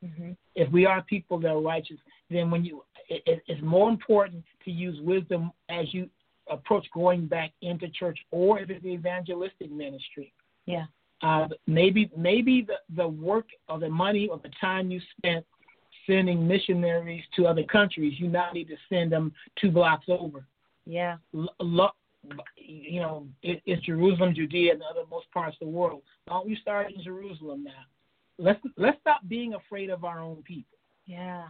Mhm. 0.05 0.37
if 0.55 0.69
we 0.71 0.85
are 0.85 1.01
people 1.01 1.39
that 1.39 1.49
are 1.51 1.59
righteous, 1.61 1.97
then 2.29 2.51
when 2.51 2.63
you 2.63 2.83
it- 3.09 3.43
it's 3.47 3.61
more 3.61 3.89
important 3.89 4.43
to 4.65 4.71
use 4.71 4.99
wisdom 5.01 5.51
as 5.69 5.93
you 5.93 6.09
approach 6.47 6.85
going 6.91 7.25
back 7.25 7.51
into 7.61 7.87
church, 7.89 8.19
or 8.31 8.59
if 8.59 8.69
it's 8.69 8.83
the 8.83 8.93
evangelistic 8.93 9.71
ministry. 9.71 10.31
Yeah. 10.65 10.85
Uh, 11.21 11.47
maybe 11.67 12.11
maybe 12.17 12.61
the, 12.61 12.79
the 12.95 13.07
work 13.07 13.47
or 13.69 13.79
the 13.79 13.89
money 13.89 14.27
or 14.27 14.37
the 14.39 14.51
time 14.61 14.91
you 14.91 14.99
spent 15.17 15.45
sending 16.07 16.47
missionaries 16.47 17.23
to 17.35 17.45
other 17.45 17.63
countries, 17.63 18.13
you 18.17 18.27
now 18.27 18.51
need 18.51 18.67
to 18.67 18.75
send 18.89 19.11
them 19.11 19.33
two 19.59 19.71
blocks 19.71 20.05
over. 20.09 20.45
Yeah. 20.85 21.17
L- 21.33 21.95
you 22.55 23.01
know, 23.01 23.27
it, 23.41 23.61
it's 23.65 23.85
Jerusalem, 23.85 24.33
Judea, 24.33 24.71
and 24.71 24.81
the 24.81 24.85
other 24.85 25.01
most 25.09 25.29
parts 25.31 25.57
of 25.61 25.67
the 25.67 25.71
world. 25.71 26.01
Why 26.25 26.35
don't 26.35 26.47
we 26.47 26.55
start 26.55 26.91
in 26.91 27.03
Jerusalem 27.03 27.63
now? 27.63 27.85
Let's 28.37 28.59
let's 28.77 28.99
stop 29.01 29.21
being 29.27 29.53
afraid 29.53 29.89
of 29.89 30.03
our 30.05 30.19
own 30.19 30.41
people. 30.43 30.77
Yeah. 31.05 31.47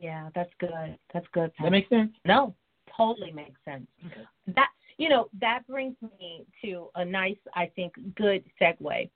Yeah, 0.00 0.28
that's 0.34 0.52
good. 0.58 0.98
That's 1.12 1.26
good. 1.32 1.50
That 1.60 1.70
makes 1.70 1.88
sense? 1.88 2.12
No, 2.24 2.54
totally 2.96 3.32
makes 3.32 3.58
sense. 3.64 3.86
Okay. 4.06 4.22
That 4.54 4.68
you 4.98 5.08
know 5.08 5.28
that 5.40 5.66
brings 5.66 5.96
me 6.20 6.44
to 6.64 6.88
a 6.94 7.04
nice, 7.04 7.36
I 7.54 7.70
think, 7.74 7.94
good 8.14 8.44
segue. 8.60 9.10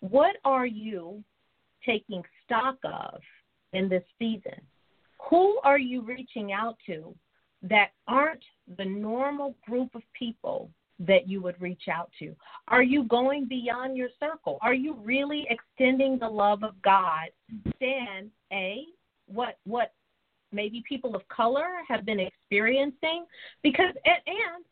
What 0.00 0.36
are 0.44 0.66
you 0.66 1.22
taking 1.84 2.22
stock 2.48 2.78
of 2.84 3.20
in 3.72 3.88
this 3.88 4.04
season? 4.18 4.60
Who 5.30 5.58
are 5.62 5.78
you 5.78 6.02
reaching 6.02 6.52
out 6.52 6.76
to 6.86 7.14
that 7.62 7.90
aren't 8.06 8.44
the 8.76 8.84
normal 8.84 9.54
group 9.68 9.94
of 9.94 10.02
people 10.18 10.70
that 11.00 11.28
you 11.28 11.40
would 11.42 11.60
reach 11.60 11.88
out 11.92 12.10
to? 12.18 12.34
Are 12.68 12.82
you 12.82 13.04
going 13.04 13.46
beyond 13.46 13.96
your 13.96 14.08
circle? 14.18 14.58
Are 14.62 14.74
you 14.74 14.94
really 14.94 15.46
extending 15.50 16.18
the 16.18 16.28
love 16.28 16.62
of 16.62 16.80
God? 16.82 17.28
Then, 17.80 18.30
a 18.52 18.84
what 19.26 19.58
what 19.64 19.92
maybe 20.52 20.82
people 20.88 21.14
of 21.14 21.26
color 21.28 21.66
have 21.86 22.04
been 22.04 22.20
experiencing 22.20 23.26
because 23.62 23.94
and, 24.04 24.22
and 24.26 24.64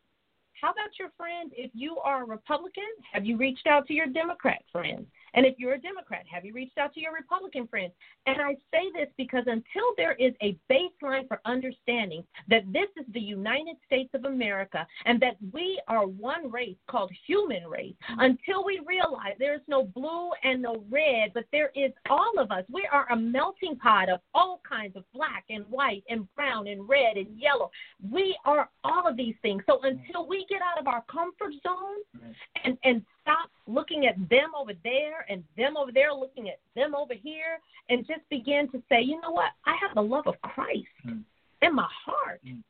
how 0.61 0.71
about 0.71 0.99
your 0.99 1.11
friends 1.17 1.53
if 1.57 1.71
you 1.75 1.99
are 1.99 2.23
a 2.23 2.27
republican 2.27 2.85
have 3.13 3.27
you 3.27 3.37
reached 3.37 3.67
out 3.67 3.87
to 3.87 3.93
your 3.93 4.07
democrat 4.07 4.63
friends 4.73 5.07
and 5.37 5.47
if 5.47 5.55
you're 5.59 5.75
a 5.75 5.79
democrat 5.79 6.25
have 6.31 6.45
you 6.45 6.53
reached 6.53 6.79
out 6.79 6.93
to 6.95 7.01
your 7.01 7.13
republican 7.13 7.67
friends? 7.67 7.93
And 8.27 8.41
i 8.41 8.55
say 8.73 8.91
this 8.95 9.09
because 9.17 9.45
until 9.47 9.95
there 9.97 10.15
is 10.15 10.33
a 10.43 10.59
baseline 10.71 11.29
for 11.29 11.41
understanding 11.45 12.25
that 12.49 12.63
this 12.73 12.89
is 12.97 13.07
the 13.13 13.21
united 13.21 13.77
states 13.87 14.11
of 14.15 14.25
america 14.25 14.87
and 15.05 15.21
that 15.21 15.37
we 15.53 15.81
are 15.89 16.07
one 16.07 16.51
race 16.51 16.77
called 16.89 17.11
human 17.27 17.67
race 17.67 17.95
until 18.19 18.65
we 18.65 18.81
realize 18.87 19.35
there 19.39 19.55
is 19.55 19.61
no 19.69 19.85
blue 19.85 20.31
and 20.43 20.63
no 20.63 20.85
red 20.91 21.31
but 21.35 21.45
there 21.53 21.71
is 21.75 21.93
all 22.11 22.33
of 22.39 22.51
us 22.51 22.65
we 22.69 22.89
are 22.93 23.07
a 23.13 23.17
melting 23.17 23.77
pot 23.77 24.09
of 24.09 24.21
all 24.35 24.61
kinds 24.69 24.97
of 24.97 25.05
black 25.13 25.45
and 25.51 25.65
white 25.69 26.05
and 26.09 26.27
brown 26.35 26.67
and 26.67 26.89
red 26.89 27.17
and 27.17 27.39
yellow. 27.39 27.71
We 28.11 28.37
are 28.45 28.69
all 28.85 29.07
of 29.07 29.17
these 29.17 29.35
things. 29.43 29.63
So 29.67 29.81
until 29.83 30.27
we 30.27 30.47
get 30.49 30.61
out 30.63 30.81
of 30.81 30.87
our 30.87 31.05
comfort 31.11 31.53
zone 31.63 32.33
and 32.65 32.79
and 32.85 33.03
stop 33.27 33.51
looking 33.67 34.07
at 34.07 34.15
them 34.31 34.53
over 34.57 34.71
there 34.85 35.27
and 35.29 35.43
them 35.57 35.77
over 35.77 35.91
there 35.91 36.13
looking 36.15 36.49
at 36.49 36.61
them 36.77 36.95
over 36.95 37.13
here 37.15 37.59
and 37.91 38.07
just 38.07 38.21
begin 38.31 38.69
to 38.71 38.81
say 38.89 39.01
you 39.03 39.21
know 39.21 39.33
what 39.33 39.51
i 39.65 39.75
have 39.81 39.95
the 39.95 40.01
love 40.01 40.27
of 40.27 40.41
christ 40.43 40.87
Mm. 41.05 41.25
in 41.63 41.75
my 41.75 41.89
heart 42.05 42.41
Mm. 42.47 42.63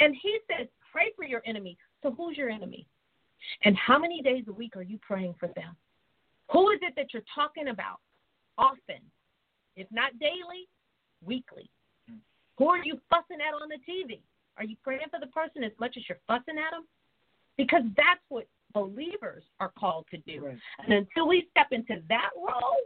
and 0.00 0.16
he 0.20 0.38
says 0.50 0.66
pray 0.92 1.12
for 1.14 1.24
your 1.24 1.42
enemy 1.46 1.78
so 2.02 2.10
who's 2.10 2.36
your 2.36 2.50
enemy 2.50 2.86
and 3.64 3.76
how 3.76 3.98
many 3.98 4.20
days 4.20 4.44
a 4.48 4.52
week 4.52 4.76
are 4.76 4.82
you 4.82 4.98
praying 4.98 5.34
for 5.38 5.48
them 5.54 5.76
Who 6.52 6.70
is 6.72 6.80
it 6.82 6.94
that 6.96 7.12
you're 7.14 7.30
talking 7.32 7.68
about 7.68 8.00
often? 8.58 9.00
If 9.76 9.86
not 9.92 10.10
daily, 10.18 10.66
weekly. 11.24 11.70
Mm. 12.10 12.18
Who 12.58 12.66
are 12.68 12.82
you 12.84 13.00
fussing 13.08 13.38
at 13.40 13.54
on 13.54 13.68
the 13.70 13.78
TV? 13.88 14.18
Are 14.58 14.64
you 14.64 14.76
praying 14.82 15.08
for 15.12 15.20
the 15.20 15.28
person 15.28 15.62
as 15.62 15.70
much 15.78 15.94
as 15.96 16.02
you're 16.08 16.18
fussing 16.26 16.58
at 16.58 16.72
them? 16.72 16.84
Because 17.56 17.84
that's 17.96 18.24
what 18.28 18.46
believers 18.72 19.42
are 19.58 19.72
called 19.78 20.06
to 20.10 20.18
do. 20.18 20.46
Right. 20.46 20.58
And 20.84 20.92
until 20.94 21.28
we 21.28 21.48
step 21.50 21.68
into 21.72 22.02
that 22.08 22.30
role, 22.36 22.78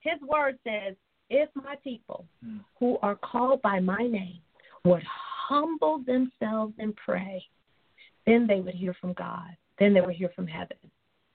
his 0.00 0.20
word 0.20 0.58
says, 0.64 0.94
if 1.30 1.48
my 1.54 1.74
people 1.82 2.26
mm. 2.44 2.60
who 2.78 2.98
are 3.02 3.16
called 3.16 3.60
by 3.62 3.80
my 3.80 3.98
name 3.98 4.38
would 4.84 5.02
humble 5.04 6.02
themselves 6.06 6.74
and 6.78 6.94
pray, 6.96 7.44
then 8.26 8.46
they 8.46 8.60
would 8.60 8.74
hear 8.74 8.94
from 9.00 9.12
God. 9.14 9.56
Then 9.78 9.92
they 9.92 10.00
would 10.00 10.14
hear 10.14 10.30
from 10.34 10.46
heaven. 10.46 10.76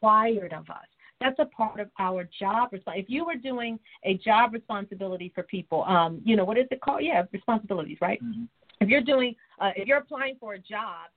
Required 0.02 0.54
of 0.54 0.70
us. 0.70 0.88
That's 1.20 1.38
a 1.40 1.46
part 1.46 1.80
of 1.80 1.90
our 2.00 2.28
job. 2.40 2.70
If 2.74 3.06
you 3.08 3.26
were 3.26 3.36
doing 3.36 3.80
a 4.04 4.16
job 4.16 4.54
responsibility 4.54 5.32
for 5.36 5.44
people, 5.44 5.84
um, 5.84 6.20
you 6.26 6.36
know 6.36 6.44
what 6.44 6.58
is 6.58 6.66
it 6.72 6.82
called? 6.82 7.02
Yeah, 7.04 7.24
responsibilities, 7.32 7.98
right? 8.02 8.22
Mm-hmm. 8.24 8.46
If 8.80 8.90
you're 8.90 9.02
doing, 9.02 9.36
uh, 9.60 9.70
if 9.76 9.88
you're 9.88 10.00
applying 10.00 10.38
for 10.40 10.56
a 10.56 10.60
job, 10.60 11.12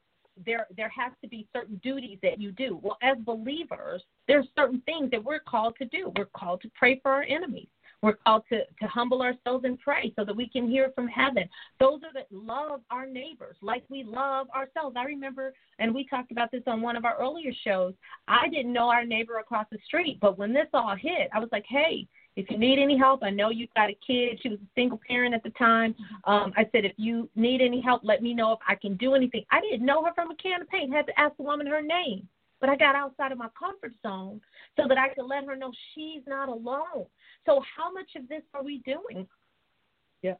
there 0.45 0.66
there 0.76 0.89
has 0.89 1.12
to 1.22 1.28
be 1.28 1.47
certain 1.53 1.80
duties 1.82 2.18
that 2.22 2.41
you 2.41 2.53
do. 2.53 2.80
Well, 2.82 2.99
as 3.03 3.16
believers, 3.24 4.03
there's 4.28 4.47
certain 4.57 4.82
things 4.87 5.11
that 5.11 5.22
we're 5.22 5.41
called 5.41 5.76
to 5.78 5.87
do. 5.87 6.12
We're 6.16 6.26
called 6.26 6.62
to 6.62 6.70
pray 6.74 7.01
for 7.03 7.12
our 7.12 7.22
enemies. 7.22 7.68
We're 8.03 8.18
called 8.26 8.43
to, 8.51 8.59
to 8.59 8.87
humble 8.87 9.22
ourselves 9.22 9.64
and 9.64 9.80
pray 9.80 10.12
so 10.14 10.26
that 10.26 10.37
we 10.37 10.47
can 10.47 10.68
hear 10.68 10.93
from 10.95 11.09
heaven. 11.09 11.49
Those 11.80 12.01
are 12.03 12.12
that 12.12 12.26
love 12.30 12.80
our 12.91 13.07
neighbors 13.07 13.57
like 13.62 13.82
we 13.89 14.05
love 14.05 14.47
ourselves. 14.55 14.95
I 14.99 15.05
remember, 15.05 15.55
and 15.78 15.95
we 15.95 16.07
talked 16.07 16.30
about 16.30 16.51
this 16.53 16.62
on 16.66 16.82
one 16.82 16.97
of 16.97 17.07
our 17.07 17.16
earlier 17.18 17.51
shows. 17.64 17.95
I 18.28 18.49
didn't 18.51 18.74
know 18.74 18.91
our 18.91 19.07
neighbor 19.07 19.39
across 19.39 19.66
the 19.72 19.78
street, 19.87 20.18
but 20.20 20.37
when 20.37 20.53
this 20.53 20.66
all 20.74 20.95
hit, 20.95 21.30
I 21.32 21.39
was 21.39 21.49
like, 21.51 21.64
hey, 21.66 22.07
if 22.37 22.51
you 22.51 22.59
need 22.59 22.78
any 22.78 22.99
help, 22.99 23.22
I 23.22 23.30
know 23.30 23.51
you've 23.51 23.72
got 23.74 23.91
a 23.91 23.97
kid. 24.07 24.41
She 24.43 24.49
was 24.49 24.59
a 24.59 24.68
single 24.74 25.01
parent 25.07 25.35
at 25.35 25.43
the 25.43 25.51
time. 25.51 25.95
Um, 26.24 26.53
I 26.57 26.68
said, 26.72 26.85
if 26.85 26.93
you 26.97 27.28
need 27.37 27.61
any 27.61 27.80
help, 27.80 28.03
let 28.05 28.22
me 28.22 28.35
know 28.35 28.53
if 28.53 28.59
I 28.66 28.74
can 28.74 28.97
do 28.97 29.14
anything. 29.14 29.45
I 29.51 29.61
didn't 29.61 29.87
know 29.87 30.05
her 30.05 30.12
from 30.14 30.30
a 30.30 30.37
can 30.37 30.62
of 30.62 30.68
paint. 30.68 30.93
Had 30.93 31.07
to 31.07 31.20
ask 31.20 31.37
the 31.37 31.45
woman 31.45 31.66
her 31.66 31.82
name. 31.82 32.28
But 32.61 32.70
I 32.70 32.76
got 32.76 32.97
outside 32.97 33.30
of 33.30 33.39
my 33.39 33.49
comfort 33.59 33.93
zone 34.03 34.41
so 34.76 34.89
that 34.89 34.97
I 34.97 35.09
could 35.14 35.26
let 35.26 35.45
her 35.45 35.55
know 35.55 35.70
she's 35.95 36.22
not 36.26 36.49
alone. 36.49 37.07
So 37.47 37.62
how 37.76 37.93
much 37.93 38.11
of 38.16 38.28
this 38.28 38.43
are 38.55 38.62
we 38.62 38.78
doing? 38.78 39.26
Yeah. 40.22 40.35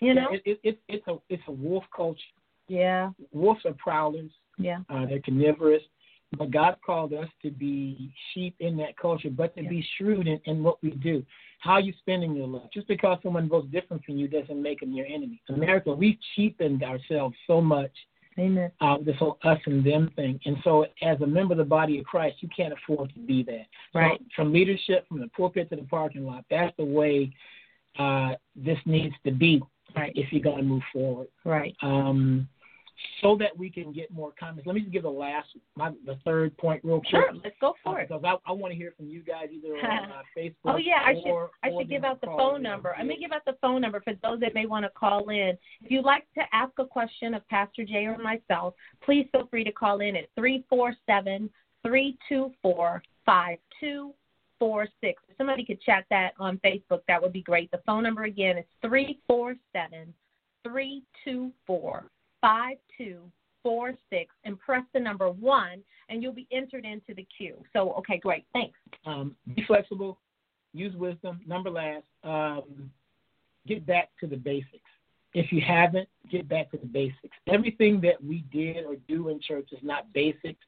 You 0.00 0.14
know, 0.14 0.28
yeah, 0.32 0.38
it, 0.38 0.42
it, 0.44 0.60
it, 0.64 0.80
it's 0.88 1.08
a 1.08 1.16
it's 1.28 1.42
a 1.48 1.52
wolf 1.52 1.84
culture. 1.96 2.20
Yeah. 2.68 3.10
Wolves 3.32 3.64
are 3.64 3.74
prowlers. 3.74 4.30
Yeah. 4.58 4.80
Uh, 4.90 5.06
they're 5.06 5.20
carnivorous. 5.20 5.82
But 6.38 6.50
God 6.50 6.76
called 6.84 7.12
us 7.12 7.28
to 7.42 7.50
be 7.50 8.12
sheep 8.32 8.54
in 8.60 8.76
that 8.78 8.96
culture, 8.96 9.30
but 9.30 9.54
to 9.56 9.62
yeah. 9.62 9.68
be 9.68 9.86
shrewd 9.96 10.26
in, 10.26 10.40
in 10.46 10.62
what 10.62 10.82
we 10.82 10.90
do. 10.90 11.24
How 11.60 11.72
are 11.72 11.80
you 11.80 11.92
spending 12.00 12.34
your 12.34 12.48
life? 12.48 12.68
Just 12.72 12.88
because 12.88 13.18
someone 13.22 13.48
votes 13.48 13.68
different 13.70 14.04
from 14.04 14.16
you 14.16 14.28
doesn't 14.28 14.60
make 14.60 14.80
them 14.80 14.92
your 14.92 15.06
enemy. 15.06 15.40
America, 15.48 15.92
we've 15.92 16.18
cheapened 16.34 16.82
ourselves 16.82 17.36
so 17.46 17.60
much. 17.60 17.90
Amen. 18.38 18.72
Uh, 18.80 18.96
this 19.04 19.16
whole 19.18 19.38
us 19.44 19.58
and 19.66 19.84
them 19.84 20.10
thing. 20.16 20.40
And 20.46 20.56
so, 20.64 20.86
as 21.02 21.20
a 21.20 21.26
member 21.26 21.52
of 21.52 21.58
the 21.58 21.64
body 21.64 21.98
of 21.98 22.06
Christ, 22.06 22.36
you 22.40 22.48
can't 22.56 22.72
afford 22.72 23.12
to 23.12 23.20
be 23.20 23.42
that. 23.44 23.66
Right. 23.94 24.18
So 24.18 24.26
from 24.34 24.52
leadership, 24.52 25.06
from 25.06 25.20
the 25.20 25.28
pulpit 25.28 25.68
to 25.68 25.76
the 25.76 25.82
parking 25.82 26.24
lot, 26.24 26.44
that's 26.50 26.74
the 26.78 26.84
way 26.84 27.30
uh, 27.98 28.32
this 28.56 28.78
needs 28.86 29.14
to 29.26 29.32
be. 29.32 29.62
Right. 29.94 30.12
If 30.14 30.32
you're 30.32 30.42
going 30.42 30.56
to 30.56 30.62
move 30.62 30.82
forward. 30.92 31.28
Right. 31.44 31.76
Um, 31.82 32.48
so 33.20 33.36
that 33.36 33.56
we 33.56 33.70
can 33.70 33.92
get 33.92 34.10
more 34.10 34.32
comments. 34.38 34.66
Let 34.66 34.74
me 34.74 34.80
just 34.80 34.92
give 34.92 35.04
the 35.04 35.10
last, 35.10 35.48
my 35.76 35.90
the 36.04 36.18
third 36.24 36.56
point 36.58 36.84
real 36.84 37.00
quick. 37.00 37.10
Sure, 37.10 37.32
let's 37.42 37.56
go 37.60 37.74
for 37.82 37.98
uh, 37.98 38.02
it. 38.02 38.08
Because 38.08 38.22
I, 38.24 38.50
I 38.50 38.52
want 38.52 38.72
to 38.72 38.76
hear 38.76 38.92
from 38.96 39.08
you 39.08 39.20
guys 39.20 39.48
either 39.52 39.74
on 39.74 40.10
uh, 40.10 40.22
Facebook. 40.36 40.54
oh 40.64 40.76
yeah, 40.76 41.00
I 41.04 41.14
or, 41.26 41.50
should 41.64 41.74
I 41.74 41.78
should 41.78 41.88
give 41.88 42.04
out 42.04 42.20
the 42.20 42.26
phone 42.26 42.62
number. 42.62 42.94
I'm 42.94 43.06
gonna 43.06 43.20
give 43.20 43.32
out 43.32 43.44
the 43.44 43.56
phone 43.60 43.80
number 43.80 44.00
for 44.00 44.14
those 44.22 44.40
that 44.40 44.54
may 44.54 44.66
want 44.66 44.84
to 44.84 44.90
call 44.90 45.28
in. 45.28 45.56
If 45.82 45.90
you'd 45.90 46.04
like 46.04 46.26
to 46.34 46.42
ask 46.52 46.72
a 46.78 46.84
question 46.84 47.34
of 47.34 47.46
Pastor 47.48 47.84
Jay 47.84 48.06
or 48.06 48.18
myself, 48.18 48.74
please 49.04 49.26
feel 49.32 49.46
free 49.46 49.64
to 49.64 49.72
call 49.72 50.00
in 50.00 50.16
at 50.16 50.24
three 50.36 50.64
four 50.68 50.94
seven 51.06 51.48
three 51.86 52.18
two 52.28 52.52
four 52.60 53.02
five 53.24 53.58
two 53.78 54.12
four 54.58 54.86
six. 55.00 55.22
If 55.28 55.36
somebody 55.36 55.64
could 55.64 55.80
chat 55.80 56.04
that 56.10 56.32
on 56.38 56.60
Facebook, 56.64 57.00
that 57.08 57.20
would 57.22 57.32
be 57.32 57.42
great. 57.42 57.70
The 57.70 57.80
phone 57.86 58.02
number 58.02 58.24
again 58.24 58.58
is 58.58 58.64
three 58.80 59.18
four 59.26 59.54
seven 59.72 60.12
three 60.64 61.02
two 61.24 61.52
four 61.66 62.04
5246 62.42 64.34
and 64.44 64.58
press 64.58 64.82
the 64.92 65.00
number 65.00 65.30
one, 65.30 65.82
and 66.10 66.22
you'll 66.22 66.34
be 66.34 66.48
entered 66.52 66.84
into 66.84 67.14
the 67.14 67.26
queue. 67.36 67.56
So, 67.72 67.92
okay, 67.94 68.18
great. 68.18 68.44
Thanks. 68.52 68.78
Um, 69.06 69.34
be 69.54 69.64
flexible, 69.66 70.18
use 70.74 70.94
wisdom. 70.94 71.40
Number 71.46 71.70
last, 71.70 72.04
um, 72.24 72.90
get 73.66 73.86
back 73.86 74.10
to 74.20 74.26
the 74.26 74.36
basics. 74.36 74.78
If 75.34 75.50
you 75.50 75.62
haven't, 75.66 76.08
get 76.30 76.46
back 76.46 76.70
to 76.72 76.76
the 76.76 76.86
basics. 76.86 77.34
Everything 77.46 78.02
that 78.02 78.22
we 78.22 78.44
did 78.52 78.84
or 78.84 78.96
do 79.08 79.30
in 79.30 79.40
church 79.40 79.68
is 79.72 79.78
not 79.82 80.12
basics. 80.12 80.60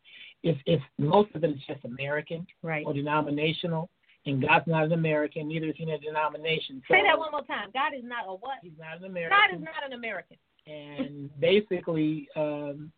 If, 0.42 0.56
if 0.64 0.80
most 0.98 1.34
of 1.34 1.44
it 1.44 1.50
is 1.50 1.60
just 1.66 1.84
American 1.84 2.46
right. 2.62 2.84
or 2.86 2.94
denominational, 2.94 3.90
and 4.26 4.40
God's 4.40 4.66
not 4.66 4.84
an 4.84 4.92
American, 4.92 5.48
neither 5.48 5.66
is 5.66 5.74
he 5.76 5.90
a 5.90 5.98
denomination. 5.98 6.82
So, 6.88 6.94
Say 6.94 7.02
that 7.02 7.18
one 7.18 7.30
more 7.30 7.42
time. 7.42 7.68
God 7.74 7.92
is 7.94 8.04
not 8.04 8.24
a 8.26 8.32
what? 8.32 8.56
He's 8.62 8.72
not 8.78 8.96
an 8.96 9.04
American. 9.04 9.36
God 9.36 9.54
is 9.54 9.62
not 9.62 9.84
an 9.84 9.92
American 9.92 10.38
and 10.66 11.30
basically 11.40 12.28
um, 12.36 12.92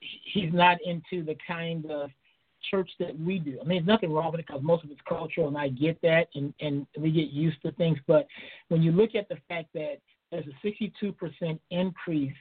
he's 0.00 0.52
not 0.52 0.78
into 0.84 1.24
the 1.24 1.36
kind 1.46 1.90
of 1.90 2.10
church 2.70 2.90
that 2.98 3.18
we 3.18 3.38
do. 3.38 3.58
I 3.60 3.64
mean, 3.64 3.78
there's 3.78 3.86
nothing 3.86 4.12
wrong 4.12 4.30
with 4.30 4.40
it 4.40 4.46
because 4.46 4.62
most 4.62 4.84
of 4.84 4.90
it's 4.90 5.00
cultural, 5.08 5.48
and 5.48 5.58
I 5.58 5.68
get 5.68 6.00
that, 6.02 6.28
and 6.34 6.54
and 6.60 6.86
we 6.98 7.10
get 7.10 7.30
used 7.30 7.60
to 7.62 7.72
things. 7.72 7.98
But 8.06 8.26
when 8.68 8.82
you 8.82 8.92
look 8.92 9.14
at 9.14 9.28
the 9.28 9.36
fact 9.48 9.68
that 9.74 9.98
there's 10.30 10.46
a 10.46 10.66
62% 10.66 11.58
increase 11.70 12.32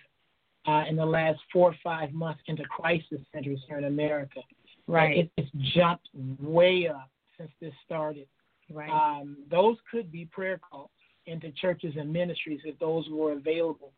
uh, 0.65 0.83
in 0.87 0.95
the 0.95 1.05
last 1.05 1.39
four 1.51 1.71
or 1.71 1.75
five 1.83 2.13
months 2.13 2.41
into 2.47 2.63
crisis 2.63 3.19
centers 3.33 3.59
here 3.67 3.77
in 3.77 3.85
America, 3.85 4.39
right? 4.87 5.17
It, 5.17 5.31
it's 5.37 5.75
jumped 5.75 6.07
way 6.39 6.87
up 6.87 7.09
since 7.37 7.51
this 7.59 7.73
started. 7.85 8.27
Right. 8.71 8.89
Um, 8.89 9.37
those 9.49 9.75
could 9.91 10.11
be 10.11 10.25
prayer 10.25 10.59
calls 10.59 10.89
into 11.25 11.51
churches 11.51 11.95
and 11.99 12.11
ministries 12.11 12.61
if 12.63 12.79
those 12.79 13.07
were 13.09 13.33
available 13.33 13.91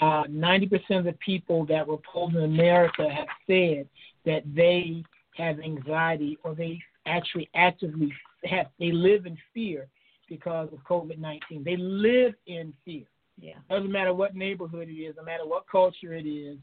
uh, 0.00 0.24
90% 0.24 0.98
of 0.98 1.04
the 1.04 1.16
people 1.24 1.66
that 1.66 1.86
were 1.86 1.98
polled 1.98 2.34
in 2.34 2.44
America 2.44 3.08
have 3.08 3.28
said 3.46 3.88
that 4.24 4.42
they 4.54 5.04
have 5.36 5.60
anxiety 5.60 6.38
or 6.42 6.54
they 6.54 6.78
actually 7.06 7.48
actively 7.54 8.12
have, 8.44 8.66
they 8.78 8.92
live 8.92 9.26
in 9.26 9.36
fear 9.52 9.88
because 10.28 10.68
of 10.72 10.78
COVID 10.80 11.18
19. 11.18 11.62
They 11.64 11.76
live 11.76 12.34
in 12.46 12.72
fear. 12.84 13.04
Yeah. 13.40 13.54
Doesn't 13.70 13.90
matter 13.90 14.14
what 14.14 14.34
neighborhood 14.34 14.88
it 14.88 14.94
is, 14.94 15.14
no 15.16 15.24
matter 15.24 15.46
what 15.46 15.64
culture 15.70 16.14
it 16.14 16.26
is. 16.26 16.58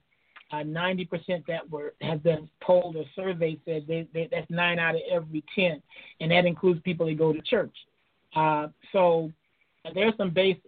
Uh, 0.52 0.64
90% 0.64 1.46
that 1.46 1.70
were 1.70 1.94
have 2.02 2.24
been 2.24 2.50
polled 2.64 2.96
or 2.96 3.04
surveyed 3.16 3.62
said 3.66 3.86
they, 3.88 4.08
they, 4.14 4.28
that's 4.32 4.50
nine 4.50 4.80
out 4.80 4.96
of 4.96 5.02
every 5.12 5.44
10, 5.54 5.80
and 6.22 6.32
that 6.32 6.46
includes 6.46 6.82
people 6.82 7.06
that 7.06 7.20
go 7.20 7.32
to 7.32 7.42
church. 7.44 7.76
Uh, 8.36 8.68
so 8.92 9.32
uh, 9.86 9.92
there's 9.94 10.18
some 10.18 10.32
basics. 10.32 10.66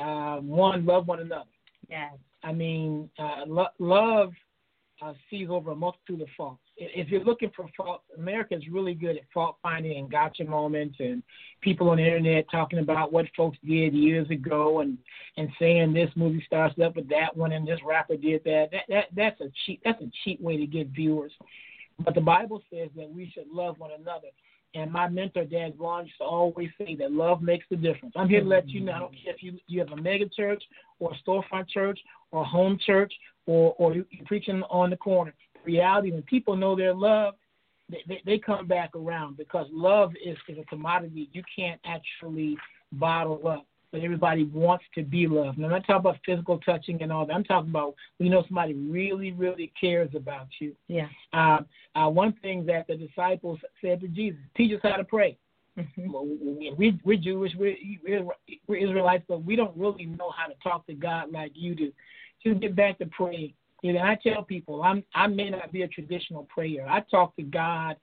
Uh, 0.00 0.38
one, 0.38 0.84
love 0.84 1.06
one 1.06 1.20
another. 1.20 1.44
Yes. 1.88 2.14
I 2.42 2.52
mean, 2.52 3.08
uh, 3.18 3.42
lo- 3.46 3.66
love 3.78 4.32
uh, 5.02 5.12
sees 5.28 5.48
over 5.50 5.72
a 5.72 5.76
multitude 5.76 6.20
of 6.20 6.28
faults. 6.36 6.60
If 6.76 7.08
you're 7.08 7.24
looking 7.24 7.50
for 7.54 7.68
faults, 7.76 8.04
America 8.16 8.54
is 8.54 8.62
really 8.70 8.94
good 8.94 9.16
at 9.16 9.22
fault 9.32 9.56
finding 9.62 9.98
and 9.98 10.10
gotcha 10.10 10.44
moments, 10.44 10.96
and 10.98 11.22
people 11.60 11.90
on 11.90 11.98
the 11.98 12.04
internet 12.04 12.46
talking 12.50 12.80
about 12.80 13.12
what 13.12 13.26
folks 13.36 13.58
did 13.64 13.94
years 13.94 14.28
ago, 14.30 14.80
and 14.80 14.98
and 15.36 15.48
saying 15.58 15.92
this 15.92 16.10
movie 16.16 16.42
star 16.46 16.72
slept 16.74 16.96
with 16.96 17.08
that 17.10 17.36
one, 17.36 17.52
and 17.52 17.66
this 17.66 17.80
rapper 17.84 18.16
did 18.16 18.42
that. 18.44 18.68
That 18.72 18.84
that 18.88 19.04
that's 19.14 19.40
a 19.40 19.50
cheap 19.64 19.82
that's 19.84 20.02
a 20.02 20.10
cheap 20.22 20.40
way 20.40 20.56
to 20.56 20.66
get 20.66 20.88
viewers. 20.88 21.32
But 22.04 22.14
the 22.14 22.20
Bible 22.20 22.62
says 22.72 22.88
that 22.96 23.08
we 23.10 23.30
should 23.32 23.48
love 23.52 23.78
one 23.78 23.92
another. 23.92 24.28
And 24.74 24.90
my 24.90 25.08
mentor, 25.08 25.44
Dan 25.44 25.72
Vaughn, 25.78 26.06
used 26.06 26.18
to 26.18 26.24
always 26.24 26.68
say 26.78 26.96
that 26.96 27.12
love 27.12 27.42
makes 27.42 27.64
the 27.70 27.76
difference. 27.76 28.14
I'm 28.16 28.28
here 28.28 28.40
to 28.40 28.46
let 28.46 28.68
you 28.68 28.80
know. 28.80 28.92
I 28.92 28.98
don't 28.98 29.12
care 29.12 29.32
if 29.32 29.42
you 29.42 29.58
you 29.68 29.78
have 29.80 29.92
a 29.92 29.96
mega 29.96 30.28
church 30.28 30.62
or 30.98 31.12
a 31.12 31.28
storefront 31.28 31.68
church 31.68 31.98
or 32.32 32.42
a 32.42 32.44
home 32.44 32.78
church 32.84 33.12
or 33.46 33.74
or 33.78 33.94
you're 33.94 34.04
preaching 34.26 34.62
on 34.70 34.90
the 34.90 34.96
corner. 34.96 35.32
The 35.54 35.60
reality, 35.64 36.10
when 36.10 36.22
people 36.22 36.56
know 36.56 36.74
their 36.74 36.92
love, 36.94 37.34
they, 37.88 38.02
they, 38.08 38.22
they 38.26 38.38
come 38.38 38.66
back 38.66 38.96
around 38.96 39.36
because 39.36 39.66
love 39.70 40.12
is, 40.24 40.36
is 40.48 40.58
a 40.58 40.64
commodity 40.64 41.28
you 41.32 41.42
can't 41.54 41.80
actually 41.84 42.56
bottle 42.92 43.46
up 43.46 43.66
but 43.94 44.02
everybody 44.02 44.42
wants 44.42 44.84
to 44.92 45.04
be 45.04 45.28
loved. 45.28 45.56
And 45.56 45.66
I'm 45.66 45.70
not 45.70 45.86
talking 45.86 46.00
about 46.00 46.16
physical 46.26 46.58
touching 46.58 47.00
and 47.00 47.12
all 47.12 47.24
that. 47.26 47.32
I'm 47.32 47.44
talking 47.44 47.70
about 47.70 47.94
you 48.18 48.28
know 48.28 48.42
somebody 48.48 48.74
really, 48.74 49.30
really 49.30 49.72
cares 49.80 50.10
about 50.16 50.48
you. 50.58 50.74
Yeah. 50.88 51.06
Uh, 51.32 51.58
uh, 51.94 52.08
one 52.08 52.32
thing 52.42 52.66
that 52.66 52.88
the 52.88 52.96
disciples 52.96 53.60
said 53.80 54.00
to 54.00 54.08
Jesus, 54.08 54.40
teach 54.56 54.74
us 54.74 54.80
how 54.82 54.96
to 54.96 55.04
pray. 55.04 55.38
Mm-hmm. 55.78 56.76
We, 56.76 56.98
we're 57.04 57.18
Jewish, 57.18 57.52
we're, 57.56 57.76
we're 58.66 58.76
Israelites, 58.76 59.24
but 59.28 59.44
we 59.44 59.54
don't 59.54 59.76
really 59.76 60.06
know 60.06 60.32
how 60.36 60.48
to 60.48 60.54
talk 60.60 60.84
to 60.88 60.94
God 60.94 61.30
like 61.30 61.52
you 61.54 61.76
do. 61.76 61.92
Just 62.44 62.60
get 62.60 62.74
back 62.74 62.98
to 62.98 63.06
praying. 63.06 63.54
You 63.82 63.92
know, 63.92 64.00
I 64.00 64.18
tell 64.20 64.42
people 64.42 64.82
I'm 64.82 65.04
I 65.14 65.28
may 65.28 65.50
not 65.50 65.70
be 65.70 65.82
a 65.82 65.88
traditional 65.88 66.48
prayer. 66.52 66.84
I 66.88 67.04
talk 67.12 67.36
to 67.36 67.42
God 67.44 67.96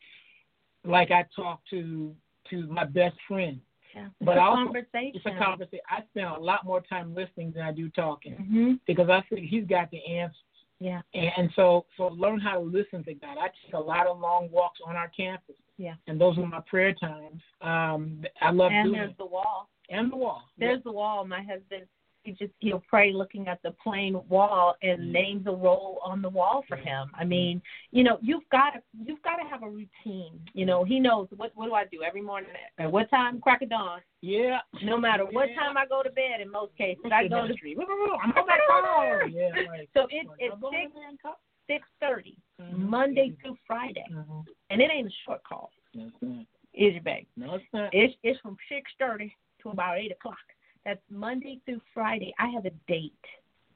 like 0.86 1.12
I 1.12 1.26
talk 1.36 1.60
to 1.72 2.16
to 2.50 2.68
my 2.68 2.86
best 2.86 3.18
friend. 3.28 3.60
Yeah. 3.96 4.08
But 4.22 4.32
it's 4.32 4.40
a 4.40 4.42
also, 4.42 4.64
conversation. 4.66 5.12
It's 5.16 5.26
a 5.26 5.44
conversation. 5.44 5.80
I 5.90 6.04
spend 6.12 6.28
a 6.28 6.40
lot 6.40 6.66
more 6.66 6.82
time 6.82 7.14
listening 7.14 7.52
than 7.54 7.64
I 7.64 7.72
do 7.72 7.90
talking 7.90 8.34
hmm 8.36 8.74
because 8.88 9.10
I 9.10 9.22
think 9.30 9.50
he's 9.50 9.66
got 9.66 9.92
the 9.92 10.00
answers. 10.06 10.38
Yeah. 10.80 11.02
And, 11.14 11.30
and 11.38 11.50
so, 11.56 11.86
so 11.96 12.08
learn 12.08 12.40
how 12.40 12.54
to 12.54 12.60
listen 12.66 13.04
to 13.04 13.14
God. 13.14 13.38
I 13.40 13.48
take 13.64 13.74
a 13.76 13.80
lot 13.80 14.08
of 14.08 14.20
long 14.20 14.50
walks 14.52 14.80
on 14.86 14.96
our 14.96 15.10
campus. 15.10 15.56
Yeah. 15.78 15.94
And 16.08 16.20
those 16.20 16.38
are 16.38 16.48
my 16.48 16.62
prayer 16.70 16.94
times. 16.94 17.42
Um, 17.62 18.24
I 18.42 18.52
love 18.52 18.72
And 18.72 18.88
doing 18.88 18.98
there's 19.00 19.12
it. 19.12 19.18
the 19.18 19.26
wall. 19.26 19.70
And 19.90 20.12
the 20.12 20.16
wall. 20.16 20.44
There's 20.58 20.84
the 20.84 20.92
wall. 20.92 21.26
My 21.26 21.42
husband, 21.44 21.86
he 22.24 22.34
just 22.34 22.52
he'll 22.60 22.84
pray 22.88 23.12
looking 23.12 23.48
at 23.48 23.62
the 23.64 23.72
plain 23.84 24.20
wall, 24.30 24.76
and 24.82 25.00
Mm. 25.02 25.12
names 25.12 25.46
will 25.46 25.58
roll 25.58 26.00
on 26.04 26.22
the 26.22 26.30
wall 26.30 26.64
for 26.68 26.76
him. 26.76 27.10
I 27.14 27.24
mean, 27.24 27.62
you 27.92 28.04
know, 28.04 28.20
you've 28.22 28.48
got 28.50 28.72
to 28.72 28.82
you've 29.06 29.22
got 29.24 29.38
to 29.38 29.44
have 29.48 29.64
a 29.64 29.70
routine. 29.70 30.40
You 30.54 30.66
know, 30.66 30.84
he 30.84 31.00
knows 31.00 31.28
what 31.36 31.52
what 31.56 31.66
do 31.66 31.74
I 31.74 31.86
do 31.86 32.04
every 32.04 32.22
morning 32.22 32.52
at 32.78 32.92
what 32.92 33.10
time? 33.10 33.42
Crack 33.42 33.62
of 33.62 33.70
dawn. 33.70 34.02
Yeah. 34.22 34.60
No 34.84 34.98
matter 34.98 35.26
what 35.26 35.50
Yeah. 35.50 35.56
time 35.56 35.78
I 35.78 35.86
go 35.86 36.04
to 36.04 36.12
bed. 36.12 36.42
In 36.42 36.52
most 36.52 36.76
cases, 36.78 37.04
I 37.12 37.28
go 37.28 37.38
to 37.38 37.42
ministry? 37.44 37.76
Woo, 37.76 37.86
woo, 37.88 37.96
woo. 37.96 38.18
I'm 38.22 38.30
my 38.30 38.60
oh, 38.70 39.20
God. 39.24 39.32
Yeah, 39.32 39.50
right. 39.68 39.90
so 39.96 40.08
it, 40.12 40.28
it's 40.38 40.60
going 40.60 40.90
six 41.18 41.32
six 41.68 41.88
thirty 42.00 42.38
Mhm. 42.60 42.78
Monday 42.78 43.32
through 43.42 43.58
Friday, 43.66 44.06
Mhm. 44.12 44.46
and 44.70 44.82
it 44.82 44.92
ain't 44.92 45.08
a 45.08 45.12
short 45.26 45.44
call. 45.44 45.72
No, 45.94 46.08
it's 46.08 46.22
not. 46.22 46.46
Is 46.74 46.94
your 46.94 47.04
babe? 47.04 47.28
No, 47.36 47.56
it's 47.56 47.74
not. 47.74 47.94
It's 47.94 48.16
it's 48.24 48.40
from 48.42 48.58
six 48.70 48.92
thirty 49.00 49.36
to 49.62 49.70
about 49.70 49.98
eight 49.98 50.12
o'clock. 50.12 50.38
That's 50.86 51.02
Monday 51.10 51.60
through 51.66 51.82
Friday. 51.94 52.34
I 52.40 52.50
have 52.50 52.66
a 52.66 52.72
date. 52.88 53.14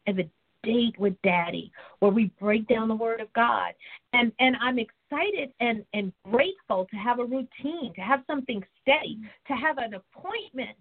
I 0.08 0.12
have 0.12 0.20
a 0.20 0.30
date 0.64 0.98
with 0.98 1.14
Daddy 1.24 1.72
where 2.00 2.12
we 2.12 2.32
break 2.40 2.68
down 2.68 2.88
the 2.88 2.96
Word 2.96 3.22
of 3.22 3.32
God, 3.34 3.74
and 4.14 4.32
and 4.40 4.56
I'm 4.62 4.80
excited 4.80 5.52
and 5.60 5.86
and 5.94 6.12
grateful 6.30 6.88
to 6.90 6.98
have 6.98 7.20
a 7.20 7.26
routine, 7.26 7.94
to 7.96 8.02
have 8.02 8.24
something 8.28 8.64
steady, 8.82 9.20
to 9.48 9.54
have 9.54 9.78
an 9.78 9.94
appointment. 9.94 10.78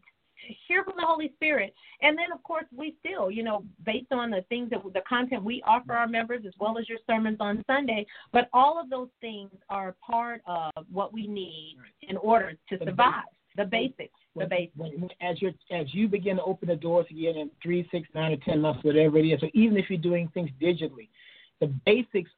To 0.48 0.54
hear 0.68 0.84
from 0.84 0.94
the 0.98 1.06
Holy 1.06 1.32
Spirit, 1.36 1.72
and 2.02 2.18
then 2.18 2.30
of 2.30 2.42
course 2.42 2.66
we 2.76 2.96
still, 3.00 3.30
you 3.30 3.42
know, 3.42 3.64
based 3.86 4.12
on 4.12 4.30
the 4.30 4.42
things 4.50 4.68
that 4.70 4.82
the 4.92 5.00
content 5.08 5.42
we 5.42 5.62
offer 5.66 5.94
our 5.94 6.06
members, 6.06 6.44
as 6.46 6.52
well 6.58 6.76
as 6.76 6.86
your 6.86 6.98
sermons 7.06 7.38
on 7.40 7.64
Sunday. 7.66 8.04
But 8.30 8.50
all 8.52 8.78
of 8.78 8.90
those 8.90 9.08
things 9.22 9.50
are 9.70 9.96
part 10.06 10.42
of 10.46 10.70
what 10.92 11.14
we 11.14 11.26
need 11.26 11.78
in 12.02 12.18
order 12.18 12.52
to 12.68 12.78
survive. 12.78 13.24
The 13.56 13.64
basics. 13.64 14.18
The 14.36 14.46
basics. 14.46 14.76
when, 14.76 15.00
when- 15.00 15.10
as 15.20 15.40
you 15.40 15.52
as 15.70 15.92
you 15.94 16.08
begin 16.08 16.36
to 16.36 16.42
open 16.42 16.68
the 16.68 16.76
doors 16.76 17.06
again 17.10 17.36
in 17.36 17.50
three, 17.62 17.88
six, 17.90 18.08
nine, 18.14 18.32
or 18.32 18.36
ten 18.38 18.60
months, 18.60 18.82
whatever 18.82 19.18
it 19.18 19.26
is, 19.26 19.40
So 19.40 19.48
even 19.54 19.76
if 19.76 19.88
you're 19.88 19.98
doing 19.98 20.28
things 20.34 20.50
digitally, 20.60 21.08
the 21.60 21.68
basics 21.86 22.30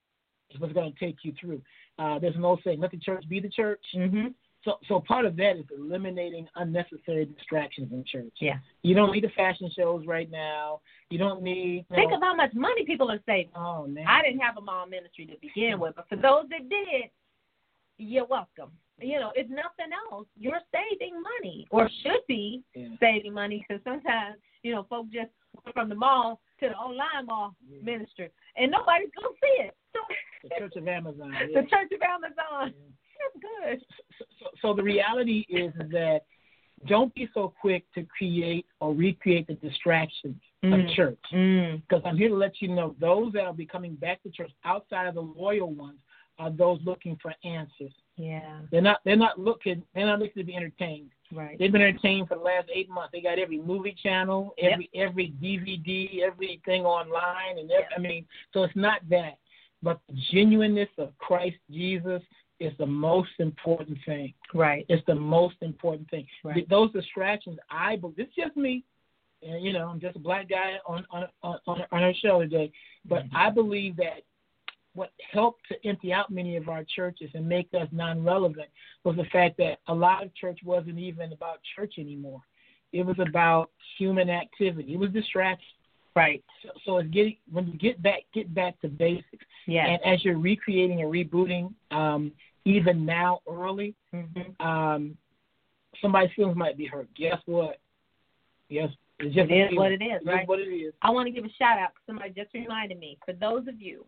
is 0.50 0.60
what's 0.60 0.74
going 0.74 0.92
to 0.92 0.98
take 0.98 1.16
you 1.22 1.32
through. 1.40 1.62
Uh, 1.98 2.18
there's 2.18 2.36
an 2.36 2.44
old 2.44 2.60
saying, 2.64 2.80
"Let 2.80 2.90
the 2.90 2.98
church 2.98 3.24
be 3.28 3.40
the 3.40 3.48
church." 3.48 3.80
Mm-hmm. 3.94 4.28
So, 4.66 4.78
so 4.88 4.98
part 5.00 5.24
of 5.24 5.36
that 5.36 5.56
is 5.56 5.64
eliminating 5.78 6.48
unnecessary 6.56 7.24
distractions 7.24 7.92
in 7.92 8.04
church. 8.04 8.32
Yeah. 8.40 8.58
You 8.82 8.96
don't 8.96 9.12
need 9.12 9.22
the 9.22 9.28
fashion 9.30 9.70
shows 9.74 10.04
right 10.06 10.28
now. 10.28 10.80
You 11.08 11.18
don't 11.18 11.40
need. 11.40 11.86
You 11.88 11.96
Think 11.96 12.10
know, 12.10 12.16
of 12.16 12.22
how 12.22 12.34
much 12.34 12.52
money 12.52 12.84
people 12.84 13.08
are 13.10 13.20
saving. 13.26 13.52
Oh 13.54 13.86
man. 13.86 14.04
I 14.08 14.22
didn't 14.22 14.40
have 14.40 14.56
a 14.56 14.60
mom 14.60 14.90
ministry 14.90 15.24
to 15.26 15.34
begin 15.40 15.78
with, 15.78 15.94
but 15.94 16.08
for 16.08 16.16
those 16.16 16.46
that 16.50 16.68
did, 16.68 17.10
you're 17.98 18.26
welcome. 18.26 18.72
You 19.00 19.20
know, 19.20 19.32
if 19.34 19.48
nothing 19.50 19.92
else, 20.10 20.26
you're 20.38 20.60
saving 20.72 21.14
money 21.20 21.66
or 21.70 21.88
should 22.02 22.22
be 22.28 22.62
Yeah. 22.74 22.88
saving 23.00 23.32
money 23.34 23.64
because 23.66 23.82
sometimes, 23.84 24.36
you 24.62 24.72
know, 24.74 24.84
folks 24.84 25.10
just 25.12 25.30
went 25.64 25.74
from 25.74 25.88
the 25.88 25.94
mall 25.94 26.40
to 26.60 26.68
the 26.68 26.74
online 26.76 27.26
mall 27.26 27.54
Yeah. 27.68 27.82
ministry 27.82 28.30
and 28.56 28.70
nobody's 28.70 29.10
going 29.10 29.34
to 29.34 29.40
see 29.40 29.62
it. 29.64 29.76
So 29.92 30.00
The 30.44 30.48
Church 30.58 30.76
of 30.76 30.88
Amazon. 30.88 31.32
yeah. 31.50 31.60
the 31.60 31.66
Church 31.68 31.92
of 31.92 32.00
Amazon, 32.02 32.74
that's 33.18 33.36
good. 33.80 33.84
so, 34.18 34.24
so, 34.40 34.46
so 34.62 34.74
the 34.74 34.82
reality 34.82 35.44
is 35.50 35.72
that 35.90 36.20
don't 36.86 37.14
be 37.14 37.28
so 37.34 37.52
quick 37.60 37.84
to 37.94 38.04
create 38.04 38.66
or 38.80 38.94
recreate 38.94 39.46
the 39.46 39.54
distractions 39.54 40.40
of 40.62 40.70
Mm. 40.70 40.94
church. 40.94 41.18
Mm. 41.32 41.82
Because 41.82 42.02
I'm 42.04 42.16
here 42.16 42.28
to 42.28 42.34
let 42.34 42.60
you 42.62 42.68
know 42.68 42.94
those 42.98 43.32
that 43.34 43.44
are 43.44 43.52
becoming 43.54 43.94
back 43.94 44.22
to 44.22 44.30
church 44.30 44.50
outside 44.64 45.06
of 45.06 45.14
the 45.14 45.22
loyal 45.22 45.70
ones 45.70 45.98
are 46.38 46.50
those 46.50 46.80
looking 46.84 47.16
for 47.16 47.32
answers. 47.44 47.92
Yeah, 48.16 48.60
They're 48.70 48.80
not 48.80 49.00
they're 49.04 49.16
not 49.16 49.38
looking 49.38 49.82
they're 49.94 50.06
not 50.06 50.18
looking 50.20 50.40
to 50.42 50.44
be 50.44 50.56
entertained. 50.56 51.10
right. 51.34 51.58
They've 51.58 51.70
been 51.72 51.82
entertained 51.82 52.28
for 52.28 52.36
the 52.36 52.40
last 52.42 52.68
eight 52.74 52.88
months. 52.88 53.10
They 53.12 53.20
got 53.20 53.38
every 53.38 53.58
movie 53.60 53.94
channel, 54.02 54.54
every 54.58 54.88
every 54.94 55.34
DVD, 55.42 56.22
everything 56.22 56.84
online, 56.84 57.58
and 57.58 57.70
every, 57.70 57.94
I 57.96 58.00
mean, 58.00 58.24
so 58.52 58.62
it's 58.62 58.74
not 58.76 59.00
that, 59.10 59.38
but 59.82 60.00
the 60.08 60.14
genuineness 60.32 60.88
of 60.98 61.16
Christ 61.18 61.56
Jesus 61.70 62.22
is 62.58 62.72
the 62.78 62.86
most 62.86 63.32
important 63.38 63.98
thing. 64.06 64.32
Right. 64.54 64.86
It's 64.88 65.04
the 65.06 65.14
most 65.14 65.56
important 65.60 66.08
thing. 66.08 66.26
Right. 66.42 66.54
Th- 66.54 66.68
Those 66.68 66.90
distractions, 66.92 67.58
I 67.70 67.96
believe, 67.96 68.18
it's 68.18 68.34
just 68.34 68.56
me. 68.56 68.82
And, 69.42 69.62
you 69.62 69.74
know, 69.74 69.88
I'm 69.88 70.00
just 70.00 70.16
a 70.16 70.20
black 70.20 70.48
guy 70.48 70.76
on 70.86 71.04
on 71.10 71.26
on, 71.42 71.58
on 71.66 71.82
our 71.92 72.14
show 72.14 72.40
today, 72.40 72.72
but 73.04 73.24
Mm-hmm. 73.26 73.36
I 73.36 73.50
believe 73.50 73.96
that 73.96 74.22
what 74.96 75.12
helped 75.32 75.60
to 75.68 75.88
empty 75.88 76.12
out 76.12 76.30
many 76.30 76.56
of 76.56 76.68
our 76.68 76.84
churches 76.84 77.30
and 77.34 77.46
make 77.46 77.68
us 77.74 77.86
non-relevant 77.92 78.68
was 79.04 79.14
the 79.16 79.26
fact 79.26 79.56
that 79.58 79.78
a 79.88 79.94
lot 79.94 80.24
of 80.24 80.34
church 80.34 80.58
wasn't 80.64 80.98
even 80.98 81.32
about 81.32 81.60
church 81.76 81.94
anymore. 81.98 82.40
It 82.92 83.04
was 83.04 83.16
about 83.18 83.70
human 83.98 84.30
activity. 84.30 84.94
It 84.94 84.98
was 84.98 85.10
distraction. 85.10 85.68
Right. 86.16 86.42
So, 86.62 86.70
so 86.84 86.96
it's 86.96 87.10
getting 87.10 87.36
when 87.52 87.66
you 87.66 87.74
get 87.74 88.02
back 88.02 88.22
get 88.32 88.52
back 88.54 88.80
to 88.80 88.88
basics, 88.88 89.44
Yeah. 89.66 89.86
and 89.86 90.00
as 90.02 90.24
you're 90.24 90.38
recreating 90.38 91.02
and 91.02 91.12
rebooting, 91.12 91.74
um, 91.90 92.32
even 92.64 93.04
now 93.04 93.40
early, 93.46 93.94
mm-hmm. 94.14 94.66
um, 94.66 95.16
somebody's 96.00 96.30
feelings 96.34 96.56
might 96.56 96.78
be 96.78 96.86
hurt. 96.86 97.08
Guess 97.14 97.38
what? 97.44 97.80
Yes, 98.70 98.88
it's 99.18 99.34
just 99.34 99.50
It 99.50 99.72
is 99.72 99.76
what 99.76 99.92
it 99.92 100.00
is, 100.00 100.22
It 100.22 100.22
is 100.22 100.26
right? 100.26 100.48
what 100.48 100.58
it 100.58 100.70
is. 100.70 100.94
I 101.02 101.10
want 101.10 101.26
to 101.26 101.32
give 101.32 101.44
a 101.44 101.52
shout 101.58 101.78
out. 101.78 101.90
Somebody 102.06 102.30
just 102.30 102.54
reminded 102.54 102.98
me. 102.98 103.18
For 103.26 103.34
those 103.34 103.68
of 103.68 103.80
you 103.80 104.06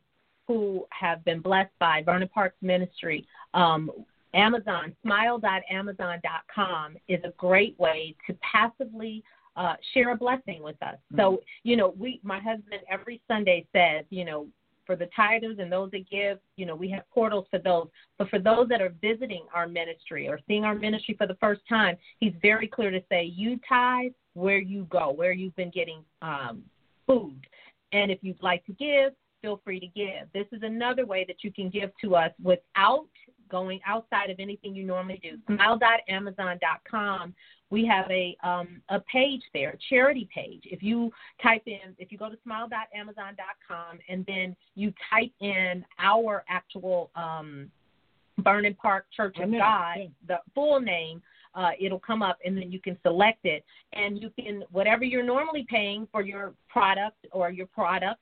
who 0.49 0.85
have 0.91 1.25
been 1.25 1.41
blessed 1.41 1.71
by 1.79 2.03
Vernon 2.03 2.29
Parks 2.29 2.57
Ministry, 2.63 3.25
um, 3.55 3.91
Amazon, 4.35 4.97
smile.amazon.com 5.03 6.97
is 7.07 7.21
a 7.25 7.31
great 7.37 7.79
way 7.79 8.17
to 8.27 8.37
passively 8.41 9.23
uh, 9.57 9.75
share 9.93 10.11
a 10.13 10.17
blessing 10.17 10.63
with 10.63 10.83
us. 10.83 10.97
So, 11.17 11.41
you 11.65 11.77
know, 11.77 11.95
we, 11.99 12.21
my 12.23 12.39
husband 12.39 12.81
every 12.91 13.21
Sunday 13.29 13.67
says, 13.73 14.05
you 14.11 14.25
know, 14.25 14.47
for 14.87 14.97
the 14.97 15.09
tithers 15.19 15.61
and 15.61 15.71
those 15.71 15.91
that 15.91 16.09
give, 16.11 16.39
you 16.57 16.65
know, 16.65 16.75
we 16.75 16.91
have 16.91 17.03
portals 17.11 17.47
for 17.51 17.59
those. 17.59 17.89
But 18.17 18.31
for 18.31 18.39
those 18.39 18.69
that 18.69 18.81
are 18.81 18.95
visiting 19.03 19.43
our 19.55 19.69
ministry 19.69 20.29
or 20.29 20.41
seeing 20.47 20.65
our 20.65 20.75
ministry 20.75 21.15
for 21.19 21.27
the 21.27 21.37
first 21.41 21.61
time, 21.69 21.97
he's 22.21 22.33
very 22.41 22.67
clear 22.67 22.91
to 22.91 23.03
say, 23.11 23.25
you 23.25 23.61
tithe 23.69 24.13
where 24.35 24.61
you 24.61 24.85
go, 24.85 25.11
where 25.11 25.33
you've 25.33 25.57
been 25.57 25.71
getting 25.71 26.03
um, 26.23 26.63
food. 27.07 27.47
And 27.93 28.11
if 28.11 28.19
you'd 28.23 28.43
like 28.43 28.65
to 28.67 28.73
give, 28.73 29.13
feel 29.41 29.61
free 29.65 29.81
to 29.81 29.87
give. 29.87 30.29
This 30.33 30.47
is 30.53 30.63
another 30.63 31.07
way 31.07 31.25
that 31.27 31.43
you 31.43 31.53
can 31.53 31.71
give 31.71 31.91
to 32.03 32.17
us 32.17 32.33
without 32.43 33.07
going 33.51 33.81
outside 33.87 34.31
of 34.31 34.39
anything 34.39 34.75
you 34.75 34.85
normally 34.85 35.21
do. 35.23 35.39
Smile.amazon.com. 35.47 37.35
We 37.71 37.87
have 37.87 38.11
a 38.11 38.37
um, 38.43 38.81
a 38.89 39.01
page 39.01 39.43
there, 39.53 39.71
a 39.71 39.79
charity 39.91 40.29
page. 40.35 40.63
If 40.65 40.83
you 40.83 41.11
type 41.43 41.63
in, 41.67 41.95
if 41.99 42.11
you 42.11 42.19
go 42.19 42.29
to 42.31 42.39
smile.amazon.com 42.45 43.99
and 44.09 44.25
then 44.27 44.57
you 44.75 44.93
type 45.11 45.33
in 45.41 45.85
our 45.99 46.45
actual 46.49 47.11
um, 47.15 47.71
Vernon 48.39 48.75
Park 48.75 49.07
Church 49.15 49.37
of 49.39 49.51
God, 49.51 49.99
the 50.27 50.39
full 50.55 50.81
name, 50.81 51.21
uh, 51.55 51.71
it'll 51.79 51.99
come 51.99 52.23
up 52.23 52.39
and 52.45 52.57
then 52.57 52.71
you 52.71 52.81
can 52.81 52.97
select 53.03 53.45
it 53.45 53.65
and 53.93 54.21
you 54.21 54.31
can 54.39 54.63
whatever 54.71 55.05
you're 55.05 55.25
normally 55.25 55.67
paying 55.69 56.07
for 56.13 56.23
your 56.23 56.55
product 56.69 57.27
or 57.33 57.51
your 57.51 57.67
products 57.67 58.21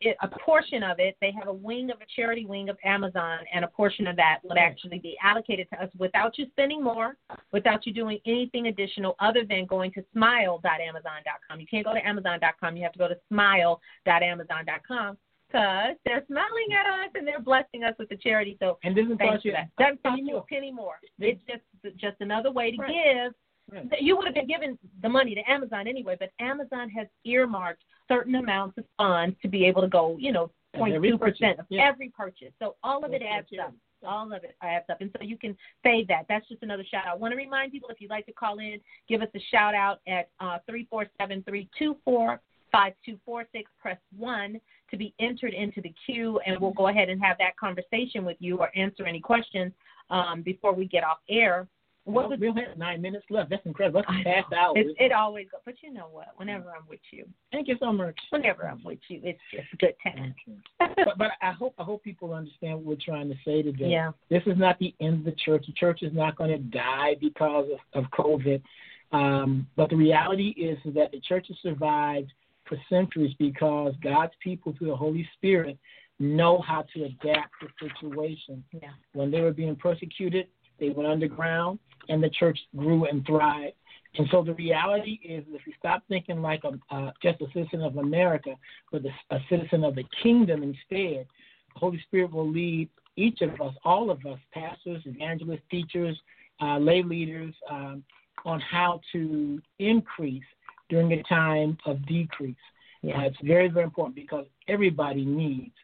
it, 0.00 0.16
a 0.22 0.28
portion 0.28 0.82
of 0.82 0.98
it 0.98 1.16
they 1.20 1.32
have 1.32 1.48
a 1.48 1.52
wing 1.52 1.90
of 1.90 1.98
a 2.00 2.06
charity 2.14 2.44
wing 2.44 2.68
of 2.68 2.76
amazon 2.84 3.38
and 3.52 3.64
a 3.64 3.68
portion 3.68 4.06
of 4.06 4.16
that 4.16 4.38
would 4.44 4.58
actually 4.58 4.98
be 4.98 5.16
allocated 5.22 5.66
to 5.72 5.82
us 5.82 5.90
without 5.98 6.36
you 6.38 6.46
spending 6.50 6.82
more 6.82 7.16
without 7.52 7.86
you 7.86 7.92
doing 7.92 8.18
anything 8.26 8.66
additional 8.66 9.16
other 9.20 9.44
than 9.48 9.64
going 9.66 9.90
to 9.92 10.04
smile.amazon.com 10.12 11.60
you 11.60 11.66
can't 11.66 11.84
go 11.84 11.94
to 11.94 12.06
amazon.com 12.06 12.76
you 12.76 12.82
have 12.82 12.92
to 12.92 12.98
go 12.98 13.08
to 13.08 13.16
smile.amazon.com 13.28 15.16
because 15.48 15.94
they're 16.04 16.24
smiling 16.26 16.68
at 16.78 16.86
us 16.86 17.10
and 17.14 17.26
they're 17.26 17.40
blessing 17.40 17.84
us 17.84 17.94
with 17.98 18.08
the 18.08 18.16
charity 18.16 18.56
so 18.60 18.78
And 18.82 18.96
doesn't 18.96 19.18
cost 19.18 19.44
you 19.44 19.52
that. 19.52 19.68
Doesn't 19.78 20.02
cost 20.02 20.20
you 20.24 20.36
a 20.38 20.42
penny 20.42 20.72
more. 20.72 20.96
It's 21.18 21.40
just 21.48 21.62
just 21.96 22.16
another 22.20 22.50
way 22.50 22.72
to 22.72 22.78
Right. 22.78 22.92
give. 23.24 23.34
Right. 23.70 23.88
You 24.00 24.16
would 24.16 24.26
have 24.26 24.34
been 24.34 24.46
given 24.46 24.78
the 25.02 25.08
money 25.08 25.34
to 25.34 25.50
Amazon 25.50 25.88
anyway, 25.88 26.16
but 26.18 26.30
Amazon 26.38 26.88
has 26.90 27.08
earmarked 27.24 27.82
certain 28.08 28.36
amounts 28.36 28.78
of 28.78 28.84
funds 28.96 29.36
to 29.42 29.48
be 29.48 29.64
able 29.64 29.82
to 29.82 29.88
go, 29.88 30.16
you 30.18 30.32
know, 30.32 30.50
Of 30.74 30.80
0.2 30.80 30.94
every 30.94 31.18
percent 31.18 31.58
of 31.58 31.66
yeah. 31.68 31.88
every 31.88 32.10
purchase. 32.10 32.52
So 32.60 32.76
all 32.84 33.04
of 33.04 33.12
it 33.12 33.22
adds 33.22 33.48
up. 33.60 33.74
All 34.06 34.32
of 34.32 34.44
it 34.44 34.54
adds 34.62 34.84
up, 34.90 35.00
and 35.00 35.10
so 35.16 35.24
you 35.24 35.38
can 35.38 35.56
save 35.82 36.06
that. 36.08 36.26
That's 36.28 36.46
just 36.48 36.62
another 36.62 36.84
shout 36.88 37.06
out. 37.06 37.14
I 37.14 37.16
want 37.16 37.32
to 37.32 37.36
remind 37.36 37.72
people 37.72 37.88
if 37.88 38.00
you'd 38.00 38.10
like 38.10 38.26
to 38.26 38.32
call 38.32 38.58
in, 38.58 38.78
give 39.08 39.22
us 39.22 39.28
a 39.34 39.40
shout 39.50 39.74
out 39.74 40.00
at 40.06 40.28
uh, 40.38 40.58
three 40.68 40.86
four 40.88 41.06
seven 41.18 41.42
three 41.48 41.68
two 41.78 41.96
four 42.04 42.40
5246. 42.72 43.70
Press 43.80 43.98
1 44.16 44.60
to 44.90 44.96
be 44.96 45.14
entered 45.18 45.54
into 45.54 45.80
the 45.80 45.94
queue, 46.04 46.38
and 46.46 46.60
we'll 46.60 46.72
go 46.72 46.88
ahead 46.88 47.08
and 47.08 47.22
have 47.22 47.38
that 47.38 47.56
conversation 47.56 48.24
with 48.24 48.36
you 48.38 48.58
or 48.58 48.70
answer 48.76 49.06
any 49.06 49.20
questions 49.20 49.72
um, 50.10 50.42
before 50.42 50.74
we 50.74 50.86
get 50.86 51.02
off 51.02 51.18
air. 51.28 51.66
What 52.06 52.28
well, 52.28 52.38
we 52.38 52.48
only 52.48 52.62
have 52.62 52.78
nine 52.78 53.02
minutes 53.02 53.24
left. 53.30 53.50
That's 53.50 53.66
incredible. 53.66 54.00
That's 54.06 54.22
fast 54.22 54.52
hour. 54.52 54.78
It, 54.78 54.94
it 54.96 55.10
always 55.10 55.48
goes. 55.50 55.60
But 55.64 55.74
you 55.82 55.92
know 55.92 56.06
what? 56.12 56.28
Whenever 56.36 56.70
I'm 56.70 56.86
with 56.88 57.00
you. 57.10 57.26
Thank 57.50 57.66
you 57.66 57.74
so 57.80 57.92
much. 57.92 58.16
Whenever 58.30 58.64
I'm 58.64 58.80
with 58.84 59.00
you, 59.08 59.20
it's 59.24 59.40
just 59.52 59.66
good 59.80 59.94
time. 60.04 60.32
but, 60.78 61.18
but 61.18 61.30
I 61.42 61.50
hope 61.50 61.74
I 61.78 61.82
hope 61.82 62.04
people 62.04 62.32
understand 62.32 62.76
what 62.76 62.84
we're 62.84 63.04
trying 63.04 63.28
to 63.28 63.34
say 63.44 63.60
today. 63.60 63.88
Yeah. 63.88 64.12
This 64.30 64.44
is 64.46 64.56
not 64.56 64.78
the 64.78 64.94
end 65.00 65.18
of 65.18 65.24
the 65.24 65.34
church. 65.44 65.64
The 65.66 65.72
church 65.72 66.02
is 66.02 66.12
not 66.14 66.36
going 66.36 66.50
to 66.50 66.58
die 66.58 67.16
because 67.20 67.66
of, 67.92 68.04
of 68.04 68.10
COVID. 68.12 68.62
Um, 69.10 69.66
but 69.74 69.90
the 69.90 69.96
reality 69.96 70.50
is 70.50 70.78
that 70.94 71.10
the 71.10 71.20
church 71.20 71.46
has 71.48 71.56
survived 71.60 72.32
for 72.68 72.78
centuries 72.88 73.34
because 73.40 73.94
God's 74.00 74.32
people, 74.40 74.74
through 74.78 74.88
the 74.88 74.96
Holy 74.96 75.28
Spirit, 75.36 75.76
know 76.20 76.62
how 76.64 76.84
to 76.94 77.04
adapt 77.04 77.52
to 77.60 77.88
situations. 77.88 78.62
Yeah. 78.72 78.90
When 79.12 79.32
they 79.32 79.40
were 79.40 79.52
being 79.52 79.74
persecuted, 79.74 80.46
they 80.78 80.90
went 80.90 81.08
underground, 81.08 81.78
and 82.08 82.22
the 82.22 82.30
church 82.30 82.58
grew 82.76 83.06
and 83.06 83.24
thrived. 83.26 83.74
And 84.18 84.26
so 84.30 84.42
the 84.42 84.54
reality 84.54 85.20
is, 85.22 85.44
if 85.50 85.60
we 85.66 85.74
stop 85.78 86.02
thinking 86.08 86.40
like 86.40 86.62
a, 86.64 86.94
uh, 86.94 87.10
just 87.22 87.40
a 87.42 87.46
citizen 87.52 87.82
of 87.82 87.96
America, 87.98 88.54
but 88.90 89.02
a, 89.04 89.34
a 89.34 89.38
citizen 89.50 89.84
of 89.84 89.94
the 89.94 90.04
kingdom 90.22 90.62
instead, 90.62 91.26
the 91.74 91.78
Holy 91.78 92.00
Spirit 92.06 92.32
will 92.32 92.50
lead 92.50 92.88
each 93.16 93.40
of 93.42 93.60
us, 93.60 93.74
all 93.84 94.10
of 94.10 94.24
us, 94.26 94.38
pastors, 94.52 95.02
evangelists, 95.04 95.62
teachers, 95.70 96.18
uh, 96.60 96.78
lay 96.78 97.02
leaders, 97.02 97.54
um, 97.70 98.02
on 98.44 98.60
how 98.60 99.00
to 99.12 99.60
increase 99.78 100.44
during 100.88 101.12
a 101.12 101.22
time 101.24 101.76
of 101.86 102.04
decrease. 102.06 102.54
Yeah. 103.02 103.18
Uh, 103.18 103.22
it's 103.22 103.36
very, 103.42 103.68
very 103.68 103.84
important 103.84 104.14
because 104.14 104.46
everybody 104.68 105.24
needs 105.24 105.74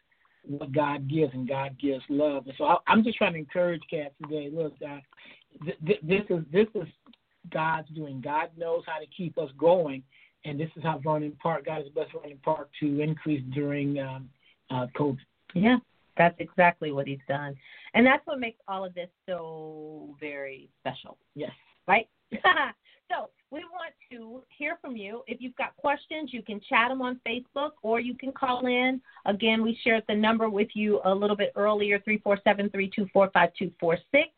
what 0.45 0.71
God 0.73 1.07
gives, 1.07 1.33
and 1.33 1.47
God 1.47 1.77
gives 1.79 2.03
love. 2.09 2.45
And 2.47 2.53
so 2.57 2.65
I, 2.65 2.77
am 2.87 3.03
just 3.03 3.17
trying 3.17 3.33
to 3.33 3.39
encourage 3.39 3.81
cats 3.89 4.13
today. 4.21 4.49
Look, 4.51 4.73
uh, 4.85 4.99
th- 5.63 5.77
th- 5.85 5.99
this 6.03 6.23
is 6.29 6.43
this 6.51 6.67
is 6.75 6.87
God's 7.51 7.89
doing. 7.89 8.21
God 8.21 8.49
knows 8.57 8.83
how 8.85 8.99
to 8.99 9.05
keep 9.15 9.37
us 9.37 9.49
going, 9.57 10.03
and 10.45 10.59
this 10.59 10.69
is 10.75 10.83
how 10.83 10.99
Vernon 11.03 11.35
Park, 11.41 11.65
God 11.65 11.83
has 11.83 11.91
blessed 11.93 12.11
Vernon 12.13 12.39
Park 12.43 12.69
to 12.79 13.01
increase 13.01 13.43
during 13.53 13.99
um, 13.99 14.29
uh, 14.69 14.87
COVID. 14.97 15.17
Yeah, 15.53 15.77
that's 16.17 16.35
exactly 16.39 16.91
what 16.91 17.07
He's 17.07 17.19
done, 17.27 17.55
and 17.93 18.05
that's 18.05 18.25
what 18.25 18.39
makes 18.39 18.59
all 18.67 18.85
of 18.85 18.93
this 18.93 19.09
so 19.27 20.15
very 20.19 20.69
special. 20.81 21.17
Yes. 21.35 21.51
Right. 21.87 22.07
so 22.31 23.29
we 23.51 23.59
want 23.59 23.93
to 24.11 24.41
hear 24.57 24.77
from 24.81 24.95
you. 24.95 25.21
If 25.27 25.41
you've 25.41 25.55
got 25.55 25.75
questions, 25.77 26.31
you 26.33 26.41
can 26.41 26.61
chat 26.67 26.89
them 26.89 27.01
on 27.01 27.19
Facebook 27.27 27.71
or 27.81 27.99
you 27.99 28.15
can 28.15 28.31
call 28.31 28.65
in. 28.65 29.01
Again, 29.25 29.61
we 29.61 29.77
shared 29.83 30.03
the 30.07 30.15
number 30.15 30.49
with 30.49 30.69
you 30.73 31.01
a 31.05 31.13
little 31.13 31.35
bit 31.35 31.51
earlier 31.55 31.99
347 31.99 32.69
324 32.69 33.29
5246. 33.33 34.29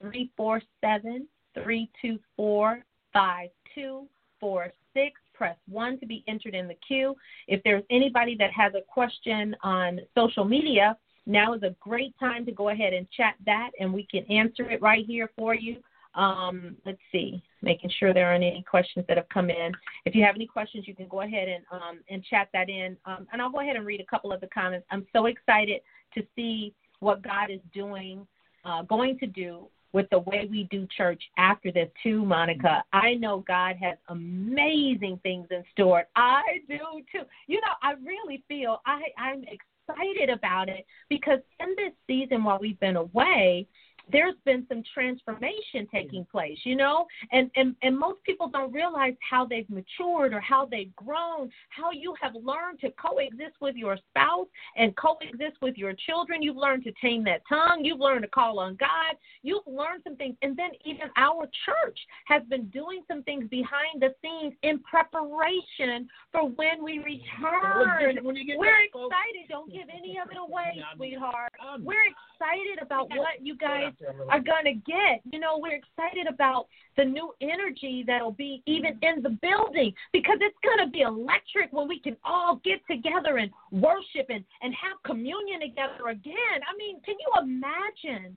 347 0.00 1.26
324 1.54 2.84
5246. 3.12 5.20
Press 5.34 5.56
1 5.68 6.00
to 6.00 6.06
be 6.06 6.24
entered 6.26 6.54
in 6.54 6.66
the 6.66 6.76
queue. 6.86 7.14
If 7.46 7.62
there's 7.62 7.84
anybody 7.90 8.36
that 8.38 8.52
has 8.52 8.72
a 8.74 8.80
question 8.80 9.54
on 9.62 10.00
social 10.14 10.44
media, 10.44 10.96
now 11.26 11.54
is 11.54 11.62
a 11.62 11.74
great 11.80 12.18
time 12.18 12.46
to 12.46 12.52
go 12.52 12.70
ahead 12.70 12.94
and 12.94 13.10
chat 13.10 13.34
that, 13.44 13.70
and 13.78 13.92
we 13.92 14.06
can 14.10 14.24
answer 14.30 14.70
it 14.70 14.80
right 14.80 15.04
here 15.04 15.30
for 15.36 15.54
you. 15.54 15.76
Um, 16.14 16.76
let's 16.86 16.98
see, 17.12 17.42
making 17.60 17.90
sure 17.98 18.14
there 18.14 18.28
aren't 18.28 18.44
any 18.44 18.64
questions 18.68 19.04
that 19.08 19.18
have 19.18 19.28
come 19.28 19.50
in. 19.50 19.72
If 20.06 20.14
you 20.14 20.24
have 20.24 20.34
any 20.34 20.46
questions, 20.46 20.88
you 20.88 20.94
can 20.94 21.08
go 21.08 21.20
ahead 21.20 21.48
and 21.48 21.64
um, 21.70 22.00
and 22.08 22.24
chat 22.24 22.48
that 22.54 22.70
in, 22.70 22.96
um, 23.04 23.26
and 23.32 23.42
I'll 23.42 23.50
go 23.50 23.60
ahead 23.60 23.76
and 23.76 23.84
read 23.84 24.00
a 24.00 24.06
couple 24.06 24.32
of 24.32 24.40
the 24.40 24.46
comments. 24.46 24.86
I'm 24.90 25.06
so 25.12 25.26
excited 25.26 25.82
to 26.14 26.22
see 26.34 26.72
what 27.00 27.22
God 27.22 27.50
is 27.50 27.60
doing, 27.74 28.26
uh, 28.64 28.82
going 28.82 29.18
to 29.18 29.26
do 29.26 29.68
with 29.92 30.08
the 30.10 30.18
way 30.20 30.48
we 30.50 30.64
do 30.70 30.86
church 30.96 31.22
after 31.38 31.72
this 31.72 31.88
too, 32.02 32.24
Monica. 32.24 32.84
I 32.92 33.14
know 33.14 33.44
God 33.46 33.76
has 33.80 33.96
amazing 34.08 35.20
things 35.22 35.46
in 35.50 35.64
store. 35.72 36.04
I 36.16 36.42
do 36.68 36.78
too. 37.12 37.24
You 37.46 37.60
know, 37.60 37.72
I 37.82 37.92
really 38.04 38.42
feel 38.48 38.80
I 38.86 39.02
I'm 39.18 39.42
excited 39.44 40.30
about 40.30 40.68
it 40.68 40.84
because 41.08 41.38
in 41.60 41.68
this 41.76 41.92
season 42.06 42.44
while 42.44 42.58
we've 42.60 42.80
been 42.80 42.96
away 42.96 43.66
there's 44.10 44.34
been 44.44 44.64
some 44.68 44.82
transformation 44.94 45.86
taking 45.92 46.24
place, 46.30 46.58
you 46.64 46.76
know? 46.76 47.06
And, 47.32 47.50
and 47.56 47.74
and 47.82 47.98
most 47.98 48.22
people 48.24 48.48
don't 48.48 48.72
realize 48.72 49.14
how 49.28 49.44
they've 49.44 49.68
matured 49.68 50.32
or 50.32 50.40
how 50.40 50.66
they've 50.66 50.94
grown, 50.96 51.50
how 51.70 51.90
you 51.90 52.14
have 52.20 52.34
learned 52.34 52.80
to 52.80 52.90
coexist 52.92 53.56
with 53.60 53.74
your 53.74 53.96
spouse 54.10 54.46
and 54.76 54.94
coexist 54.96 55.56
with 55.60 55.76
your 55.76 55.94
children. 56.06 56.42
You've 56.42 56.56
learned 56.56 56.84
to 56.84 56.92
tame 57.00 57.24
that 57.24 57.42
tongue, 57.48 57.84
you've 57.84 58.00
learned 58.00 58.22
to 58.22 58.28
call 58.28 58.58
on 58.58 58.76
God, 58.76 59.16
you've 59.42 59.66
learned 59.66 60.02
some 60.04 60.16
things. 60.16 60.36
And 60.42 60.56
then 60.56 60.70
even 60.84 61.08
our 61.16 61.48
church 61.64 61.98
has 62.26 62.42
been 62.48 62.66
doing 62.68 63.02
some 63.08 63.22
things 63.24 63.48
behind 63.50 64.00
the 64.00 64.14
scenes 64.22 64.54
in 64.62 64.80
preparation 64.80 66.08
for 66.32 66.48
when 66.48 66.82
we 66.82 66.98
return. 66.98 68.24
When 68.24 68.36
We're 68.58 68.84
excited. 68.84 69.48
Don't 69.48 69.72
give 69.72 69.88
any 69.92 70.18
of 70.18 70.30
it 70.30 70.36
away, 70.38 70.82
sweetheart. 70.96 71.52
We're 71.80 72.06
excited 72.06 72.82
about 72.82 73.08
what 73.10 73.40
you 73.42 73.56
guys 73.56 73.92
are 74.28 74.40
going 74.40 74.64
to 74.64 74.74
get. 74.74 75.20
You 75.30 75.40
know, 75.40 75.58
we're 75.58 75.76
excited 75.76 76.26
about 76.32 76.66
the 76.96 77.04
new 77.04 77.32
energy 77.40 78.04
that'll 78.06 78.32
be 78.32 78.62
even 78.66 78.98
in 79.02 79.22
the 79.22 79.38
building 79.42 79.92
because 80.12 80.38
it's 80.40 80.56
going 80.62 80.86
to 80.86 80.90
be 80.90 81.00
electric 81.00 81.72
when 81.72 81.88
we 81.88 82.00
can 82.00 82.16
all 82.24 82.60
get 82.64 82.80
together 82.90 83.38
and 83.38 83.50
worship 83.70 84.26
and, 84.28 84.44
and 84.62 84.74
have 84.74 85.02
communion 85.04 85.60
together 85.60 86.08
again. 86.10 86.34
I 86.68 86.76
mean, 86.76 87.00
can 87.04 87.16
you 87.18 87.42
imagine 87.42 88.36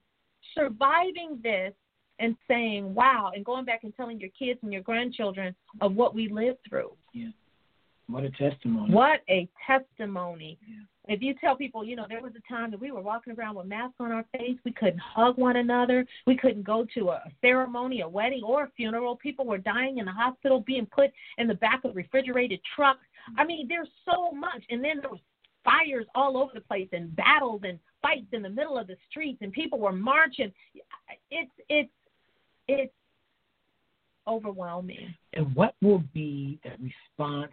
surviving 0.54 1.40
this 1.42 1.72
and 2.18 2.36
saying, 2.46 2.94
wow, 2.94 3.32
and 3.34 3.44
going 3.44 3.64
back 3.64 3.84
and 3.84 3.94
telling 3.96 4.20
your 4.20 4.30
kids 4.38 4.60
and 4.62 4.72
your 4.72 4.82
grandchildren 4.82 5.54
of 5.80 5.94
what 5.94 6.14
we 6.14 6.28
lived 6.28 6.58
through? 6.68 6.90
Yeah. 7.14 7.28
What 8.10 8.24
a 8.24 8.30
testimony. 8.30 8.92
What 8.92 9.20
a 9.28 9.48
testimony. 9.66 10.58
Yeah. 10.66 11.14
If 11.14 11.22
you 11.22 11.34
tell 11.34 11.56
people, 11.56 11.84
you 11.84 11.96
know, 11.96 12.06
there 12.08 12.20
was 12.20 12.32
a 12.36 12.52
time 12.52 12.70
that 12.70 12.80
we 12.80 12.92
were 12.92 13.00
walking 13.00 13.34
around 13.36 13.56
with 13.56 13.66
masks 13.66 13.96
on 13.98 14.12
our 14.12 14.24
face, 14.36 14.56
we 14.64 14.72
couldn't 14.72 15.00
hug 15.00 15.38
one 15.38 15.56
another, 15.56 16.06
we 16.26 16.36
couldn't 16.36 16.62
go 16.62 16.86
to 16.94 17.10
a 17.10 17.22
ceremony, 17.40 18.02
a 18.02 18.08
wedding, 18.08 18.42
or 18.44 18.64
a 18.64 18.70
funeral. 18.76 19.16
People 19.16 19.44
were 19.44 19.58
dying 19.58 19.98
in 19.98 20.04
the 20.04 20.12
hospital, 20.12 20.60
being 20.60 20.86
put 20.86 21.10
in 21.38 21.48
the 21.48 21.54
back 21.54 21.84
of 21.84 21.96
refrigerated 21.96 22.60
trucks. 22.76 23.00
I 23.38 23.44
mean, 23.44 23.66
there's 23.68 23.88
so 24.04 24.30
much. 24.32 24.62
And 24.70 24.84
then 24.84 25.00
there 25.00 25.10
was 25.10 25.20
fires 25.64 26.06
all 26.14 26.36
over 26.36 26.52
the 26.54 26.60
place 26.60 26.88
and 26.92 27.14
battles 27.16 27.62
and 27.64 27.78
fights 28.02 28.28
in 28.32 28.42
the 28.42 28.48
middle 28.48 28.78
of 28.78 28.86
the 28.86 28.96
streets 29.10 29.38
and 29.42 29.52
people 29.52 29.78
were 29.78 29.92
marching. 29.92 30.52
It's 31.30 31.50
it's 31.68 31.90
it's 32.68 32.92
overwhelming. 34.26 35.14
And 35.34 35.54
what 35.54 35.74
will 35.82 36.02
be 36.14 36.58
the 36.62 36.70
response 37.18 37.52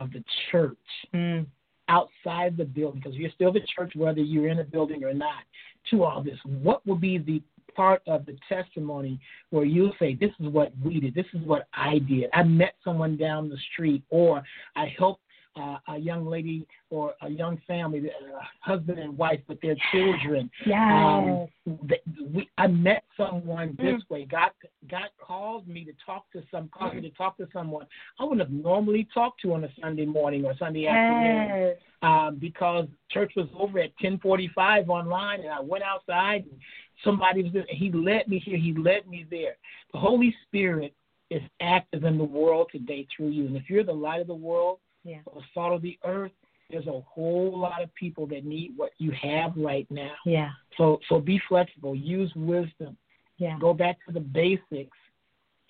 of 0.00 0.12
the 0.12 0.24
church 0.50 0.76
mm. 1.14 1.46
outside 1.88 2.56
the 2.56 2.64
building, 2.64 3.00
because 3.00 3.16
you're 3.16 3.30
still 3.30 3.52
the 3.52 3.60
church 3.76 3.92
whether 3.94 4.20
you're 4.20 4.48
in 4.48 4.58
a 4.58 4.64
building 4.64 5.04
or 5.04 5.14
not, 5.14 5.42
to 5.90 6.04
all 6.04 6.22
this? 6.22 6.38
What 6.44 6.86
will 6.86 6.96
be 6.96 7.18
the 7.18 7.42
part 7.74 8.02
of 8.06 8.26
the 8.26 8.36
testimony 8.48 9.20
where 9.50 9.64
you'll 9.64 9.94
say, 9.98 10.14
This 10.14 10.32
is 10.40 10.48
what 10.48 10.72
we 10.84 11.00
did, 11.00 11.14
this 11.14 11.26
is 11.32 11.40
what 11.46 11.68
I 11.74 11.98
did. 11.98 12.30
I 12.32 12.42
met 12.42 12.74
someone 12.84 13.16
down 13.16 13.48
the 13.48 13.58
street, 13.72 14.02
or 14.10 14.42
I 14.76 14.92
helped 14.98 15.22
uh, 15.56 15.76
a 15.88 15.98
young 15.98 16.26
lady 16.26 16.66
or 16.90 17.14
a 17.22 17.28
young 17.28 17.60
family, 17.66 18.08
uh, 18.08 18.38
husband 18.60 18.98
and 18.98 19.16
wife 19.16 19.40
with 19.48 19.60
their 19.60 19.76
children. 19.92 20.50
Yes. 20.64 21.48
Um, 21.66 21.78
we, 22.32 22.48
I 22.56 22.66
met 22.68 23.04
someone 23.16 23.76
this 23.78 23.94
mm. 23.94 24.10
way. 24.10 24.26
God, 24.30 24.50
God 24.88 25.08
called 25.20 25.66
me 25.66 25.84
to 25.84 25.92
talk 26.04 26.30
to 26.32 26.42
some, 26.50 26.68
called 26.68 26.94
me 26.94 27.02
to 27.02 27.10
talk 27.10 27.36
to 27.38 27.48
someone 27.52 27.86
I 28.18 28.24
wouldn't 28.24 28.40
have 28.40 28.50
normally 28.50 29.08
talked 29.12 29.40
to 29.42 29.54
on 29.54 29.64
a 29.64 29.68
Sunday 29.80 30.06
morning 30.06 30.44
or 30.44 30.54
Sunday 30.58 30.80
yes. 30.80 30.94
afternoon, 30.94 31.74
um, 32.02 32.36
because 32.40 32.86
church 33.10 33.32
was 33.36 33.46
over 33.58 33.78
at 33.80 33.96
10:45 33.98 34.88
online, 34.88 35.40
and 35.40 35.50
I 35.50 35.60
went 35.60 35.84
outside 35.84 36.44
and 36.44 36.60
somebody 37.04 37.42
was 37.42 37.52
there. 37.52 37.66
He 37.68 37.90
led 37.90 38.28
me 38.28 38.38
here. 38.38 38.56
He 38.56 38.74
led 38.74 39.08
me 39.08 39.26
there. 39.30 39.56
The 39.92 39.98
Holy 39.98 40.34
Spirit 40.46 40.94
is 41.30 41.42
active 41.60 42.04
in 42.04 42.18
the 42.18 42.24
world 42.24 42.68
today 42.72 43.06
through 43.14 43.30
you, 43.30 43.46
and 43.46 43.56
if 43.56 43.68
you're 43.68 43.84
the 43.84 43.92
light 43.92 44.20
of 44.20 44.26
the 44.26 44.34
world 44.34 44.78
yeah. 45.04 45.18
the 45.24 45.40
salt 45.54 45.72
of 45.72 45.82
the 45.82 45.98
earth, 46.04 46.32
there's 46.70 46.86
a 46.86 47.00
whole 47.00 47.58
lot 47.58 47.82
of 47.82 47.94
people 47.94 48.26
that 48.28 48.44
need 48.44 48.72
what 48.76 48.92
you 48.98 49.12
have 49.20 49.52
right 49.56 49.86
now. 49.90 50.12
Yeah. 50.24 50.50
So 50.76 51.00
so 51.08 51.20
be 51.20 51.40
flexible. 51.48 51.94
Use 51.94 52.32
wisdom. 52.36 52.96
Yeah. 53.38 53.58
Go 53.60 53.74
back 53.74 53.98
to 54.06 54.12
the 54.12 54.20
basics, 54.20 54.96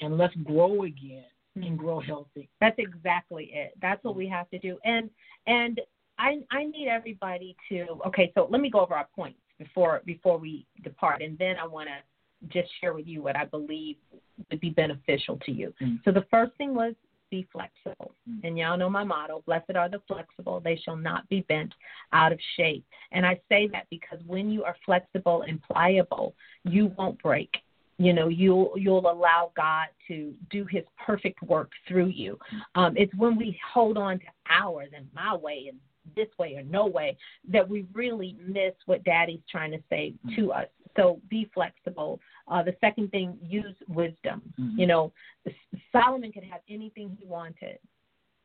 and 0.01 0.19
let's 0.19 0.35
grow 0.45 0.83
again 0.83 1.25
mm-hmm. 1.57 1.63
and 1.67 1.79
grow 1.79 2.01
healthy. 2.01 2.49
That's 2.61 2.79
exactly 2.79 3.51
it. 3.53 3.75
That's 3.81 4.03
what 4.05 4.17
we 4.17 4.29
have 4.29 4.51
to 4.51 4.59
do. 4.59 4.79
And 4.85 5.11
and 5.47 5.81
I 6.19 6.41
I 6.51 6.65
need 6.65 6.89
everybody 6.89 7.57
to 7.71 8.01
okay. 8.07 8.33
So 8.35 8.49
let 8.51 8.61
me 8.61 8.71
go 8.71 8.81
over 8.81 8.95
our 8.95 9.09
points 9.15 9.39
before 9.59 10.03
before 10.05 10.39
we 10.39 10.67
depart, 10.83 11.23
and 11.23 11.39
then 11.39 11.57
I 11.57 11.67
want 11.67 11.89
to 11.89 12.49
just 12.49 12.71
share 12.81 12.95
with 12.95 13.07
you 13.07 13.23
what 13.23 13.37
I 13.37 13.45
believe 13.45 13.97
would 14.51 14.61
be 14.61 14.71
beneficial 14.71 15.39
to 15.45 15.53
you. 15.53 15.73
Mm-hmm. 15.81 15.97
So 16.05 16.13
the 16.13 16.25
first 16.31 16.53
thing 16.57 16.75
was 16.75 16.95
be 17.31 17.47
flexible. 17.53 18.13
Mm. 18.29 18.41
And 18.45 18.59
y'all 18.59 18.77
know 18.77 18.91
my 18.91 19.05
motto 19.05 19.43
blessed 19.47 19.77
are 19.77 19.89
the 19.89 20.01
flexible, 20.07 20.61
they 20.61 20.77
shall 20.77 20.97
not 20.97 21.29
be 21.29 21.41
bent 21.43 21.73
out 22.13 22.33
of 22.33 22.39
shape. 22.57 22.85
And 23.13 23.25
I 23.27 23.41
say 23.49 23.69
that 23.73 23.87
because 23.91 24.19
when 24.27 24.51
you 24.51 24.65
are 24.65 24.77
flexible 24.85 25.43
and 25.43 25.63
pliable, 25.63 26.35
you 26.65 26.93
won't 26.99 27.21
break. 27.23 27.51
You 27.99 28.15
know, 28.15 28.29
you'll 28.29 28.73
you'll 28.77 29.11
allow 29.11 29.53
God 29.55 29.89
to 30.09 30.33
do 30.51 30.65
His 30.65 30.85
perfect 31.05 31.43
work 31.43 31.71
through 31.87 32.07
you. 32.07 32.39
Um, 32.75 32.95
it's 32.97 33.15
when 33.15 33.37
we 33.37 33.59
hold 33.75 33.99
on 33.99 34.19
to 34.21 34.25
ours 34.49 34.89
and 34.97 35.07
my 35.15 35.37
way 35.37 35.67
and 35.69 35.79
this 36.17 36.29
way 36.39 36.55
or 36.57 36.63
no 36.63 36.87
way 36.87 37.17
that 37.53 37.69
we 37.69 37.87
really 37.93 38.37
miss 38.47 38.73
what 38.87 39.05
Daddy's 39.05 39.43
trying 39.51 39.71
to 39.73 39.83
say 39.91 40.15
to 40.35 40.51
us. 40.51 40.67
So 40.97 41.21
be 41.29 41.51
flexible. 41.53 42.21
Uh, 42.51 42.63
the 42.63 42.77
second 42.81 43.11
thing, 43.13 43.39
use 43.41 43.77
wisdom. 43.89 44.43
Mhm. 44.59 44.79
You 44.79 44.87
know, 44.87 45.13
Solomon 45.93 46.33
could 46.33 46.45
have 46.45 46.63
anything 46.69 47.17
he 47.19 47.25
wanted. 47.25 47.79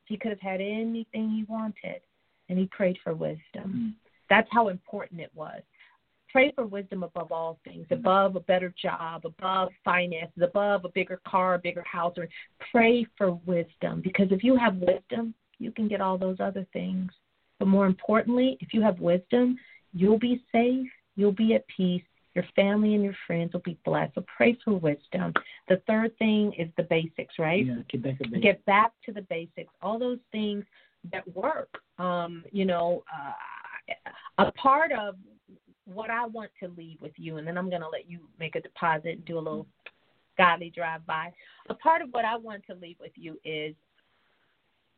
He 0.04 0.16
could 0.16 0.30
have 0.30 0.40
had 0.40 0.60
anything 0.60 1.30
he 1.30 1.42
wanted, 1.44 2.00
and 2.48 2.58
he 2.58 2.66
prayed 2.66 2.98
for 2.98 3.14
wisdom. 3.14 3.66
Mhm. 3.66 3.94
That's 4.28 4.50
how 4.52 4.68
important 4.68 5.20
it 5.20 5.34
was. 5.34 5.62
Pray 6.30 6.52
for 6.52 6.66
wisdom 6.66 7.02
above 7.02 7.32
all 7.32 7.58
things, 7.64 7.86
above 7.90 8.36
a 8.36 8.40
better 8.40 8.68
job, 8.70 9.24
above 9.26 9.72
finances, 9.84 10.42
above 10.42 10.84
a 10.84 10.90
bigger 10.90 11.20
car, 11.24 11.54
a 11.54 11.58
bigger 11.58 11.82
house. 11.82 12.16
Or 12.18 12.28
pray 12.58 13.04
for 13.16 13.32
wisdom 13.32 14.00
because 14.00 14.30
if 14.30 14.44
you 14.44 14.56
have 14.56 14.76
wisdom, 14.76 15.34
you 15.58 15.72
can 15.72 15.88
get 15.88 16.00
all 16.00 16.18
those 16.18 16.38
other 16.40 16.64
things. 16.72 17.10
But 17.58 17.68
more 17.68 17.86
importantly, 17.86 18.58
if 18.60 18.74
you 18.74 18.82
have 18.82 19.00
wisdom, 19.00 19.58
you'll 19.94 20.18
be 20.18 20.44
safe, 20.52 20.92
you'll 21.14 21.32
be 21.32 21.54
at 21.54 21.66
peace, 21.68 22.04
your 22.36 22.44
family 22.54 22.94
and 22.94 23.02
your 23.02 23.16
friends 23.26 23.54
will 23.54 23.60
be 23.60 23.78
blessed. 23.84 24.14
So 24.14 24.24
pray 24.36 24.56
for 24.62 24.74
wisdom. 24.74 25.32
The 25.68 25.80
third 25.86 26.16
thing 26.18 26.52
is 26.58 26.68
the 26.76 26.82
basics, 26.82 27.34
right? 27.38 27.64
Yeah, 27.64 27.76
get 27.88 28.02
back 28.02 28.18
to 28.18 28.24
basics. 28.24 28.42
Get 28.42 28.64
back 28.66 28.92
to 29.06 29.12
the 29.12 29.22
basics. 29.22 29.72
All 29.80 29.98
those 29.98 30.18
things 30.30 30.64
that 31.10 31.26
work. 31.34 31.70
Um, 31.98 32.44
you 32.52 32.66
know, 32.66 33.02
uh, 33.12 34.44
a 34.46 34.52
part 34.52 34.92
of 34.92 35.16
what 35.86 36.10
I 36.10 36.26
want 36.26 36.50
to 36.62 36.68
leave 36.76 37.00
with 37.00 37.12
you, 37.16 37.38
and 37.38 37.46
then 37.46 37.56
I'm 37.56 37.70
going 37.70 37.80
to 37.80 37.88
let 37.88 38.08
you 38.08 38.20
make 38.38 38.54
a 38.54 38.60
deposit 38.60 39.12
and 39.12 39.24
do 39.24 39.38
a 39.38 39.40
little 39.40 39.66
godly 40.36 40.68
drive 40.68 41.06
by. 41.06 41.32
A 41.70 41.74
part 41.74 42.02
of 42.02 42.10
what 42.10 42.26
I 42.26 42.36
want 42.36 42.64
to 42.66 42.74
leave 42.74 42.96
with 43.00 43.12
you 43.14 43.40
is 43.46 43.74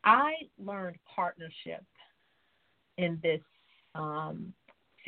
I 0.03 0.33
learned 0.59 0.97
partnership 1.15 1.85
in 2.97 3.21
this 3.23 3.41
um, 3.95 4.53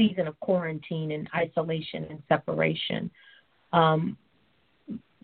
season 0.01 0.27
of 0.27 0.39
quarantine 0.41 1.13
and 1.13 1.29
isolation 1.35 2.07
and 2.09 2.23
separation. 2.27 3.11
Um, 3.75 4.17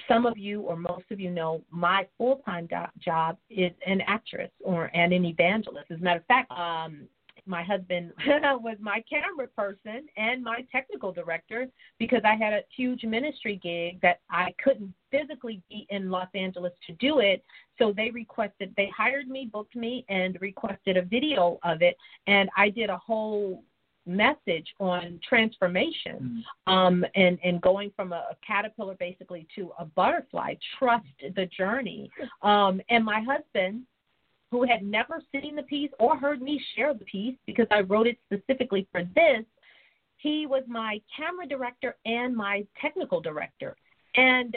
some 0.07 0.27
of 0.27 0.37
you 0.37 0.61
or 0.61 0.77
most 0.77 1.05
of 1.11 1.19
you 1.19 1.31
know 1.31 1.63
my 1.71 2.07
full 2.19 2.43
time 2.45 2.67
do- 2.67 3.01
job 3.03 3.39
is 3.49 3.73
an 3.87 4.03
actress 4.07 4.51
or 4.63 4.91
and 4.95 5.15
an 5.15 5.25
evangelist. 5.25 5.91
As 5.91 5.99
a 5.99 6.03
matter 6.03 6.21
of 6.21 6.27
fact, 6.27 6.51
um, 6.51 7.09
my 7.47 7.63
husband 7.63 8.13
was 8.61 8.77
my 8.81 9.03
camera 9.09 9.47
person 9.57 10.07
and 10.17 10.43
my 10.43 10.67
technical 10.71 11.13
director 11.13 11.69
because 11.99 12.21
I 12.25 12.35
had 12.35 12.53
a 12.53 12.63
huge 12.77 13.05
ministry 13.05 13.59
gig 13.63 14.01
that 14.03 14.21
I 14.31 14.53
couldn't 14.63 14.93
physically 15.11 15.63
be 15.71 15.87
in 15.91 16.11
Los 16.11 16.29
Angeles 16.35 16.73
to 16.89 16.93
do 16.95 17.21
it. 17.21 17.43
So 17.79 17.95
they 17.97 18.11
requested, 18.11 18.75
they 18.77 18.91
hired 18.95 19.29
me, 19.29 19.49
booked 19.51 19.77
me, 19.77 20.05
and 20.09 20.37
requested 20.41 20.97
a 20.97 21.03
video 21.03 21.59
of 21.63 21.83
it. 21.83 21.97
And 22.27 22.51
I 22.57 22.69
did 22.69 22.91
a 22.91 22.99
whole 22.99 23.63
message 24.07 24.73
on 24.79 25.19
transformation 25.29 26.45
Mhm. 26.69 26.73
um, 26.73 27.05
and, 27.15 27.39
and 27.45 27.61
going 27.61 27.91
from 27.97 28.13
a, 28.13 28.27
a 28.31 28.37
caterpillar 28.47 28.95
basically 28.95 29.47
to 29.57 29.73
a 29.79 29.85
butterfly. 29.85 30.55
Trust 30.79 31.07
the 31.35 31.47
journey. 31.47 32.11
Um, 32.43 32.81
and 32.89 33.05
my 33.05 33.21
husband, 33.21 33.83
who 34.53 34.63
had 34.65 34.83
never 34.85 35.21
seen 35.33 35.57
the 35.57 35.65
piece 35.65 35.91
or 35.99 36.17
heard 36.17 36.41
me 36.41 36.63
share 36.75 36.95
the 36.95 37.05
piece 37.05 37.37
because 37.47 37.67
I 37.71 37.81
wrote 37.81 38.07
it 38.07 38.19
specifically 38.33 38.87
for 38.93 39.03
this, 39.15 39.45
he 40.19 40.47
was 40.47 40.63
my 40.69 41.01
camera 41.15 41.47
director 41.47 41.97
and 42.07 42.35
my 42.35 42.65
technical 42.81 43.21
director. 43.21 43.77
And 44.15 44.57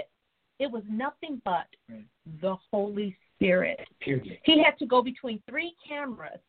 it 0.60 0.70
was 0.72 0.84
nothing 0.88 1.42
but 1.44 1.68
Right. 1.90 2.06
the 2.42 2.56
Holy 2.72 3.16
Spirit. 3.36 3.80
Period. 4.00 4.40
He 4.44 4.62
had 4.64 4.78
to 4.80 4.86
go 4.86 5.02
between 5.02 5.42
three 5.50 5.76
cameras. 5.88 6.40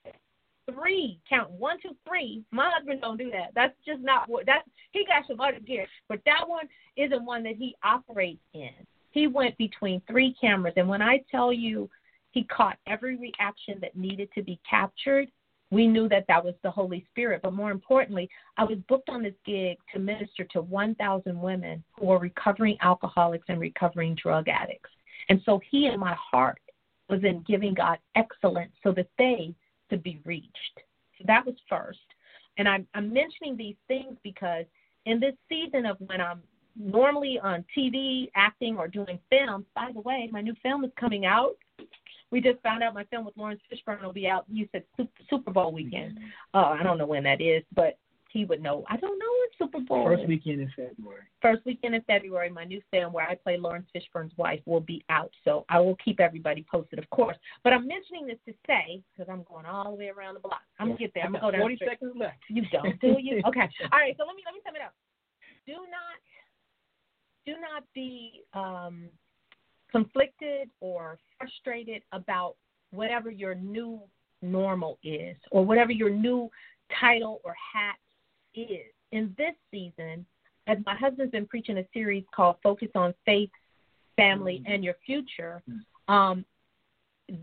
Three, 0.73 1.19
count 1.29 1.51
one, 1.51 1.79
two, 1.83 1.97
three. 2.07 2.45
My 2.51 2.71
husband 2.75 3.01
don't 3.01 3.17
do 3.17 3.31
that. 3.31 3.51
That's 3.55 3.75
just 3.87 4.01
not 4.03 4.29
what 4.29 4.47
that's 4.47 4.69
he 4.93 5.05
got 5.07 5.27
some 5.27 5.41
other 5.41 5.61
gear. 5.61 5.87
But 6.09 6.21
that 6.27 6.49
one 6.49 6.69
isn't 6.97 7.25
one 7.25 7.43
that 7.45 7.57
he 7.57 7.75
operates 7.83 8.43
in. 8.55 8.71
He 9.11 9.27
went 9.27 9.57
between 9.59 10.01
three 10.09 10.35
cameras 10.41 10.75
and 10.77 10.89
when 10.89 11.03
I 11.03 11.23
tell 11.31 11.53
you 11.53 11.89
he 12.33 12.45
caught 12.45 12.79
every 12.87 13.17
reaction 13.17 13.79
that 13.81 13.97
needed 13.97 14.29
to 14.35 14.43
be 14.43 14.61
captured, 14.69 15.29
we 15.71 15.87
knew 15.87 16.09
that 16.09 16.27
that 16.29 16.45
was 16.45 16.55
the 16.63 16.71
Holy 16.71 17.05
Spirit. 17.11 17.43
But 17.43 17.53
more 17.53 17.71
importantly, 17.71 18.29
I 18.57 18.65
was 18.65 18.79
booked 18.89 19.09
on 19.09 19.23
this 19.23 19.35
gig 19.47 19.79
to 19.93 19.99
minister 19.99 20.45
to 20.53 20.63
1,000 20.63 21.41
women 21.41 21.83
who 21.93 22.11
are 22.11 22.19
recovering 22.19 22.77
alcoholics 22.83 23.47
and 23.49 23.61
recovering 23.61 24.17
drug 24.17 24.49
addicts. 24.49 24.91
And 25.29 25.41
so 25.45 25.61
he 25.71 25.87
in 25.87 25.99
my 26.01 26.15
heart 26.15 26.61
was 27.09 27.23
in 27.25 27.45
giving 27.47 27.75
God 27.75 27.99
excellence 28.17 28.73
so 28.83 28.93
that 28.93 29.09
they 29.19 29.55
could 29.91 30.03
be 30.03 30.20
reached. 30.24 30.80
So 31.18 31.24
that 31.26 31.45
was 31.45 31.57
first. 31.68 31.99
And 32.57 32.68
I'm, 32.68 32.86
I'm 32.95 33.12
mentioning 33.12 33.57
these 33.57 33.76
things 33.88 34.16
because 34.22 34.64
in 35.05 35.20
this 35.20 35.34
season 35.49 35.84
of 35.84 35.99
when 35.99 36.20
I'm 36.20 36.41
normally 36.76 37.38
on 37.43 37.64
TV 37.76 38.30
acting 38.34 38.76
or 38.76 38.88
doing 38.88 39.18
films, 39.28 39.66
by 39.74 39.91
the 39.93 40.01
way, 40.01 40.28
my 40.32 40.41
new 40.41 40.55
film 40.62 40.84
is 40.84 40.91
coming 40.99 41.26
out. 41.26 41.57
We 42.30 42.41
just 42.41 42.61
found 42.62 42.82
out 42.82 42.95
my 42.95 43.05
film 43.05 43.24
with 43.24 43.36
Laurence 43.36 43.61
Fishburne 43.70 44.03
will 44.03 44.12
be 44.12 44.28
out. 44.28 44.45
You 44.49 44.68
said 44.70 44.84
Super 45.28 45.51
Bowl 45.51 45.72
weekend. 45.72 46.18
Uh, 46.55 46.76
I 46.78 46.82
don't 46.82 46.97
know 46.97 47.07
when 47.07 47.24
that 47.24 47.41
is, 47.41 47.64
but 47.74 47.99
he 48.33 48.45
would 48.45 48.62
know. 48.62 48.85
I 48.89 48.97
don't 48.97 49.18
know 49.18 49.26
when 49.39 49.68
Super 49.68 49.85
Bowl 49.85 50.05
First 50.05 50.26
weekend 50.26 50.61
in 50.61 50.68
February. 50.68 51.22
First 51.43 51.64
weekend 51.66 51.95
in 51.95 52.03
February, 52.03 52.51
my 52.51 52.64
new 52.64 52.81
film 52.91 53.12
where 53.12 53.28
I 53.28 53.35
play 53.35 53.57
Laurence 53.57 53.87
Fishburne's 53.95 54.37
wife 54.37 54.61
will 54.66 54.81
be 54.81 55.05
out. 55.09 55.31
So 55.45 55.64
I 55.68 55.81
will 55.81 55.97
keep 55.97 56.20
everybody 56.20 56.64
posted, 56.70 56.99
of 56.99 57.09
course. 57.11 57.37
But 57.64 57.72
I'm 57.72 57.87
mentioning 57.87 58.26
this 58.26 58.39
to 58.47 58.55
say, 58.66 59.03
because 59.12 59.31
I'm 59.31 59.45
going 59.49 59.66
all 59.66 59.91
the 59.91 59.97
way 59.97 60.09
around 60.09 60.35
the 60.35 60.41
block. 60.41 60.61
I'm 60.78 60.89
going 60.89 60.99
to 60.99 61.05
get 61.05 61.14
there. 61.14 61.24
I'm 61.24 61.33
going 61.33 61.43
to 61.43 61.47
go 61.47 61.51
down. 61.53 61.61
Forty 61.61 61.78
seconds 61.78 62.14
left. 62.16 62.39
You 62.49 62.62
don't, 62.72 63.01
do 63.01 63.16
you? 63.20 63.43
Okay. 63.49 63.68
All 63.93 63.99
right. 63.99 64.14
So 64.16 64.24
let 64.26 64.37
me 64.37 64.43
let 64.47 64.55
me 64.55 64.61
sum 64.64 64.76
it 64.76 64.83
up. 64.83 64.95
Do 65.66 65.72
not 65.72 66.18
do 67.47 67.53
not 67.61 67.85
be 67.95 68.43
um, 68.55 69.09
conflicted 69.91 70.70
or 70.81 71.18
frustrated 71.39 72.03
about 72.12 72.55
whatever 72.93 73.31
your 73.31 73.55
new 73.55 74.01
normal 74.43 74.99
is 75.03 75.37
or 75.51 75.64
whatever 75.64 75.93
your 75.93 76.11
new 76.11 76.49
title 77.01 77.41
or 77.45 77.55
hat 77.55 77.97
is. 78.55 78.92
In 79.12 79.34
this 79.36 79.55
season, 79.70 80.24
as 80.66 80.78
my 80.86 80.94
husband's 80.94 81.32
been 81.32 81.46
preaching 81.46 81.78
a 81.78 81.84
series 81.92 82.24
called 82.34 82.57
Focus 82.62 82.88
on 82.94 83.14
Faith, 83.24 83.51
Family, 84.16 84.62
and 84.66 84.84
Your 84.84 84.96
Future, 85.05 85.62
um, 86.09 86.44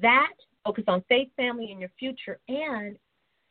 that 0.01 0.33
focus 0.67 0.83
on 0.87 1.03
faith, 1.07 1.29
family, 1.37 1.71
and 1.71 1.79
your 1.79 1.91
future, 1.97 2.39
and 2.47 2.97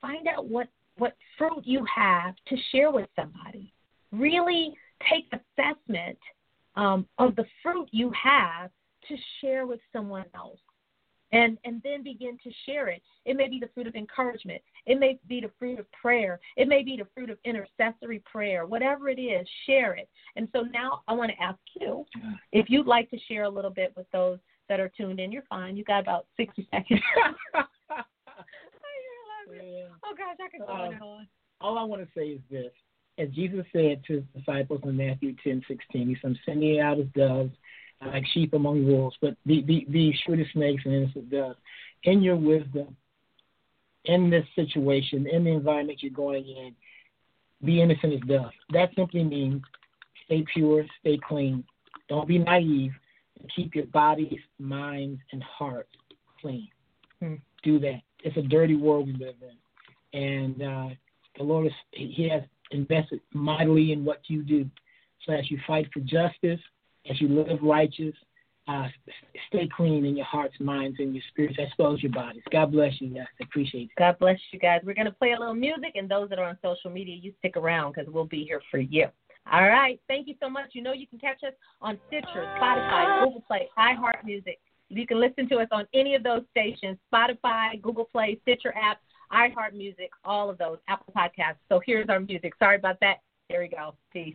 find 0.00 0.28
out 0.28 0.46
what 0.46 0.68
what 0.98 1.14
fruit 1.36 1.62
you 1.64 1.84
have 1.94 2.34
to 2.46 2.56
share 2.72 2.90
with 2.90 3.08
somebody. 3.16 3.72
Really 4.12 4.74
take 5.10 5.26
assessment 5.32 6.18
um, 6.74 7.06
of 7.18 7.36
the 7.36 7.44
fruit 7.62 7.88
you 7.92 8.10
have 8.22 8.70
to 9.08 9.16
share 9.40 9.66
with 9.66 9.80
someone 9.92 10.24
else. 10.34 10.58
And, 11.32 11.58
and 11.64 11.82
then 11.82 12.02
begin 12.04 12.38
to 12.44 12.50
share 12.66 12.86
it. 12.88 13.02
It 13.24 13.36
may 13.36 13.48
be 13.48 13.58
the 13.58 13.68
fruit 13.74 13.88
of 13.88 13.96
encouragement. 13.96 14.62
It 14.86 15.00
may 15.00 15.18
be 15.28 15.40
the 15.40 15.50
fruit 15.58 15.80
of 15.80 15.90
prayer. 15.90 16.38
It 16.56 16.68
may 16.68 16.84
be 16.84 16.96
the 16.96 17.06
fruit 17.14 17.30
of 17.30 17.38
intercessory 17.44 18.22
prayer. 18.30 18.64
Whatever 18.64 19.08
it 19.08 19.18
is, 19.20 19.46
share 19.66 19.94
it. 19.94 20.08
And 20.36 20.48
so 20.54 20.62
now 20.62 21.02
I 21.08 21.14
want 21.14 21.32
to 21.32 21.42
ask 21.42 21.58
you 21.80 22.04
if 22.52 22.70
you'd 22.70 22.86
like 22.86 23.10
to 23.10 23.18
share 23.28 23.42
a 23.42 23.48
little 23.48 23.72
bit 23.72 23.92
with 23.96 24.06
those 24.12 24.38
that 24.68 24.78
are 24.78 24.88
tuned 24.96 25.18
in. 25.18 25.32
You're 25.32 25.42
fine. 25.50 25.76
You 25.76 25.82
got 25.84 26.00
about 26.00 26.26
60 26.36 26.68
seconds. 26.74 27.00
Oh 30.04 30.14
gosh, 30.16 30.36
I 30.44 30.48
could 30.48 30.66
go 30.66 30.72
Um, 30.72 30.92
and 30.92 31.02
on. 31.02 31.28
all 31.60 31.78
I 31.78 31.82
want 31.84 32.02
to 32.02 32.08
say 32.18 32.28
is 32.28 32.40
this. 32.50 32.72
As 33.18 33.28
Jesus 33.30 33.64
said 33.72 34.02
to 34.04 34.14
his 34.14 34.24
disciples 34.36 34.80
in 34.84 34.96
Matthew 34.96 35.34
ten 35.42 35.62
sixteen, 35.66 36.08
he 36.08 36.14
said, 36.16 36.30
I'm 36.30 36.38
sending 36.44 36.68
you 36.74 36.82
out 36.82 36.98
as 37.00 37.06
doves, 37.14 37.52
like 38.04 38.24
sheep 38.32 38.52
among 38.54 38.86
wolves, 38.86 39.16
but 39.20 39.36
be, 39.46 39.62
be, 39.62 39.86
be 39.90 40.16
shrewd 40.24 40.40
as 40.40 40.46
snakes 40.52 40.82
and 40.84 40.94
innocent 40.94 41.30
doves. 41.30 41.58
In 42.04 42.22
your 42.22 42.36
wisdom, 42.36 42.96
in 44.04 44.30
this 44.30 44.44
situation, 44.54 45.26
in 45.26 45.44
the 45.44 45.50
environment 45.50 46.02
you're 46.02 46.12
going 46.12 46.46
in, 46.46 46.74
be 47.64 47.80
innocent 47.80 48.14
as 48.14 48.20
doves. 48.28 48.54
That 48.72 48.90
simply 48.94 49.24
means 49.24 49.62
stay 50.26 50.44
pure, 50.52 50.84
stay 51.00 51.18
clean. 51.26 51.64
Don't 52.08 52.28
be 52.28 52.38
naive, 52.38 52.92
and 53.40 53.50
keep 53.54 53.74
your 53.74 53.86
bodies, 53.86 54.38
minds, 54.58 55.20
and 55.32 55.42
hearts 55.42 55.90
clean. 56.40 56.68
Hmm. 57.20 57.34
Do 57.62 57.78
that. 57.80 58.02
It's 58.22 58.36
a 58.36 58.42
dirty 58.42 58.76
world 58.76 59.06
we 59.06 59.12
live 59.14 59.36
in. 59.42 60.20
And 60.20 60.62
uh, 60.62 60.94
the 61.36 61.42
Lord 61.42 61.66
is 61.66 61.72
He 61.90 62.28
has 62.28 62.42
invested 62.70 63.20
mightily 63.32 63.92
in 63.92 64.04
what 64.04 64.20
you 64.28 64.42
do. 64.42 64.68
So 65.24 65.32
as 65.32 65.50
you 65.50 65.58
fight 65.66 65.88
for 65.92 66.00
justice, 66.00 66.60
as 67.10 67.20
you 67.20 67.28
live 67.28 67.58
righteous, 67.62 68.14
uh, 68.68 68.88
stay 69.48 69.68
clean 69.76 70.04
in 70.04 70.16
your 70.16 70.26
hearts, 70.26 70.54
minds, 70.58 70.96
and 70.98 71.14
your 71.14 71.22
spirits, 71.28 71.56
as 71.60 71.68
well 71.78 71.94
as 71.94 72.02
your 72.02 72.12
bodies. 72.12 72.42
God 72.50 72.72
bless 72.72 73.00
you 73.00 73.08
guys. 73.10 73.26
I 73.40 73.44
appreciate 73.44 73.84
it. 73.84 73.90
God 73.98 74.18
bless 74.18 74.38
you 74.50 74.58
guys. 74.58 74.80
We're 74.84 74.94
going 74.94 75.06
to 75.06 75.12
play 75.12 75.32
a 75.32 75.38
little 75.38 75.54
music, 75.54 75.92
and 75.94 76.08
those 76.08 76.28
that 76.30 76.38
are 76.38 76.46
on 76.46 76.58
social 76.62 76.90
media, 76.90 77.16
you 77.20 77.32
stick 77.38 77.56
around 77.56 77.92
because 77.92 78.12
we'll 78.12 78.24
be 78.24 78.44
here 78.44 78.60
for 78.70 78.78
you. 78.78 79.06
All 79.52 79.68
right. 79.68 80.00
Thank 80.08 80.26
you 80.26 80.34
so 80.42 80.50
much. 80.50 80.70
You 80.72 80.82
know 80.82 80.92
you 80.92 81.06
can 81.06 81.20
catch 81.20 81.44
us 81.44 81.52
on 81.80 81.98
Stitcher, 82.08 82.44
Spotify, 82.60 83.24
Google 83.24 83.42
Play, 83.46 83.68
iHeartMusic. 83.78 84.56
You 84.88 85.06
can 85.06 85.20
listen 85.20 85.48
to 85.48 85.58
us 85.58 85.68
on 85.70 85.86
any 85.94 86.14
of 86.16 86.24
those 86.24 86.42
stations 86.50 86.98
Spotify, 87.12 87.80
Google 87.80 88.04
Play, 88.04 88.38
Stitcher 88.42 88.74
app, 88.76 89.00
iHeartMusic, 89.32 90.08
all 90.24 90.50
of 90.50 90.58
those, 90.58 90.78
Apple 90.88 91.12
Podcasts. 91.16 91.56
So 91.68 91.80
here's 91.84 92.08
our 92.08 92.20
music. 92.20 92.54
Sorry 92.58 92.76
about 92.76 92.98
that. 93.00 93.18
Here 93.48 93.60
we 93.60 93.68
go. 93.68 93.94
Peace. 94.12 94.34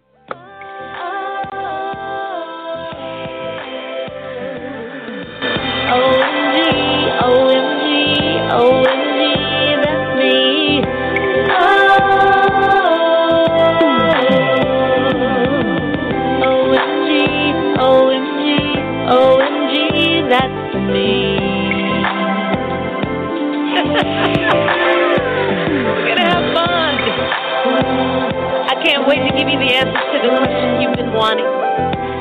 Answers 29.71 30.05
to 30.11 30.17
the 30.19 30.31
questions 30.35 30.83
you've 30.83 30.97
been 30.99 31.13
wanting. 31.15 31.47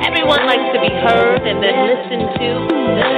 Everyone 0.07 0.47
likes 0.47 0.71
to 0.73 0.81
be 0.81 0.93
heard 1.03 1.43
and 1.43 1.63
then 1.63 1.77
listened 1.87 2.29
to. 2.39 2.49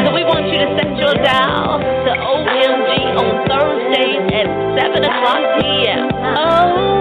So 0.05 0.09
we 0.15 0.25
want 0.25 0.49
you 0.49 0.59
to 0.59 0.69
set 0.77 0.91
your 0.97 1.15
dial 1.21 1.79
to 1.79 2.11
OMG 2.11 2.91
on 3.17 3.47
Thursdays 3.47 4.25
at 4.33 4.49
7 4.81 5.05
o'clock 5.05 5.43
p.m. 5.61 6.09
Oh. 6.37 6.93